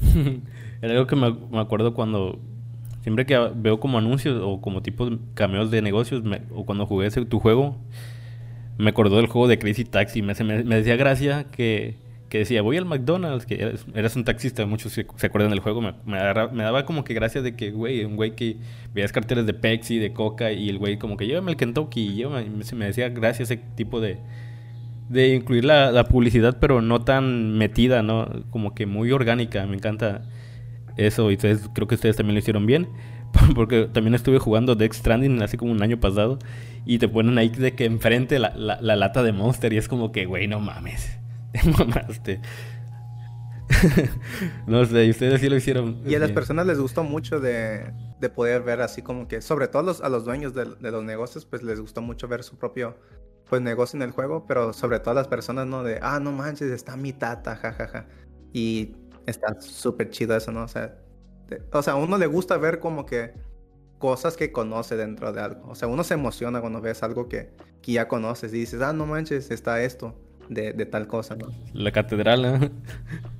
Era 0.82 0.92
algo 0.92 1.06
que 1.06 1.16
me, 1.16 1.60
acuerdo 1.60 1.94
cuando 1.94 2.38
siempre 3.02 3.26
que 3.26 3.36
veo 3.56 3.80
como 3.80 3.98
anuncios 3.98 4.40
o 4.42 4.60
como 4.60 4.82
tipos 4.82 5.10
cameos 5.34 5.70
de 5.70 5.82
negocios 5.82 6.22
o 6.54 6.66
cuando 6.66 6.86
jugué 6.86 7.06
ese, 7.06 7.24
tu 7.24 7.40
juego, 7.40 7.76
me 8.78 8.90
acordó 8.90 9.16
del 9.16 9.26
juego 9.26 9.48
de 9.48 9.58
Crazy 9.58 9.84
Taxi. 9.84 10.22
Me, 10.22 10.34
me, 10.34 10.76
decía 10.76 10.96
gracia 10.96 11.46
que, 11.50 11.96
que, 12.28 12.38
decía, 12.38 12.62
voy 12.62 12.76
al 12.76 12.84
McDonald's, 12.84 13.44
que 13.44 13.74
eras, 13.92 14.16
un 14.16 14.24
taxista, 14.24 14.64
muchos 14.66 14.92
se, 14.92 15.06
acuerdan 15.26 15.50
del 15.50 15.58
juego. 15.58 15.82
Me, 15.82 15.94
me, 16.06 16.62
daba 16.62 16.84
como 16.84 17.02
que 17.02 17.12
gracia 17.12 17.42
de 17.42 17.56
que, 17.56 17.72
güey, 17.72 18.04
un 18.04 18.14
güey 18.14 18.36
que 18.36 18.56
veías 18.94 19.10
carteles 19.10 19.46
de 19.46 19.54
Pepsi, 19.54 19.98
de 19.98 20.12
Coca, 20.12 20.52
y 20.52 20.68
el 20.68 20.78
güey 20.78 20.96
como 20.96 21.16
que 21.16 21.26
llévame 21.26 21.50
el 21.50 21.56
Kentucky, 21.56 22.22
y 22.22 22.74
me, 22.74 22.86
decía 22.86 23.08
gracia 23.08 23.42
ese 23.42 23.56
tipo 23.56 24.00
de, 24.00 24.18
de 25.08 25.34
incluir 25.34 25.64
la, 25.64 26.04
publicidad, 26.04 26.58
pero 26.60 26.80
no 26.80 27.00
tan 27.00 27.58
metida, 27.58 28.04
¿no? 28.04 28.28
Como 28.50 28.76
que 28.76 28.86
muy 28.86 29.10
orgánica. 29.10 29.66
Me 29.66 29.74
encanta 29.74 30.22
eso 30.96 31.32
y 31.32 31.34
ustedes, 31.34 31.68
creo 31.74 31.88
que 31.88 31.96
ustedes 31.96 32.14
también 32.14 32.36
lo 32.36 32.38
hicieron 32.38 32.64
bien. 32.64 32.88
Porque 33.56 33.88
también 33.92 34.14
estuve 34.14 34.38
jugando 34.38 34.76
Dex 34.76 34.98
Stranding 34.98 35.42
hace 35.42 35.56
como 35.56 35.72
un 35.72 35.82
año 35.82 35.98
pasado 35.98 36.38
y 36.88 36.98
te 36.98 37.06
ponen 37.06 37.36
ahí 37.36 37.50
de 37.50 37.74
que 37.74 37.84
enfrente 37.84 38.38
la, 38.38 38.56
la, 38.56 38.96
lata 38.96 39.22
de 39.22 39.30
Monster 39.30 39.74
y 39.74 39.76
es 39.76 39.88
como 39.88 40.10
que, 40.10 40.24
güey, 40.24 40.48
no 40.48 40.58
mames. 40.58 41.18
Te 41.52 41.70
mamaste. 41.70 42.40
no 44.66 44.86
sé, 44.86 45.04
y 45.04 45.10
ustedes 45.10 45.38
sí 45.38 45.50
lo 45.50 45.56
hicieron. 45.56 46.00
Y 46.06 46.14
a 46.14 46.18
las 46.18 46.32
personas 46.32 46.66
les 46.66 46.78
gustó 46.78 47.04
mucho 47.04 47.40
de, 47.40 47.92
de 48.18 48.30
poder 48.30 48.62
ver 48.62 48.80
así 48.80 49.02
como 49.02 49.28
que, 49.28 49.42
sobre 49.42 49.68
todo 49.68 49.80
a 49.80 49.84
los, 49.84 50.00
a 50.00 50.08
los 50.08 50.24
dueños 50.24 50.54
de, 50.54 50.64
de, 50.64 50.90
los 50.90 51.04
negocios, 51.04 51.44
pues 51.44 51.62
les 51.62 51.78
gustó 51.78 52.00
mucho 52.00 52.26
ver 52.26 52.42
su 52.42 52.56
propio 52.56 52.96
pues 53.50 53.60
negocio 53.60 53.98
en 53.98 54.02
el 54.02 54.12
juego, 54.12 54.46
pero 54.46 54.72
sobre 54.72 54.98
todo 54.98 55.10
a 55.10 55.14
las 55.14 55.28
personas, 55.28 55.66
¿no? 55.66 55.82
De, 55.82 55.98
ah, 56.00 56.18
no 56.20 56.32
manches, 56.32 56.70
está 56.70 56.96
mi 56.96 57.12
tata, 57.12 57.56
jajaja. 57.56 57.86
Ja, 57.86 58.00
ja. 58.00 58.06
Y 58.54 58.96
está 59.26 59.60
súper 59.60 60.08
chido 60.08 60.34
eso, 60.34 60.52
¿no? 60.52 60.62
O 60.62 60.68
sea, 60.68 60.96
o 61.70 61.82
sea, 61.82 61.92
a 61.92 61.96
uno 61.96 62.16
le 62.16 62.26
gusta 62.26 62.56
ver 62.56 62.78
como 62.78 63.04
que 63.04 63.34
cosas 63.98 64.36
que 64.36 64.52
conoce 64.52 64.96
dentro 64.96 65.32
de 65.32 65.40
algo. 65.40 65.68
O 65.68 65.74
sea, 65.74 65.88
uno 65.88 66.04
se 66.04 66.14
emociona 66.14 66.60
cuando 66.60 66.80
ves 66.80 67.02
algo 67.02 67.28
que, 67.28 67.50
que 67.82 67.92
ya 67.92 68.08
conoces 68.08 68.54
y 68.54 68.58
dices, 68.58 68.80
ah, 68.80 68.92
no 68.92 69.06
manches, 69.06 69.50
está 69.50 69.82
esto 69.82 70.14
de, 70.48 70.72
de 70.72 70.86
tal 70.86 71.06
cosa, 71.06 71.36
¿no? 71.36 71.48
La 71.74 71.92
catedral, 71.92 72.44
¿eh? 72.44 72.70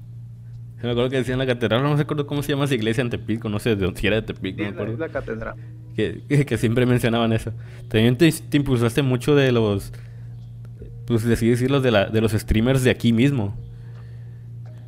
Me 0.83 0.91
acuerdo 0.91 1.11
que 1.11 1.17
decían 1.17 1.39
la 1.41 1.47
catedral, 1.47 1.83
no 1.83 1.93
me 1.93 2.01
acuerdo 2.01 2.25
cómo 2.29 2.41
se 2.41 2.53
llama 2.53 2.67
esa 2.67 2.77
iglesia 2.77 3.03
en 3.03 3.11
Tepic, 3.11 3.45
no 3.47 3.59
sé 3.59 3.71
de 3.71 3.85
dónde 3.85 4.01
era 4.05 4.17
de 4.17 4.23
Tepic, 4.23 4.57
no 4.57 4.63
me 4.63 4.69
acuerdo. 4.69 4.97
La, 4.97 5.09
catedral. 5.09 5.57
Que, 5.97 6.23
que, 6.47 6.57
siempre 6.57 6.87
mencionaban 6.87 7.33
eso. 7.33 7.53
También 7.89 8.17
te, 8.17 8.31
te, 8.31 8.57
impulsaste 8.57 9.03
mucho 9.03 9.35
de 9.35 9.51
los, 9.51 9.93
pues 11.05 11.25
decir 11.25 11.51
decirlo, 11.51 11.81
de, 11.81 11.91
la, 11.91 12.07
de 12.07 12.21
los 12.21 12.31
streamers 12.31 12.85
de 12.85 12.91
aquí 12.91 13.13
mismo. 13.13 13.57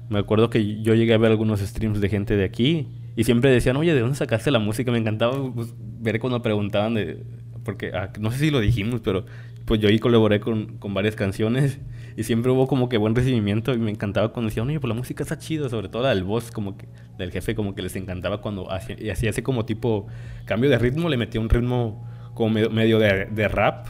Me 0.08 0.20
acuerdo 0.20 0.48
que 0.48 0.80
yo 0.80 0.94
llegué 0.94 1.12
a 1.12 1.18
ver 1.18 1.32
algunos 1.32 1.58
streams 1.58 2.00
de 2.00 2.08
gente 2.08 2.36
de 2.36 2.44
aquí 2.44 2.99
y 3.16 3.24
siempre 3.24 3.50
decían, 3.50 3.76
oye, 3.76 3.94
¿de 3.94 4.00
dónde 4.00 4.16
sacaste 4.16 4.50
la 4.50 4.58
música? 4.58 4.90
Me 4.92 4.98
encantaba 4.98 5.52
pues, 5.52 5.74
ver 5.78 6.20
cuando 6.20 6.42
preguntaban 6.42 6.94
de... 6.94 7.24
Porque 7.64 7.92
ah, 7.94 8.10
no 8.18 8.30
sé 8.30 8.38
si 8.38 8.50
lo 8.50 8.60
dijimos, 8.60 9.00
pero 9.02 9.26
pues 9.66 9.80
yo 9.80 9.88
ahí 9.88 9.98
colaboré 9.98 10.40
con, 10.40 10.78
con, 10.78 10.94
varias 10.94 11.14
canciones 11.14 11.78
y 12.16 12.24
siempre 12.24 12.50
hubo 12.50 12.66
como 12.66 12.88
que 12.88 12.96
buen 12.96 13.14
recibimiento 13.14 13.72
y 13.72 13.78
me 13.78 13.90
encantaba 13.90 14.32
cuando 14.32 14.48
decían, 14.48 14.66
oye, 14.66 14.80
pues 14.80 14.88
la 14.88 14.94
música 14.94 15.22
está 15.22 15.38
chida, 15.38 15.68
sobre 15.68 15.88
todo 15.88 16.02
la 16.02 16.08
del 16.08 16.24
voz, 16.24 16.50
como 16.50 16.76
que 16.76 16.88
del 17.18 17.30
jefe, 17.30 17.54
como 17.54 17.74
que 17.74 17.82
les 17.82 17.94
encantaba 17.96 18.40
cuando 18.40 18.70
hacía, 18.72 18.96
y 18.98 19.10
hacía 19.10 19.30
ese 19.30 19.42
como 19.42 19.66
tipo 19.66 20.06
cambio 20.46 20.70
de 20.70 20.78
ritmo, 20.78 21.08
le 21.08 21.16
metía 21.16 21.40
un 21.40 21.48
ritmo 21.48 22.04
como 22.34 22.50
medio, 22.50 22.98
de, 22.98 23.26
de 23.26 23.48
rap 23.48 23.86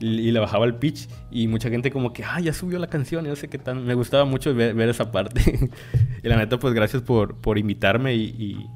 y, 0.00 0.30
le 0.30 0.40
bajaba 0.40 0.64
el 0.64 0.76
pitch 0.76 1.08
y 1.30 1.48
mucha 1.48 1.70
gente 1.70 1.90
como 1.90 2.12
que, 2.12 2.24
ah, 2.24 2.40
ya 2.40 2.52
subió 2.52 2.78
la 2.78 2.88
canción, 2.88 3.26
y 3.26 3.28
no 3.28 3.36
sé 3.36 3.48
qué 3.48 3.58
tal. 3.58 3.80
Me 3.80 3.94
gustaba 3.94 4.24
mucho 4.24 4.54
ver, 4.54 4.80
esa 4.88 5.10
parte. 5.10 5.70
y 6.22 6.28
la 6.28 6.36
neta, 6.36 6.58
pues 6.58 6.74
gracias 6.74 7.02
por, 7.02 7.36
por 7.36 7.58
invitarme 7.58 8.14
y, 8.14 8.66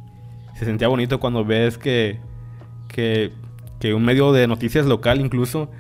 se 0.59 0.67
sentía 0.67 0.87
bonito 0.87 1.19
cuando 1.19 1.45
ves 1.45 1.79
que, 1.79 2.21
que, 2.89 3.33
que, 3.81 3.95
un 3.95 4.05
medio 4.05 4.33
de 4.33 4.47
noticias 4.47 4.87
local 4.87 5.21
incluso 5.21 5.71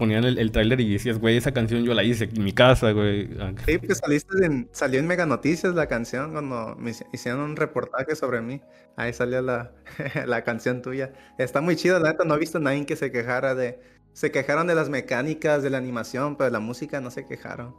ponían 0.00 0.24
el, 0.24 0.38
el 0.38 0.50
tráiler 0.50 0.80
y 0.80 0.92
decías, 0.92 1.18
güey, 1.18 1.36
esa 1.36 1.52
canción 1.52 1.84
yo 1.84 1.92
la 1.92 2.02
hice 2.02 2.24
en 2.24 2.42
mi 2.42 2.52
casa, 2.52 2.92
güey. 2.92 3.28
Sí, 3.66 3.78
pues 3.78 3.98
saliste 3.98 4.46
en, 4.46 4.68
salió 4.72 4.98
en 4.98 5.06
Mega 5.06 5.26
Noticias 5.26 5.74
la 5.74 5.88
canción 5.88 6.32
cuando 6.32 6.74
hicieron 7.12 7.40
un 7.40 7.56
reportaje 7.56 8.16
sobre 8.16 8.40
mí. 8.40 8.62
Ahí 8.96 9.12
salió 9.12 9.42
la, 9.42 9.72
la 10.26 10.42
canción 10.42 10.80
tuya. 10.80 11.12
Está 11.36 11.60
muy 11.60 11.76
chido, 11.76 12.00
la 12.00 12.12
neta, 12.12 12.24
no 12.24 12.34
he 12.34 12.38
visto 12.38 12.56
a 12.56 12.62
nadie 12.62 12.86
que 12.86 12.96
se 12.96 13.12
quejara 13.12 13.54
de 13.54 13.78
se 14.12 14.30
quejaron 14.30 14.66
de 14.66 14.74
las 14.74 14.88
mecánicas, 14.88 15.62
de 15.62 15.70
la 15.70 15.78
animación, 15.78 16.36
pero 16.36 16.46
de 16.46 16.52
la 16.52 16.60
música 16.60 17.00
no 17.00 17.10
se 17.10 17.26
quejaron. 17.26 17.74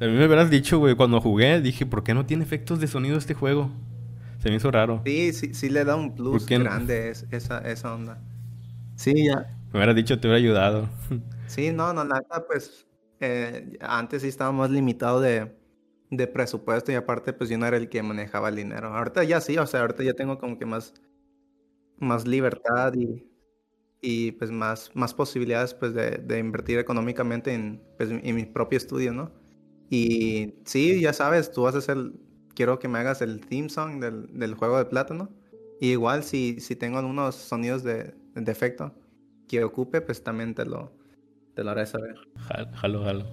A 0.00 0.04
mí 0.06 0.12
me 0.12 0.26
hubieras 0.26 0.50
dicho, 0.50 0.78
güey, 0.78 0.96
cuando 0.96 1.20
jugué, 1.20 1.60
dije, 1.60 1.86
¿por 1.86 2.02
qué 2.02 2.14
no 2.14 2.26
tiene 2.26 2.42
efectos 2.42 2.80
de 2.80 2.88
sonido 2.88 3.16
este 3.16 3.34
juego? 3.34 3.70
Se 4.38 4.50
me 4.50 4.56
hizo 4.56 4.70
raro. 4.70 5.02
Sí, 5.04 5.32
sí, 5.32 5.54
sí 5.54 5.68
le 5.68 5.84
da 5.84 5.94
un 5.94 6.14
plus 6.14 6.46
grande 6.46 7.10
esa, 7.30 7.58
esa 7.60 7.94
onda. 7.94 8.20
Sí, 8.96 9.26
ya. 9.26 9.56
Me 9.72 9.78
hubieras 9.78 9.94
dicho, 9.94 10.18
te 10.18 10.26
hubiera 10.26 10.38
ayudado. 10.38 10.88
Sí, 11.46 11.70
no, 11.70 11.92
no, 11.92 12.02
nada, 12.02 12.46
pues 12.48 12.86
eh, 13.20 13.76
antes 13.80 14.22
sí 14.22 14.28
estaba 14.28 14.52
más 14.52 14.70
limitado 14.70 15.20
de, 15.20 15.54
de 16.10 16.26
presupuesto 16.26 16.92
y 16.92 16.94
aparte 16.94 17.34
pues 17.34 17.50
yo 17.50 17.58
no 17.58 17.66
era 17.66 17.76
el 17.76 17.90
que 17.90 18.02
manejaba 18.02 18.48
el 18.48 18.56
dinero. 18.56 18.88
Ahorita 18.96 19.22
ya 19.22 19.38
sí, 19.42 19.58
o 19.58 19.66
sea, 19.66 19.82
ahorita 19.82 20.02
ya 20.02 20.14
tengo 20.14 20.38
como 20.38 20.58
que 20.58 20.64
más, 20.64 20.94
más 21.98 22.26
libertad 22.26 22.94
y 22.94 23.31
y 24.02 24.32
pues 24.32 24.50
más, 24.50 24.90
más 24.94 25.14
posibilidades 25.14 25.74
pues 25.74 25.94
de, 25.94 26.18
de 26.18 26.38
invertir 26.38 26.78
económicamente 26.78 27.54
en, 27.54 27.80
pues, 27.96 28.10
en 28.10 28.34
mi 28.34 28.44
propio 28.44 28.76
estudio, 28.76 29.12
¿no? 29.12 29.30
Y 29.88 30.54
sí, 30.64 31.00
ya 31.00 31.12
sabes, 31.12 31.52
tú 31.52 31.66
a 31.66 31.70
hacer, 31.70 32.12
quiero 32.54 32.78
que 32.78 32.88
me 32.88 32.98
hagas 32.98 33.22
el 33.22 33.40
theme 33.46 33.68
song 33.68 34.00
del, 34.00 34.26
del 34.38 34.54
juego 34.54 34.76
de 34.78 34.86
plátano. 34.86 35.30
Y 35.80 35.90
igual 35.92 36.24
si, 36.24 36.60
si 36.60 36.76
tengo 36.76 36.98
algunos 36.98 37.34
sonidos 37.34 37.82
de, 37.84 38.14
de 38.34 38.52
efecto 38.52 38.94
que 39.48 39.62
ocupe, 39.64 40.00
pues 40.00 40.22
también 40.24 40.54
te 40.54 40.64
lo, 40.64 40.92
te 41.54 41.62
lo 41.62 41.70
haré 41.70 41.86
saber. 41.86 42.16
Jalo, 42.74 43.04
jalo. 43.04 43.26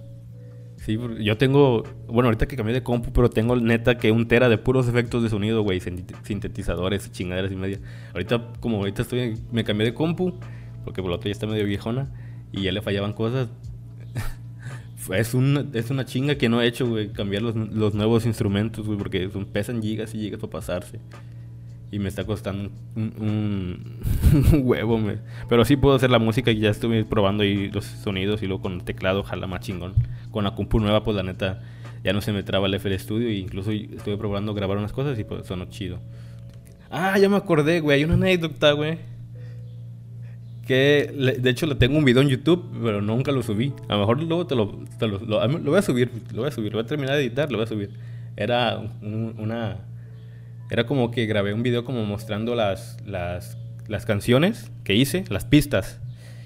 Sí, 0.76 0.98
yo 1.20 1.36
tengo, 1.36 1.82
bueno, 2.06 2.28
ahorita 2.28 2.46
que 2.46 2.56
cambié 2.56 2.74
de 2.74 2.82
compu, 2.82 3.12
pero 3.12 3.28
tengo 3.28 3.54
neta 3.56 3.98
que 3.98 4.12
un 4.12 4.28
tera 4.28 4.48
de 4.48 4.56
puros 4.56 4.88
efectos 4.88 5.22
de 5.22 5.28
sonido, 5.28 5.62
güey, 5.62 5.78
sintetizadores, 5.80 7.12
chingaderas 7.12 7.52
y 7.52 7.56
media. 7.56 7.80
Ahorita, 8.14 8.52
como 8.60 8.78
ahorita 8.78 9.02
estoy, 9.02 9.38
me 9.52 9.62
cambié 9.62 9.88
de 9.88 9.94
compu, 9.94 10.38
porque 10.84 11.02
por 11.02 11.10
lo 11.10 11.16
otro 11.16 11.28
ya 11.28 11.32
está 11.32 11.46
medio 11.46 11.64
viejona 11.64 12.10
y 12.52 12.62
ya 12.62 12.72
le 12.72 12.82
fallaban 12.82 13.12
cosas. 13.12 13.48
es, 15.14 15.34
una, 15.34 15.64
es 15.72 15.90
una 15.90 16.04
chinga 16.04 16.36
que 16.36 16.48
no 16.48 16.60
he 16.60 16.66
hecho, 16.66 16.88
güey, 16.88 17.12
cambiar 17.12 17.42
los, 17.42 17.54
los 17.54 17.94
nuevos 17.94 18.26
instrumentos, 18.26 18.86
güey, 18.86 18.98
porque 18.98 19.28
son, 19.30 19.46
pesan 19.46 19.82
gigas 19.82 20.14
y 20.14 20.18
gigas 20.18 20.40
para 20.40 20.50
pasarse. 20.50 21.00
Y 21.92 21.98
me 21.98 22.08
está 22.08 22.24
costando 22.24 22.70
un, 22.94 24.00
huevo, 24.62 24.98
me. 24.98 25.18
Pero 25.48 25.64
sí 25.64 25.76
puedo 25.76 25.96
hacer 25.96 26.10
la 26.10 26.20
música 26.20 26.52
y 26.52 26.60
ya 26.60 26.70
estuve 26.70 27.04
probando 27.04 27.42
ahí 27.42 27.68
los 27.70 27.84
sonidos 27.84 28.42
y 28.42 28.46
luego 28.46 28.62
con 28.62 28.74
el 28.74 28.84
teclado 28.84 29.24
jala 29.24 29.46
más 29.46 29.60
chingón. 29.60 29.94
Con 30.30 30.44
la 30.44 30.54
compu 30.54 30.78
nueva, 30.78 31.02
pues 31.02 31.16
la 31.16 31.24
neta, 31.24 31.60
ya 32.04 32.12
no 32.12 32.20
se 32.20 32.32
me 32.32 32.44
traba 32.44 32.68
el 32.68 32.74
FL 32.74 32.96
Studio 32.98 33.30
y 33.30 33.38
incluso 33.38 33.72
estuve 33.72 34.16
probando 34.16 34.54
grabar 34.54 34.78
unas 34.78 34.92
cosas 34.92 35.18
y 35.18 35.24
pues 35.24 35.46
sonó 35.46 35.64
chido. 35.64 35.98
Ah, 36.92 37.18
ya 37.18 37.28
me 37.28 37.36
acordé, 37.36 37.80
güey, 37.80 37.98
hay 37.98 38.04
una 38.04 38.14
anécdota, 38.14 38.72
güey 38.72 39.09
que 40.66 41.10
de 41.40 41.50
hecho 41.50 41.66
le 41.66 41.74
tengo 41.74 41.98
un 41.98 42.04
video 42.04 42.22
en 42.22 42.28
YouTube, 42.28 42.64
pero 42.82 43.02
nunca 43.02 43.32
lo 43.32 43.42
subí. 43.42 43.72
A 43.88 43.94
lo 43.94 44.00
mejor 44.00 44.22
luego 44.22 44.46
te 44.46 44.54
lo, 44.54 44.78
lo, 45.00 45.60
voy 45.60 45.78
a 45.78 45.82
subir, 45.82 46.10
lo 46.32 46.42
voy 46.42 46.48
a 46.48 46.52
subir, 46.52 46.72
lo 46.72 46.78
voy 46.78 46.84
a 46.84 46.88
terminar 46.88 47.16
de 47.16 47.22
editar, 47.22 47.50
lo 47.50 47.58
voy 47.58 47.64
a 47.64 47.68
subir. 47.68 47.90
Era 48.36 48.78
una 49.00 49.78
era 50.70 50.86
como 50.86 51.10
que 51.10 51.26
grabé 51.26 51.52
un 51.52 51.64
video 51.64 51.84
como 51.84 52.04
mostrando 52.04 52.54
las, 52.54 52.96
las, 53.04 53.58
las 53.88 54.06
canciones 54.06 54.70
que 54.84 54.94
hice, 54.94 55.24
las 55.28 55.44
pistas 55.44 56.00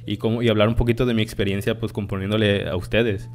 y 0.07 0.17
como 0.17 0.43
y 0.43 0.49
hablar 0.49 0.69
un 0.69 0.77
poquito 0.77 1.05
de 1.05 1.13
mi 1.13 1.21
experiencia 1.21 1.79
pues 1.79 1.93
componiéndole 1.93 2.69
a 2.69 2.77
ustedes. 2.77 3.29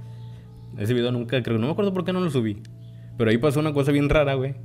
Ese 0.77 0.93
video 0.95 1.11
nunca 1.11 1.41
creo, 1.43 1.59
no 1.59 1.67
me 1.67 1.73
acuerdo 1.73 1.93
por 1.93 2.05
qué 2.05 2.13
no 2.13 2.21
lo 2.21 2.31
subí. 2.31 2.57
Pero 3.17 3.29
ahí 3.29 3.37
pasó 3.37 3.59
una 3.59 3.73
cosa 3.73 3.91
bien 3.91 4.09
rara, 4.09 4.33
güey. 4.33 4.55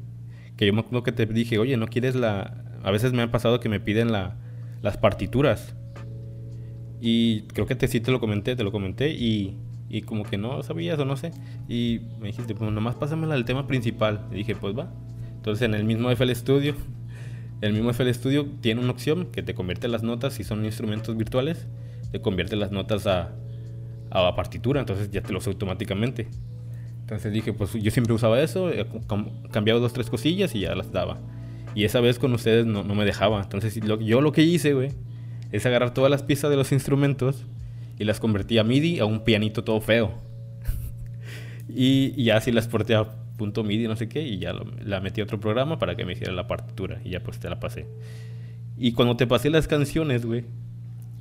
Que 0.56 0.64
yo 0.66 0.72
me 0.72 0.80
acuerdo 0.80 1.02
que 1.02 1.12
te 1.12 1.26
dije, 1.26 1.58
"Oye, 1.58 1.76
¿no 1.76 1.88
quieres 1.88 2.14
la 2.14 2.64
a 2.84 2.90
veces 2.90 3.12
me 3.14 3.22
ha 3.22 3.30
pasado 3.30 3.60
que 3.60 3.68
me 3.68 3.80
piden 3.80 4.12
la, 4.12 4.36
las 4.82 4.98
partituras 4.98 5.74
y 7.06 7.42
creo 7.48 7.66
que 7.66 7.74
te, 7.74 7.86
sí 7.86 8.00
te 8.00 8.10
lo 8.10 8.18
comenté, 8.18 8.56
te 8.56 8.64
lo 8.64 8.72
comenté 8.72 9.10
y, 9.10 9.58
y 9.90 10.00
como 10.00 10.24
que 10.24 10.38
no 10.38 10.62
sabías 10.62 10.98
o 10.98 11.04
no 11.04 11.18
sé. 11.18 11.32
Y 11.68 12.00
me 12.18 12.28
dijiste, 12.28 12.54
pues 12.54 12.72
nomás 12.72 12.94
pásamela 12.94 13.34
del 13.34 13.44
tema 13.44 13.66
principal. 13.66 14.26
Y 14.32 14.36
dije, 14.36 14.56
pues 14.56 14.74
va. 14.74 14.90
Entonces 15.36 15.66
en 15.66 15.74
el 15.74 15.84
mismo 15.84 16.10
FL 16.10 16.34
Studio, 16.34 16.74
el 17.60 17.74
mismo 17.74 17.90
FL 17.90 18.08
Studio 18.14 18.46
tiene 18.62 18.80
una 18.80 18.90
opción 18.90 19.26
que 19.26 19.42
te 19.42 19.54
convierte 19.54 19.86
las 19.86 20.02
notas, 20.02 20.32
si 20.32 20.44
son 20.44 20.64
instrumentos 20.64 21.14
virtuales, 21.14 21.66
te 22.10 22.22
convierte 22.22 22.56
las 22.56 22.72
notas 22.72 23.06
a, 23.06 23.34
a 24.10 24.34
partitura, 24.34 24.80
entonces 24.80 25.10
ya 25.10 25.20
te 25.20 25.30
lo 25.30 25.40
hace 25.40 25.50
automáticamente. 25.50 26.28
Entonces 27.00 27.34
dije, 27.34 27.52
pues 27.52 27.74
yo 27.74 27.90
siempre 27.90 28.14
usaba 28.14 28.40
eso, 28.40 28.70
eh, 28.70 28.86
cambiaba 29.50 29.78
dos, 29.78 29.92
tres 29.92 30.08
cosillas 30.08 30.54
y 30.54 30.60
ya 30.60 30.74
las 30.74 30.90
daba. 30.90 31.18
Y 31.74 31.84
esa 31.84 32.00
vez 32.00 32.18
con 32.18 32.32
ustedes 32.32 32.64
no, 32.64 32.82
me 32.82 33.04
dejaba. 33.04 33.42
Entonces 33.42 33.78
yo 33.78 34.20
lo 34.22 34.32
que 34.32 34.40
hice, 34.40 34.72
güey, 34.72 34.92
es 35.54 35.64
agarrar 35.66 35.94
todas 35.94 36.10
las 36.10 36.24
piezas 36.24 36.50
de 36.50 36.56
los 36.56 36.72
instrumentos 36.72 37.44
y 37.96 38.02
las 38.02 38.18
convertí 38.18 38.58
a 38.58 38.64
MIDI 38.64 38.98
a 38.98 39.04
un 39.04 39.22
pianito 39.22 39.62
todo 39.62 39.80
feo. 39.80 40.12
y, 41.68 42.24
ya 42.24 42.38
así 42.38 42.50
las 42.50 42.66
porté 42.66 42.96
a 42.96 43.04
punto 43.36 43.62
MIDI, 43.62 43.86
no 43.86 43.94
sé 43.94 44.08
qué, 44.08 44.22
y 44.22 44.40
ya 44.40 44.52
la 44.84 45.00
metí 45.00 45.20
a 45.20 45.24
otro 45.24 45.38
programa 45.38 45.78
para 45.78 45.94
que 45.94 46.04
me 46.04 46.14
hiciera 46.14 46.32
la 46.32 46.48
partitura. 46.48 47.00
Y 47.04 47.10
ya 47.10 47.20
pues 47.20 47.38
te 47.38 47.48
la 47.48 47.60
pasé. 47.60 47.86
Y 48.76 48.94
cuando 48.94 49.16
te 49.16 49.28
pasé 49.28 49.48
las 49.48 49.68
canciones, 49.68 50.26
güey, 50.26 50.44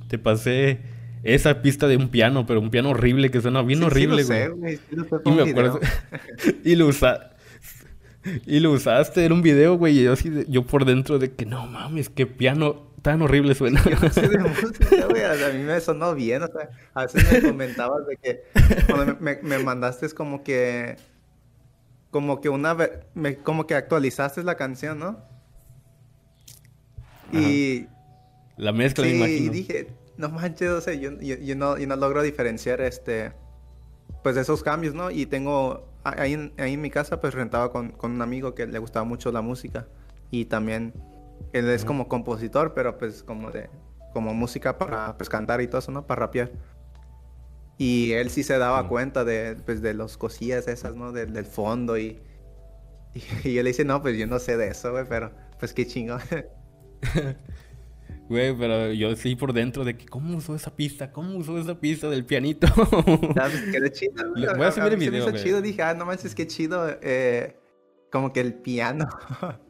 te 0.08 0.18
pasé 0.18 0.80
esa 1.22 1.62
pista 1.62 1.86
de 1.86 1.96
un 1.96 2.08
piano, 2.08 2.44
pero 2.44 2.60
un 2.60 2.70
piano 2.70 2.90
horrible 2.90 3.30
que 3.30 3.40
suena 3.40 3.62
bien 3.62 3.84
horrible, 3.84 4.24
güey. 4.24 4.80
y 5.24 5.30
me 5.30 5.48
acuerdo. 5.48 5.78
y 6.64 6.74
lo 6.74 6.88
usaste. 6.88 7.36
Y 8.46 8.58
lo 8.58 8.72
usaste 8.72 9.26
en 9.26 9.32
un 9.32 9.42
video, 9.42 9.76
güey. 9.76 10.00
Y 10.00 10.02
yo 10.02 10.12
así, 10.14 10.32
yo 10.48 10.64
por 10.64 10.86
dentro 10.86 11.20
de 11.20 11.30
que 11.30 11.46
no 11.46 11.68
mames, 11.68 12.08
qué 12.08 12.26
piano 12.26 12.93
tan 13.04 13.20
horrible 13.20 13.54
suena. 13.54 13.84
Yo 13.84 13.96
no 14.00 14.10
sé 14.10 14.28
de 14.28 14.38
música, 14.38 15.06
güey. 15.10 15.22
a 15.22 15.52
mí 15.52 15.62
me 15.62 15.78
sonó 15.80 16.14
bien. 16.14 16.42
O 16.42 16.46
sea, 16.46 16.70
a 16.94 17.02
veces 17.02 17.30
me 17.30 17.50
comentabas 17.50 18.06
de 18.06 18.16
que 18.16 18.44
cuando 18.86 19.18
me, 19.20 19.38
me, 19.42 19.58
mandaste 19.58 20.06
es 20.06 20.14
como 20.14 20.42
que. 20.42 20.96
Como 22.10 22.40
que 22.40 22.48
una. 22.48 22.74
Me, 23.12 23.36
como 23.36 23.66
que 23.66 23.74
actualizaste 23.74 24.42
la 24.42 24.56
canción, 24.56 24.98
¿no? 24.98 25.22
Y. 27.30 27.86
La 28.56 28.72
mezcla, 28.72 29.04
sí, 29.04 29.10
Y 29.12 29.48
dije, 29.50 29.88
no 30.16 30.30
manches, 30.30 30.70
o 30.70 30.80
sea, 30.80 30.94
yo, 30.94 31.10
no, 31.56 31.76
no 31.76 31.96
logro 31.96 32.22
diferenciar 32.22 32.80
este, 32.80 33.32
pues 34.22 34.36
esos 34.36 34.62
cambios, 34.62 34.94
¿no? 34.94 35.10
Y 35.10 35.26
tengo, 35.26 35.92
ahí 36.04 36.34
en, 36.34 36.52
ahí 36.56 36.74
en 36.74 36.80
mi 36.80 36.88
casa, 36.88 37.20
pues 37.20 37.34
rentaba 37.34 37.72
con, 37.72 37.90
con, 37.90 38.12
un 38.12 38.22
amigo 38.22 38.54
que 38.54 38.68
le 38.68 38.78
gustaba 38.78 39.04
mucho 39.04 39.32
la 39.32 39.42
música 39.42 39.88
y 40.30 40.44
también 40.44 40.94
él 41.52 41.68
es 41.68 41.84
como 41.84 42.08
compositor, 42.08 42.74
pero 42.74 42.98
pues 42.98 43.22
como 43.22 43.50
de, 43.50 43.70
como 44.12 44.34
música 44.34 44.78
para 44.78 45.16
pues 45.16 45.28
cantar 45.28 45.60
y 45.60 45.66
todo 45.66 45.78
eso, 45.78 45.92
¿no? 45.92 46.06
Para 46.06 46.20
rapear. 46.20 46.50
Y 47.78 48.12
él 48.12 48.30
sí 48.30 48.42
se 48.42 48.56
daba 48.58 48.86
cuenta 48.88 49.24
de, 49.24 49.56
pues, 49.66 49.82
de 49.82 49.94
los 49.94 50.16
cosillas 50.16 50.68
esas, 50.68 50.94
¿no? 50.94 51.10
del 51.12 51.44
fondo 51.44 51.98
y, 51.98 52.20
y, 53.14 53.48
y, 53.48 53.54
yo 53.54 53.62
le 53.62 53.70
dice, 53.70 53.84
no, 53.84 54.00
pues 54.00 54.16
yo 54.16 54.26
no 54.26 54.38
sé 54.38 54.56
de 54.56 54.68
eso, 54.68 54.92
güey, 54.92 55.04
pero 55.08 55.32
pues 55.58 55.72
qué 55.72 55.86
chingón. 55.86 56.20
Güey, 58.28 58.56
pero 58.56 58.90
yo 58.92 59.14
sí 59.16 59.36
por 59.36 59.52
dentro 59.52 59.84
de 59.84 59.96
que, 59.96 60.06
¿cómo 60.06 60.36
usó 60.38 60.54
esa 60.54 60.74
pista? 60.74 61.12
¿Cómo 61.12 61.36
usó 61.36 61.58
esa 61.58 61.78
pista 61.78 62.08
del 62.08 62.24
pianito? 62.24 62.66
¿Sabes? 63.34 63.62
Qué 63.70 63.90
chido. 63.92 64.32
Voy 64.32 64.64
a 64.64 64.72
subir 64.72 64.92
el 64.94 64.98
video. 64.98 65.30
Me 65.30 65.38
chido, 65.38 65.60
dije, 65.60 65.82
ah, 65.82 65.92
no 65.92 66.06
manches, 66.06 66.34
qué 66.34 66.46
chido. 66.46 66.86
Eh, 67.02 67.56
como 68.10 68.32
que 68.32 68.40
el 68.40 68.54
piano. 68.54 69.08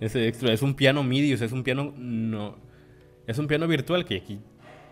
Ese 0.00 0.28
extra, 0.28 0.52
es 0.52 0.62
un 0.62 0.74
piano 0.74 1.02
MIDI, 1.02 1.34
o 1.34 1.36
sea, 1.36 1.46
es 1.46 1.52
un 1.52 1.62
piano. 1.62 1.94
No. 1.96 2.56
Es 3.26 3.38
un 3.38 3.46
piano 3.46 3.66
virtual 3.66 4.04
que 4.04 4.16
aquí. 4.16 4.40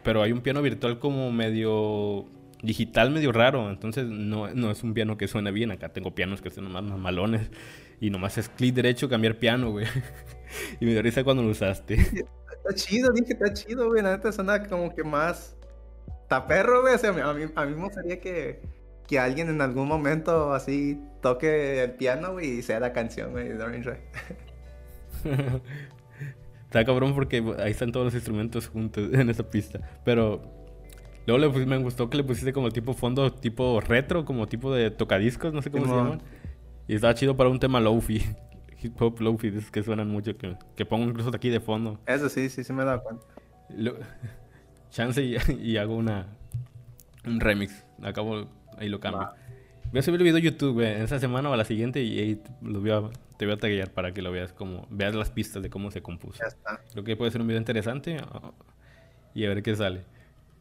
Pero 0.03 0.23
hay 0.23 0.33
un 0.33 0.41
piano 0.41 0.63
virtual 0.63 0.99
como 0.99 1.31
medio 1.33 2.27
digital 2.65 3.11
medio 3.11 3.31
raro, 3.31 3.69
entonces 3.69 4.07
no, 4.07 4.49
no 4.55 4.71
es 4.71 4.83
un 4.83 4.95
piano 4.95 5.19
que 5.19 5.29
suena 5.29 5.51
bien. 5.51 5.71
Acá 5.71 5.91
tengo 5.91 6.15
pianos 6.15 6.41
que 6.41 6.51
son 6.51 6.71
más 6.73 6.83
malones 6.83 7.51
y 8.01 8.11
nomás 8.11 8.39
es 8.39 8.49
clic 8.49 8.75
derecho, 8.75 9.09
cambiar 9.09 9.37
piano, 9.37 9.71
güey. 9.71 9.87
y 10.81 10.85
me 10.85 10.93
dio 10.93 11.03
risa 11.03 11.25
cuando 11.25 11.43
lo 11.43 11.51
usaste. 11.51 11.97
Está 12.65 12.75
chido, 12.75 13.13
dije, 13.13 13.35
está 13.35 13.53
chido, 13.53 13.89
güey. 13.89 14.03
La 14.03 14.17
neta 14.17 14.33
suena 14.33 14.67
como 14.67 14.95
que 14.95 15.05
más. 15.05 15.55
Está 16.23 16.47
perro, 16.47 16.81
güey. 16.81 16.95
O 16.95 16.99
sea, 16.99 17.11
a 17.11 17.35
mí, 17.35 17.45
a 17.55 17.67
mí 17.67 17.75
me 17.75 17.83
gustaría 17.83 18.19
que, 18.19 18.63
que 19.07 19.19
alguien 19.19 19.51
en 19.51 19.61
algún 19.61 19.87
momento 19.87 20.55
así 20.55 20.99
toque 21.21 21.83
el 21.83 21.91
piano, 21.93 22.33
güey, 22.33 22.59
y 22.59 22.63
sea 22.63 22.81
la 22.81 22.95
canción, 22.95 23.33
güey, 23.33 23.49
de 23.49 23.63
Orange 23.63 24.01
Está 26.67 26.85
cabrón 26.85 27.15
porque 27.15 27.43
ahí 27.61 27.71
están 27.71 27.93
todos 27.93 28.07
los 28.07 28.15
instrumentos 28.15 28.69
juntos 28.69 29.13
en 29.13 29.31
esa 29.31 29.49
pista. 29.49 29.81
Pero 30.05 30.43
luego 31.27 31.57
le 31.57 31.67
me 31.67 31.79
gustó 31.79 32.11
que 32.11 32.17
le 32.17 32.25
pusiste 32.25 32.53
como 32.53 32.71
tipo 32.71 32.95
fondo 32.95 33.33
tipo 33.33 33.81
retro, 33.81 34.25
como 34.25 34.49
tipo 34.49 34.75
de 34.75 34.91
tocadiscos, 34.91 35.53
no 35.53 35.63
sé 35.63 35.71
cómo 35.71 35.87
se 35.87 35.93
llaman. 35.93 36.23
Y 36.89 36.97
estaba 36.97 37.15
chido 37.15 37.37
para 37.37 37.49
un 37.49 37.61
tema 37.61 37.81
lofi. 37.81 38.23
Hip 38.83 39.01
hop 39.01 39.21
lofi, 39.21 39.49
esos 39.49 39.71
que 39.71 39.83
suenan 39.83 40.09
mucho, 40.09 40.37
que, 40.37 40.57
que 40.77 40.85
pongo 40.85 41.09
incluso 41.09 41.31
aquí 41.33 41.49
de 41.49 41.61
fondo. 41.61 42.01
Eso 42.07 42.29
sí, 42.29 42.49
sí, 42.51 42.65
sí 42.65 42.73
me 42.73 42.83
he 42.83 42.87
dado 42.87 43.03
cuenta. 43.03 43.25
chance 44.91 45.23
y, 45.23 45.77
hago 45.77 45.97
una 45.97 46.27
un 47.27 47.41
remix. 47.41 47.85
Acabo, 48.03 48.47
ahí 48.79 48.89
lo 48.89 49.01
cambio. 49.01 49.29
Voy 49.91 50.01
a 50.01 50.03
subir 50.03 50.21
el 50.21 50.25
video 50.25 50.39
a 50.39 50.41
YouTube, 50.41 50.75
güey, 50.75 51.03
esa 51.03 51.19
semana 51.19 51.51
o 51.51 51.53
a 51.53 51.57
la 51.57 51.65
siguiente 51.65 52.03
y 52.03 52.19
ahí 52.19 52.43
los 52.63 52.83
voy 52.83 52.91
a, 52.91 53.03
te 53.37 53.47
voy 53.47 53.55
a 53.55 53.59
taguear 53.59 53.91
para 53.93 54.13
que 54.13 54.23
lo 54.23 54.31
veas 54.31 54.53
como, 54.53 54.87
veas 54.91 55.15
las 55.15 55.31
pistas 55.31 55.63
de 55.63 55.71
cómo 55.71 55.91
se 55.91 56.03
compuso. 56.03 56.39
Ya 56.41 56.47
está. 56.47 56.81
Creo 56.93 57.05
que 57.05 57.17
puede 57.17 57.31
ser 57.31 57.41
un 57.41 57.49
video 57.49 57.59
interesante 57.59 58.17
y 59.35 59.45
a 59.45 59.49
ver 59.49 59.63
qué 59.63 59.75
sale. 59.75 60.05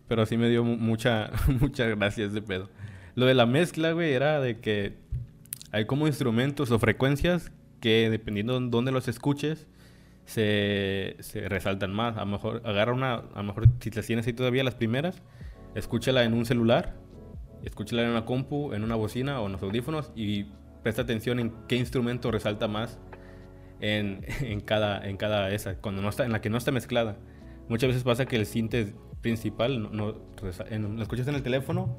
Pero 0.08 0.26
sí 0.26 0.38
me 0.38 0.50
dio 0.50 0.64
mucha, 0.64 1.32
muchas 1.60 1.96
gracias 1.96 2.34
de 2.34 2.42
pedo. 2.42 2.70
Lo 3.16 3.26
de 3.26 3.36
la 3.36 3.46
mezcla, 3.46 3.92
güey, 3.92 4.14
era 4.14 4.40
de 4.42 4.60
que 4.60 4.98
hay 5.72 5.86
como 5.86 6.08
instrumentos 6.08 6.72
o 6.72 6.80
frecuencias 6.80 7.52
que 7.80 8.10
dependiendo 8.10 8.60
de 8.60 8.70
dónde 8.70 8.92
los 8.92 9.08
escuches, 9.08 9.68
se, 10.26 11.18
se, 11.20 11.50
resaltan 11.50 11.94
más. 11.94 12.16
A 12.18 12.22
lo 12.22 12.28
mejor 12.28 12.62
agarra 12.66 12.94
una, 12.94 13.16
a 13.16 13.38
lo 13.38 13.44
mejor 13.44 13.68
si 13.80 13.92
las 13.92 14.06
tienes 14.06 14.26
ahí 14.26 14.34
todavía 14.34 14.64
las 14.64 14.76
primeras, 14.76 15.22
escúchala 15.76 16.24
en 16.24 16.34
un 16.34 16.46
celular, 16.46 16.96
escúchala 17.64 18.04
en 18.04 18.10
una 18.10 18.26
compu, 18.26 18.74
en 18.74 18.84
una 18.84 18.96
bocina 18.96 19.42
o 19.42 19.48
en 19.48 19.52
los 19.52 19.62
audífonos 19.62 20.12
y 20.16 20.46
presta 20.84 21.02
atención 21.02 21.40
en 21.40 21.54
qué 21.68 21.76
instrumento 21.76 22.30
resalta 22.32 22.68
más 22.68 23.00
en, 23.80 24.26
en, 24.42 24.60
cada, 24.62 25.08
en 25.08 25.18
cada 25.18 25.50
esa, 25.50 25.78
cuando 25.78 26.02
no 26.02 26.10
está, 26.10 26.26
en 26.26 26.32
la 26.32 26.42
que 26.42 26.50
no 26.50 26.58
está 26.58 26.72
mezclada. 26.72 27.18
Muchas 27.70 27.88
veces 27.88 28.04
pasa 28.04 28.26
que 28.26 28.36
el 28.36 28.46
cinte 28.46 28.94
principal 29.22 29.82
no, 29.82 29.90
no 29.90 30.14
lo 30.42 31.02
escuchas 31.02 31.28
en 31.30 31.36
el 31.36 31.44
teléfono 31.44 31.98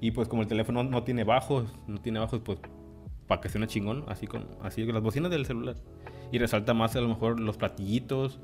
y 0.00 0.10
pues 0.10 0.28
como 0.28 0.42
el 0.42 0.48
teléfono 0.48 0.82
no 0.82 1.04
tiene 1.04 1.24
bajos, 1.24 1.72
no 1.86 2.00
tiene 2.00 2.18
bajos, 2.18 2.40
pues 2.44 2.58
para 3.26 3.40
que 3.40 3.48
suene 3.48 3.66
chingón, 3.66 4.04
así 4.08 4.26
con, 4.26 4.48
así 4.62 4.84
las 4.84 5.02
bocinas 5.02 5.30
del 5.30 5.46
celular. 5.46 5.76
Y 6.30 6.38
resalta 6.38 6.74
más 6.74 6.94
a 6.96 7.00
lo 7.00 7.08
mejor 7.08 7.40
los 7.40 7.56
platillitos 7.56 8.40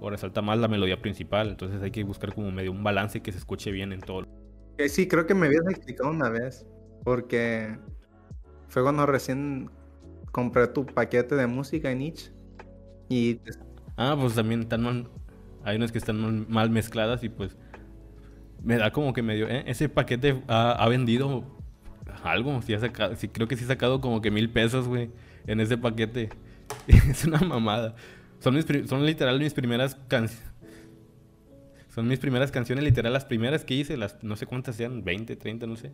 o 0.00 0.10
resalta 0.10 0.42
más 0.42 0.58
la 0.58 0.66
melodía 0.66 1.00
principal. 1.00 1.50
Entonces 1.50 1.82
hay 1.82 1.90
que 1.90 2.02
buscar 2.04 2.34
como 2.34 2.50
medio 2.50 2.72
un 2.72 2.82
balance 2.82 3.20
que 3.22 3.32
se 3.32 3.38
escuche 3.38 3.70
bien 3.70 3.92
en 3.92 4.00
todo. 4.00 4.26
Eh, 4.78 4.88
sí, 4.88 5.06
creo 5.06 5.26
que 5.26 5.34
me 5.34 5.46
habías 5.46 5.66
explicado 5.68 6.10
una 6.10 6.30
vez. 6.30 6.66
Porque 7.04 7.76
fue 8.68 8.82
cuando 8.82 9.06
recién 9.06 9.70
compré 10.32 10.66
tu 10.68 10.86
paquete 10.86 11.34
de 11.34 11.46
música 11.46 11.90
en 11.90 12.02
Itch. 12.02 12.30
Y... 13.08 13.40
Ah, 13.96 14.16
pues 14.18 14.34
también 14.34 14.62
están 14.62 14.82
mal, 14.82 15.08
hay 15.62 15.76
unas 15.76 15.92
que 15.92 15.98
están 15.98 16.46
mal, 16.50 16.70
mezcladas 16.70 17.22
y 17.22 17.28
pues 17.28 17.56
me 18.62 18.76
da 18.76 18.90
como 18.92 19.12
que 19.12 19.22
medio... 19.22 19.48
¿eh? 19.48 19.64
Ese 19.66 19.88
paquete 19.88 20.42
ha, 20.48 20.72
ha 20.72 20.88
vendido 20.88 21.44
algo. 22.22 22.60
Si, 22.62 22.74
ha 22.74 22.80
sacado, 22.80 23.14
si 23.16 23.28
creo 23.28 23.48
que 23.48 23.56
sí 23.56 23.64
he 23.64 23.66
sacado 23.66 24.00
como 24.00 24.20
que 24.20 24.30
mil 24.30 24.50
pesos, 24.50 24.88
güey, 24.88 25.10
en 25.46 25.60
ese 25.60 25.76
paquete. 25.78 26.30
es 26.86 27.24
una 27.24 27.38
mamada. 27.40 27.94
Son, 28.40 28.54
mis, 28.54 28.66
son 28.86 29.04
literal 29.06 29.38
mis 29.38 29.54
primeras 29.54 29.96
canciones. 30.08 30.52
Son 31.94 32.08
mis 32.08 32.18
primeras 32.18 32.50
canciones, 32.50 32.82
literal, 32.82 33.12
las 33.12 33.24
primeras 33.24 33.64
que 33.64 33.74
hice, 33.74 33.96
las 33.96 34.22
no 34.24 34.34
sé 34.34 34.46
cuántas 34.46 34.74
sean, 34.74 35.04
20, 35.04 35.36
30, 35.36 35.66
no 35.66 35.76
sé. 35.76 35.92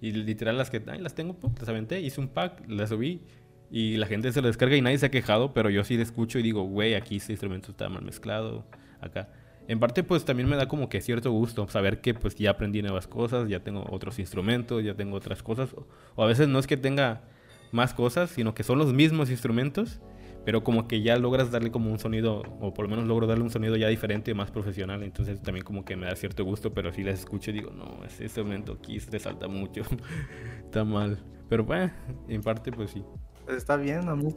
Y 0.00 0.12
literal 0.12 0.56
las 0.56 0.70
que, 0.70 0.82
ay, 0.86 1.00
las 1.00 1.14
tengo, 1.14 1.36
las 1.58 1.68
aventé, 1.68 2.00
hice 2.00 2.20
un 2.20 2.28
pack, 2.28 2.62
las 2.68 2.88
subí 2.88 3.22
y 3.70 3.96
la 3.96 4.06
gente 4.06 4.32
se 4.32 4.40
lo 4.40 4.48
descarga 4.48 4.76
y 4.76 4.80
nadie 4.80 4.98
se 4.98 5.06
ha 5.06 5.10
quejado, 5.10 5.52
pero 5.52 5.70
yo 5.70 5.84
sí 5.84 5.96
le 5.96 6.02
escucho 6.02 6.38
y 6.38 6.42
digo, 6.42 6.62
güey, 6.62 6.94
aquí 6.94 7.16
ese 7.16 7.32
instrumento 7.32 7.70
está 7.70 7.88
mal 7.88 8.02
mezclado, 8.02 8.64
acá 9.00 9.28
en 9.70 9.78
parte 9.78 10.02
pues 10.02 10.24
también 10.24 10.48
me 10.48 10.56
da 10.56 10.66
como 10.66 10.88
que 10.88 11.00
cierto 11.00 11.30
gusto 11.30 11.68
saber 11.68 12.00
que 12.00 12.12
pues 12.12 12.34
ya 12.34 12.50
aprendí 12.50 12.82
nuevas 12.82 13.06
cosas, 13.06 13.48
ya 13.48 13.60
tengo 13.60 13.86
otros 13.88 14.18
instrumentos, 14.18 14.82
ya 14.82 14.94
tengo 14.94 15.16
otras 15.16 15.44
cosas. 15.44 15.70
O 16.16 16.24
a 16.24 16.26
veces 16.26 16.48
no 16.48 16.58
es 16.58 16.66
que 16.66 16.76
tenga 16.76 17.22
más 17.70 17.94
cosas, 17.94 18.30
sino 18.30 18.52
que 18.52 18.64
son 18.64 18.78
los 18.78 18.92
mismos 18.92 19.30
instrumentos, 19.30 20.00
pero 20.44 20.64
como 20.64 20.88
que 20.88 21.02
ya 21.02 21.16
logras 21.16 21.50
darle 21.50 21.70
como 21.70 21.90
un 21.90 21.98
sonido, 21.98 22.42
o 22.60 22.72
por 22.72 22.86
lo 22.86 22.90
menos 22.90 23.06
logro 23.06 23.26
darle 23.26 23.44
un 23.44 23.50
sonido 23.50 23.76
ya 23.76 23.88
diferente, 23.88 24.32
más 24.34 24.50
profesional. 24.50 25.02
Entonces 25.02 25.42
también 25.42 25.64
como 25.64 25.84
que 25.84 25.96
me 25.96 26.06
da 26.06 26.16
cierto 26.16 26.44
gusto, 26.44 26.72
pero 26.72 26.92
si 26.92 27.02
las 27.02 27.20
escucho 27.20 27.52
digo, 27.52 27.70
no, 27.70 28.04
ese 28.04 28.24
instrumento 28.24 28.78
aquí 28.78 28.98
se 29.00 29.18
salta 29.18 29.48
mucho, 29.48 29.82
está 30.64 30.84
mal. 30.84 31.18
Pero 31.48 31.64
bueno, 31.64 31.92
en 32.28 32.42
parte 32.42 32.72
pues 32.72 32.90
sí. 32.90 33.02
Pues 33.44 33.58
está 33.58 33.76
bien, 33.76 34.08
amigo. 34.08 34.36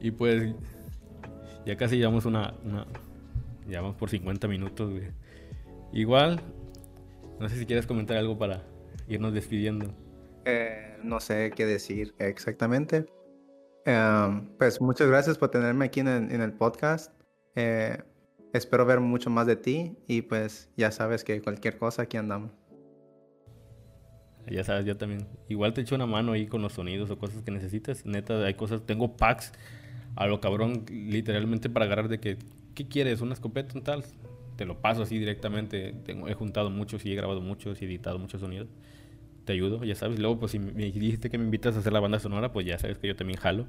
Y 0.00 0.10
pues 0.10 0.54
ya 1.64 1.76
casi 1.76 1.96
llevamos 1.96 2.24
una, 2.24 2.54
una 2.64 2.86
ya 3.68 3.80
vamos 3.80 3.96
por 3.96 4.10
50 4.10 4.48
minutos, 4.48 4.92
Igual, 5.90 6.40
no 7.40 7.48
sé 7.48 7.56
si 7.56 7.64
quieres 7.64 7.86
comentar 7.86 8.18
algo 8.18 8.36
para 8.36 8.62
irnos 9.08 9.32
despidiendo. 9.32 9.94
Eh, 10.44 10.96
no 11.02 11.18
sé 11.20 11.50
qué 11.56 11.64
decir 11.64 12.14
exactamente. 12.18 13.06
Em, 13.88 14.46
pues 14.58 14.82
muchas 14.82 15.08
gracias 15.08 15.38
por 15.38 15.48
tenerme 15.48 15.86
aquí 15.86 16.00
en 16.00 16.08
el, 16.08 16.52
podcast. 16.52 17.10
Eh, 17.54 17.96
espero 18.52 18.84
ver 18.84 19.00
mucho 19.00 19.30
más 19.30 19.46
de 19.46 19.56
ti 19.56 19.96
y 20.06 20.20
pues 20.20 20.68
ya 20.76 20.90
sabes 20.90 21.24
que 21.24 21.40
cualquier 21.40 21.78
cosa 21.78 22.02
aquí 22.02 22.18
andamos. 22.18 22.52
Ya 24.46 24.62
sabes, 24.62 24.84
yo 24.84 24.98
también. 24.98 25.26
Igual 25.48 25.72
te 25.72 25.80
echo 25.80 25.94
una 25.94 26.04
mano 26.04 26.32
ahí 26.32 26.46
con 26.46 26.60
los 26.60 26.74
sonidos 26.74 27.08
o 27.08 27.18
cosas 27.18 27.42
que 27.42 27.50
necesites. 27.50 28.04
Neta, 28.04 28.44
hay 28.44 28.52
cosas. 28.52 28.84
Tengo 28.84 29.16
packs 29.16 29.52
a 30.16 30.26
lo 30.26 30.38
cabrón, 30.42 30.84
literalmente 30.90 31.70
para 31.70 31.86
agarrar 31.86 32.08
de 32.08 32.20
que, 32.20 32.36
¿qué 32.74 32.88
quieres? 32.88 33.22
¿Una 33.22 33.32
escopeta? 33.32 33.72
Un 33.74 33.84
tal. 33.84 34.04
Te 34.56 34.66
lo 34.66 34.82
paso 34.82 35.02
así 35.02 35.18
directamente. 35.18 35.94
He 36.06 36.34
juntado 36.34 36.68
muchos 36.68 37.06
y 37.06 37.12
he 37.12 37.14
grabado 37.14 37.40
muchos 37.40 37.80
y 37.80 37.86
editado 37.86 38.18
muchos 38.18 38.42
sonidos. 38.42 38.68
Te 39.48 39.54
ayudo, 39.54 39.82
ya 39.82 39.94
sabes. 39.94 40.18
Luego, 40.18 40.38
pues 40.38 40.52
si 40.52 40.58
me 40.58 40.74
dijiste 40.74 41.30
que 41.30 41.38
me 41.38 41.44
invitas 41.44 41.74
a 41.74 41.78
hacer 41.78 41.90
la 41.90 42.00
banda 42.00 42.18
sonora, 42.18 42.52
pues 42.52 42.66
ya 42.66 42.78
sabes 42.78 42.98
que 42.98 43.08
yo 43.08 43.16
también 43.16 43.40
jalo. 43.40 43.64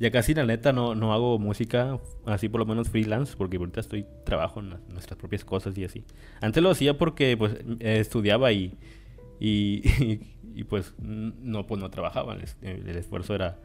Ya 0.00 0.10
casi, 0.10 0.32
la 0.32 0.46
neta, 0.46 0.72
no, 0.72 0.94
no 0.94 1.12
hago 1.12 1.38
música 1.38 2.00
así 2.24 2.48
por 2.48 2.60
lo 2.60 2.64
menos 2.64 2.88
freelance, 2.88 3.34
porque 3.36 3.58
ahorita 3.58 3.80
estoy 3.80 4.06
trabajo 4.24 4.60
en 4.60 4.70
nuestras 4.88 5.18
propias 5.18 5.44
cosas 5.44 5.76
y 5.76 5.84
así. 5.84 6.04
Antes 6.40 6.62
lo 6.62 6.70
hacía 6.70 6.96
porque 6.96 7.36
pues 7.36 7.54
estudiaba 7.80 8.50
y, 8.50 8.78
y, 9.40 10.64
pues 10.70 10.94
no, 10.98 11.66
pues 11.66 11.78
no 11.82 11.90
trabajaba. 11.90 12.38
El, 12.62 12.88
esfuerzo 12.88 13.34
era 13.34 13.58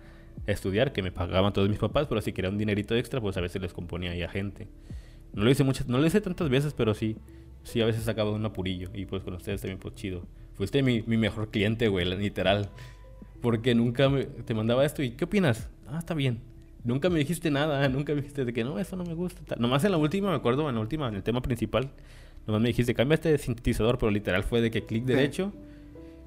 estudiar, 0.45 0.91
que 0.91 1.01
me 1.01 1.13
pagaban 1.13 1.53
todos 1.53 1.69
mis 1.69 1.79
papás, 1.79 2.07
pero 2.07 2.19
si 2.19 2.33
quería 2.33 2.49
un 2.49 2.57
dinerito 2.57 2.97
extra, 2.97 3.21
pues 3.21 3.37
a 3.37 3.41
veces 3.41 3.61
les 3.61 3.71
componía 3.71 4.11
ahí 4.11 4.23
a 4.23 4.27
gente. 4.29 4.67
No 5.31 5.45
lo 5.45 5.49
hice 5.49 5.63
muchas, 5.63 5.87
no 5.87 5.99
lo 5.99 6.05
hice 6.05 6.19
tantas 6.19 6.49
veces, 6.49 6.73
pero 6.73 6.93
sí, 6.93 7.15
sí 7.63 7.79
a 7.79 7.85
veces 7.85 8.03
sacaba 8.03 8.29
un 8.29 8.45
apurillo. 8.45 8.89
Y 8.93 9.05
pues 9.05 9.23
con 9.23 9.35
ustedes 9.35 9.61
también, 9.61 9.79
pues 9.79 9.95
chido. 9.95 10.27
Fuiste 10.60 10.84
mi, 10.84 11.03
mi 11.03 11.16
mejor 11.16 11.51
cliente, 11.51 11.88
güey, 11.88 12.03
literal. 12.03 12.70
Porque 13.41 13.74
nunca 13.74 14.12
te 14.43 14.53
mandaba 14.53 14.84
esto 14.84 15.01
y 15.01 15.12
¿qué 15.12 15.24
opinas? 15.24 15.70
Ah, 15.88 15.99
está 15.99 16.14
bien. 16.14 16.41
Nunca 16.84 17.10
me 17.10 17.18
dijiste 17.18 17.49
nada, 17.49 17.88
nunca 17.88 18.14
me 18.14 18.18
dijiste 18.20 18.43
de 18.43 18.51
que 18.51 18.66
no, 18.66 18.78
eso 18.78 18.97
no 18.97 19.05
me 19.05 19.14
gusta. 19.14 19.55
Nomás 19.55 19.86
en 19.86 19.91
la 19.91 19.97
última, 19.97 20.32
me 20.32 20.36
acuerdo, 20.36 20.68
en 20.68 20.76
la 20.76 20.82
última, 20.82 21.07
en 21.07 21.16
el 21.16 21.24
tema 21.24 21.41
principal, 21.41 21.91
nomás 22.45 22.62
me 22.62 22.68
dijiste, 22.68 22.93
cambia 22.93 23.16
este 23.16 23.38
sintetizador, 23.38 23.97
pero 23.97 24.12
literal 24.12 24.43
fue 24.43 24.60
de 24.60 24.70
que 24.70 24.86
clic 24.86 25.05
derecho, 25.05 25.53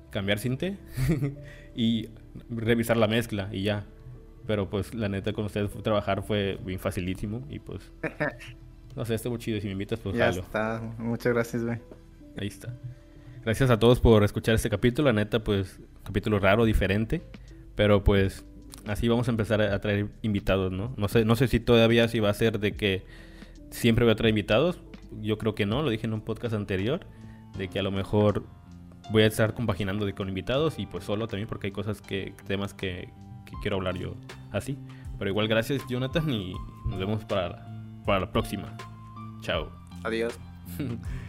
cambiar 0.09 0.39
cinte 0.39 0.78
y 1.76 2.09
revisar 2.49 2.97
la 2.97 3.09
mezcla 3.09 3.51
y 3.53 3.64
ya. 3.64 3.85
Pero 4.47 4.70
pues 4.70 4.95
la 4.95 5.11
neta 5.11 5.35
con 5.35 5.45
ustedes 5.45 5.70
trabajar 5.83 6.22
fue 6.22 6.59
bien 6.64 6.78
facilísimo 6.78 7.47
y 7.51 7.59
pues... 7.59 7.93
No 8.97 9.05
sé, 9.07 9.14
estuvo 9.14 9.39
chido. 9.39 9.59
Si 9.61 9.66
me 9.66 9.72
invitas, 9.72 9.99
pues 10.01 10.16
Ya 10.16 10.28
está. 10.28 10.80
Muchas 10.99 11.33
gracias, 11.33 11.64
güey. 11.64 11.78
Ahí 12.37 12.49
está. 12.49 12.74
Gracias 13.45 13.70
a 13.70 13.78
todos 13.78 13.99
por 13.99 14.22
escuchar 14.22 14.55
este 14.55 14.70
capítulo. 14.70 15.09
La 15.09 15.12
neta, 15.12 15.43
pues, 15.43 15.80
capítulo 16.05 16.38
raro, 16.38 16.64
diferente. 16.64 17.22
Pero 17.74 18.05
pues, 18.05 18.45
así 18.86 19.09
vamos 19.09 19.26
a 19.26 19.32
empezar 19.32 19.61
a 19.61 19.80
traer 19.80 20.09
invitados, 20.22 20.70
¿no? 20.70 20.95
No 20.97 21.09
sé, 21.09 21.24
no 21.24 21.34
sé 21.34 21.49
si 21.49 21.59
todavía 21.59 22.07
si 22.07 22.20
va 22.20 22.30
a 22.30 22.34
ser 22.34 22.61
de 22.61 22.76
que 22.76 23.05
siempre 23.70 24.05
voy 24.05 24.12
a 24.12 24.16
traer 24.16 24.30
invitados. 24.30 24.78
Yo 25.20 25.38
creo 25.38 25.55
que 25.55 25.66
no, 25.66 25.82
lo 25.82 25.90
dije 25.90 26.07
en 26.07 26.12
un 26.12 26.20
podcast 26.20 26.55
anterior. 26.55 27.01
De 27.59 27.68
que 27.68 27.80
a 27.80 27.82
lo 27.82 27.90
mejor 27.90 28.45
voy 29.11 29.24
a 29.24 29.26
estar 29.26 29.55
compaginando 29.55 30.07
de 30.07 30.14
con 30.14 30.28
invitados 30.28 30.78
y 30.78 30.86
pues 30.86 31.05
solo 31.05 31.26
también 31.26 31.49
porque 31.49 31.66
hay 31.66 31.72
cosas 31.72 32.01
que, 32.01 32.34
temas 32.47 32.72
que, 32.72 33.09
que 33.45 33.53
quiero 33.61 33.76
hablar 33.76 33.99
yo 33.99 34.14
así. 34.53 34.78
Pero 35.18 35.30
igual 35.30 35.49
gracias 35.49 35.82
Jonathan 35.88 36.30
y 36.30 36.55
nos 36.88 36.99
vemos 36.99 37.24
para, 37.24 37.66
para 38.07 38.20
la 38.20 38.32
próxima. 38.32 38.74
Chao. 39.43 39.70
Adiós. 40.05 40.38